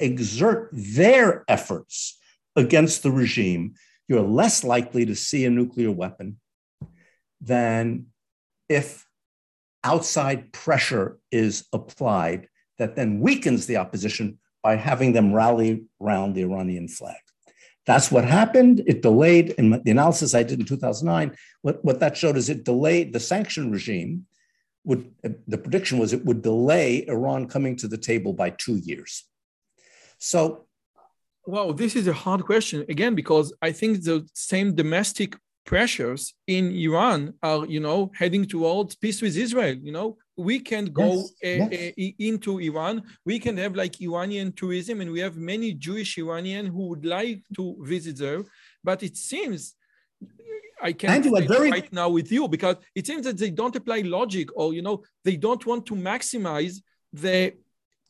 [0.00, 2.18] exert their efforts
[2.56, 3.74] against the regime,
[4.08, 6.40] you're less likely to see a nuclear weapon
[7.40, 8.06] than
[8.68, 9.06] if
[9.84, 12.48] outside pressure is applied
[12.78, 17.16] that then weakens the opposition by having them rally around the Iranian flag.
[17.86, 18.82] That's what happened.
[18.86, 22.64] It delayed, in the analysis I did in 2009, what, what that showed is it
[22.64, 24.26] delayed the sanction regime.
[24.84, 25.10] Would,
[25.46, 29.24] the prediction was it would delay Iran coming to the table by two years.
[30.18, 30.66] So,
[31.50, 35.30] wow, this is a hard question again because I think the same domestic
[35.66, 39.76] pressures in Iran are, you know, heading towards peace with Israel.
[39.86, 41.10] You know, we can go
[41.42, 41.92] yes, uh, yes.
[41.98, 42.94] Uh, into Iran.
[43.24, 47.42] We can have like Iranian tourism, and we have many Jewish Iranian who would like
[47.56, 48.42] to visit there.
[48.82, 49.74] But it seems
[50.82, 51.70] I can't very...
[51.70, 54.96] right now with you because it seems that they don't apply logic, or you know,
[55.26, 56.74] they don't want to maximize
[57.12, 57.54] the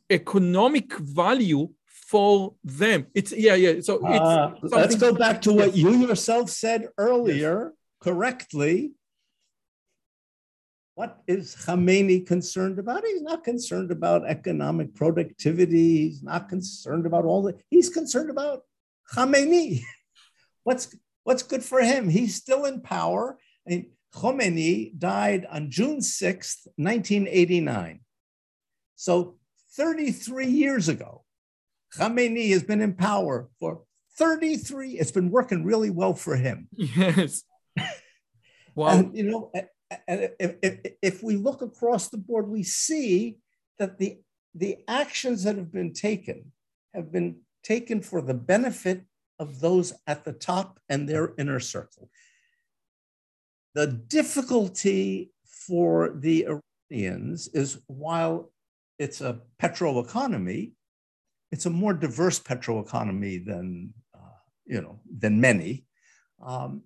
[0.08, 1.68] economic value
[2.10, 3.06] for them.
[3.14, 3.80] It's yeah, yeah.
[3.82, 7.72] So uh, let's go back to what you yourself said earlier yes.
[8.02, 8.94] correctly.
[10.96, 13.04] What is Khamenei concerned about?
[13.06, 16.08] He's not concerned about economic productivity.
[16.08, 17.62] He's not concerned about all that.
[17.70, 18.62] He's concerned about
[19.14, 19.82] Khamenei.
[20.64, 22.08] What's what's good for him?
[22.08, 23.38] He's still in power.
[23.66, 28.00] Mean, Khomeini died on June 6th, 1989.
[28.96, 29.36] So
[29.76, 31.24] 33 years ago.
[31.96, 33.82] Khamenei has been in power for
[34.18, 34.98] 33.
[34.98, 36.68] It's been working really well for him.
[36.72, 37.42] Yes.
[38.76, 39.50] Well, and, you know,
[40.06, 43.38] if, if, if we look across the board, we see
[43.80, 44.20] that the,
[44.54, 46.52] the actions that have been taken
[46.94, 49.02] have been taken for the benefit
[49.38, 52.10] of those at the top and their inner circle.
[53.74, 56.60] The difficulty for the
[56.90, 58.52] Iranians is while
[58.98, 60.72] it's a petro economy,
[61.52, 65.84] it's a more diverse petroeconomy than uh, you know than many.
[66.44, 66.82] Um,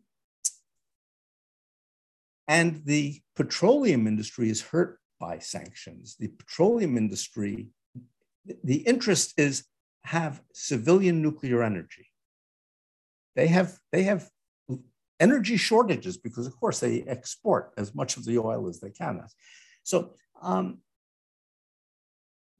[2.48, 6.16] and the petroleum industry is hurt by sanctions.
[6.18, 7.68] The petroleum industry,
[8.62, 9.64] the interest is
[10.04, 12.10] have civilian nuclear energy.
[13.36, 14.28] They have they have
[15.20, 19.22] energy shortages because of course they export as much of the oil as they can.
[19.82, 20.78] So um,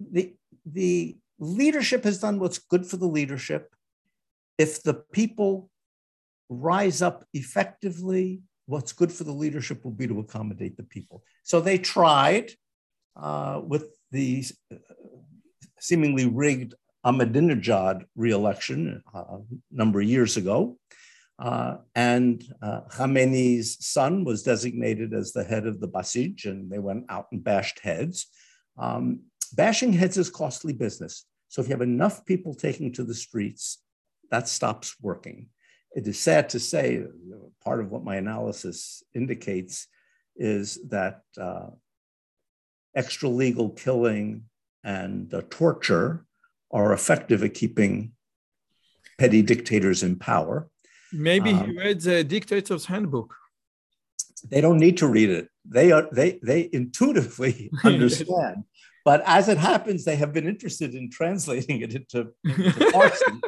[0.01, 3.75] the the leadership has done what's good for the leadership.
[4.59, 5.71] If the people
[6.49, 11.23] rise up effectively, what's good for the leadership will be to accommodate the people.
[11.43, 12.53] So they tried
[13.17, 14.77] uh, with the uh,
[15.81, 16.75] seemingly rigged
[17.05, 19.41] Ahmadinejad reelection uh, a
[19.71, 20.79] number of years ago.
[21.39, 26.79] Uh, and uh, Khamenei's son was designated as the head of the Basij, and they
[26.79, 28.27] went out and bashed heads.
[28.79, 29.25] Um,
[29.55, 31.25] bashing heads is costly business.
[31.49, 33.83] So if you have enough people taking to the streets,
[34.31, 35.49] that stops working.
[35.95, 37.05] It is sad to say,
[37.63, 39.87] part of what my analysis indicates
[40.37, 41.69] is that uh,
[42.97, 44.45] extra legal killing
[44.83, 46.27] and uh, torture
[46.73, 48.13] are effective at keeping
[49.19, 50.69] petty dictators in power.
[51.13, 53.35] Maybe um, he read the Dictator's Handbook.
[54.51, 55.49] They don't need to read it.
[55.65, 58.65] They are they they intuitively understand.
[59.05, 63.41] But as it happens, they have been interested in translating it into, into Farsi.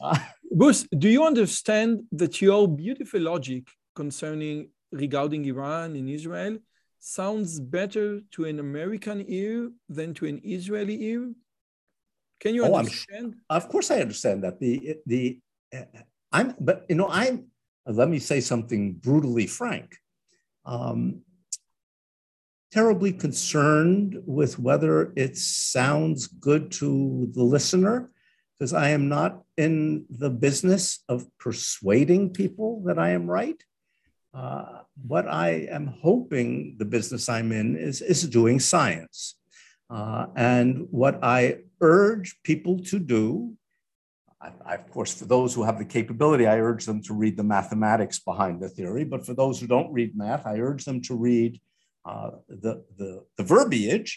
[0.00, 0.18] Uh,
[0.52, 6.58] Bruce, do you understand that your beautiful logic concerning regarding Iran and Israel
[6.98, 11.32] sounds better to an American ear than to an Israeli ear?
[12.40, 13.34] Can you oh, understand?
[13.50, 14.60] of course, I understand that.
[14.60, 15.40] The the
[15.74, 15.82] uh,
[16.30, 17.46] I'm, but you know, I'm.
[17.86, 19.96] Let me say something brutally frank.
[20.66, 21.22] Um,
[22.70, 28.10] terribly concerned with whether it sounds good to the listener,
[28.58, 33.62] because I am not in the business of persuading people that I am right.
[34.34, 39.36] Uh, what I am hoping the business I'm in is, is doing science.
[39.88, 43.54] Uh, and what I urge people to do,
[44.40, 47.36] I, I, of course, for those who have the capability, I urge them to read
[47.36, 49.04] the mathematics behind the theory.
[49.04, 51.58] But for those who don't read math, I urge them to read
[52.08, 54.10] uh, the, the, the verbiage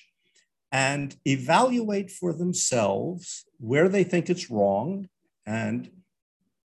[0.71, 5.07] and evaluate for themselves where they think it's wrong
[5.45, 5.89] and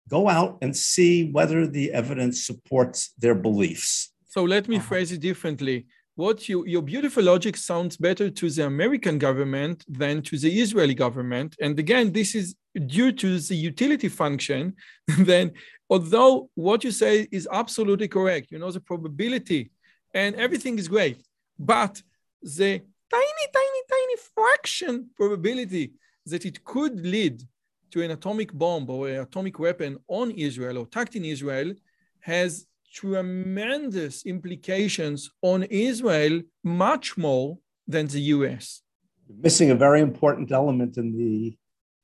[0.09, 4.13] go out and see whether the evidence supports their beliefs.
[4.29, 4.89] So let me uh-huh.
[4.89, 5.87] phrase it differently
[6.17, 10.95] what you, your beautiful logic sounds better to the American government than to the Israeli
[10.95, 11.57] government.
[11.61, 12.55] And again, this is
[12.87, 14.75] due to the utility function.
[15.19, 15.53] then,
[15.91, 19.71] although what you say is absolutely correct, you know, the probability
[20.15, 21.19] and everything is great,
[21.59, 22.01] but
[22.41, 22.81] the
[23.11, 25.93] tiny, tiny, tiny fraction probability
[26.27, 27.43] that it could lead
[27.91, 31.75] to an atomic bomb or an atomic weapon on Israel or attacked in Israel
[32.21, 38.83] has tremendous implications on Israel, much more than the US.
[39.29, 41.57] Missing a very important element in the,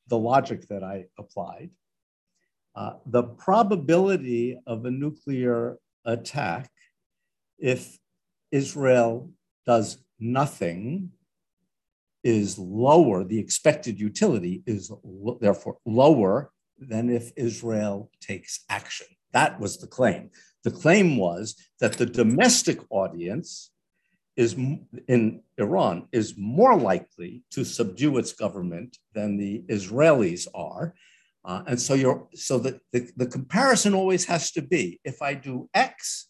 [0.09, 1.71] the logic that I applied.
[2.75, 6.71] Uh, the probability of a nuclear attack
[7.61, 7.99] if
[8.51, 9.31] Israel
[9.67, 11.11] does nothing
[12.23, 19.07] is lower, the expected utility is lo- therefore lower than if Israel takes action.
[19.33, 20.31] That was the claim.
[20.65, 23.71] The claim was that the domestic audience
[24.37, 24.55] is
[25.09, 30.95] in Iran is more likely to subdue its government than the Israelis are.
[31.45, 35.35] Uh, and so you're so the, the, the comparison always has to be if I
[35.35, 36.30] do X,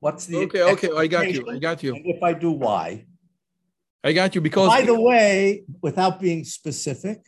[0.00, 1.48] what's the okay, okay, I got you.
[1.48, 1.94] I got you.
[1.94, 3.06] And if I do Y.
[4.02, 7.20] I got you because by the way, without being specific,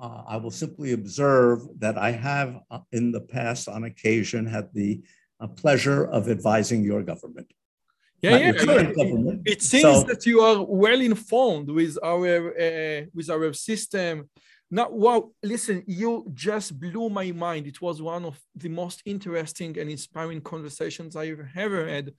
[0.00, 4.72] uh, I will simply observe that I have uh, in the past on occasion had
[4.72, 5.02] the
[5.40, 7.52] a pleasure of advising your government.
[8.22, 8.52] Yeah, yeah.
[8.92, 9.42] Government.
[9.44, 14.30] It seems so, that you are well informed with our uh, with our system.
[14.74, 15.30] Now, wow!
[15.40, 17.68] Listen, you just blew my mind.
[17.68, 22.12] It was one of the most interesting and inspiring conversations I've ever had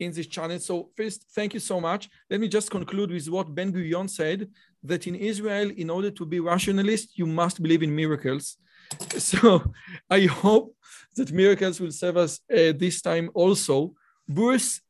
[0.00, 0.58] in this channel.
[0.58, 2.10] So first, thank you so much.
[2.28, 4.48] Let me just conclude with what Ben Gurion said,
[4.82, 8.56] that in Israel, in order to be rationalist, you must believe in miracles.
[9.32, 9.72] So
[10.10, 10.74] I hope
[11.14, 13.94] that miracles will serve us uh, this time also.
[14.28, 14.80] Bruce,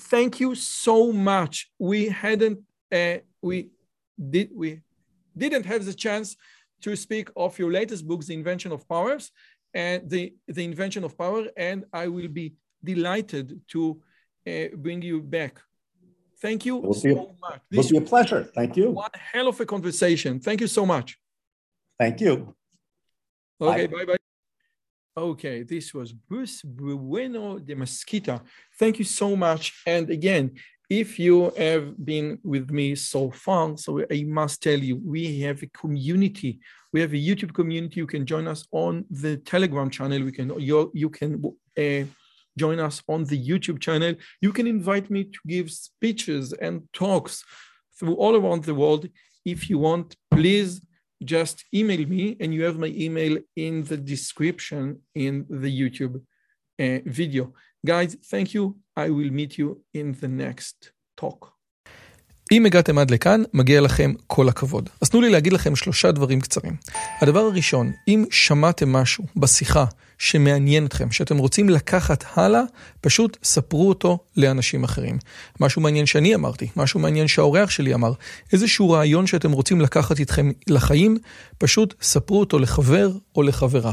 [0.00, 1.70] thank you so much.
[1.78, 3.68] We hadn't, uh, we
[4.16, 4.80] did, we
[5.36, 6.36] didn't have the chance
[6.82, 9.30] to speak of your latest book, The Invention of Powers,
[9.74, 12.54] and the, the Invention of Power, and I will be
[12.84, 14.02] delighted to
[14.46, 15.60] uh, bring you back.
[16.40, 17.60] Thank you so be, much.
[17.70, 18.44] This will be a pleasure.
[18.44, 18.90] Thank you.
[18.90, 20.40] One hell of a conversation.
[20.40, 21.16] Thank you so much.
[21.98, 22.54] Thank you.
[23.60, 24.16] Okay, bye bye.
[25.16, 28.40] Okay, this was Bruce Bueno de Mesquita.
[28.78, 29.82] Thank you so much.
[29.86, 30.52] And again,
[31.00, 35.62] if you have been with me so far, so I must tell you, we have
[35.62, 36.60] a community.
[36.92, 37.96] We have a YouTube community.
[38.00, 40.22] You can join us on the Telegram channel.
[40.22, 41.30] We can you, you can
[41.78, 42.04] uh,
[42.58, 44.14] join us on the YouTube channel.
[44.42, 47.42] You can invite me to give speeches and talks
[47.98, 49.08] through all around the world.
[49.46, 50.82] If you want, please
[51.24, 56.16] just email me and you have my email in the description in the YouTube
[56.78, 57.54] uh, video.
[57.86, 58.81] Guys, thank you.
[58.98, 61.46] I will meet you in the next talk.
[62.52, 64.90] אם הגעתם עד לכאן, מגיע לכם כל הכבוד.
[65.00, 66.76] אז תנו לי להגיד לכם שלושה דברים קצרים.
[67.20, 69.84] הדבר הראשון, אם שמעתם משהו בשיחה
[70.18, 72.62] שמעניין אתכם, שאתם רוצים לקחת הלאה,
[73.00, 75.18] פשוט ספרו אותו לאנשים אחרים.
[75.60, 78.12] משהו מעניין שאני אמרתי, משהו מעניין שהאורח שלי אמר,
[78.52, 81.18] איזשהו רעיון שאתם רוצים לקחת איתכם לחיים,
[81.58, 83.92] פשוט ספרו אותו לחבר או לחברה.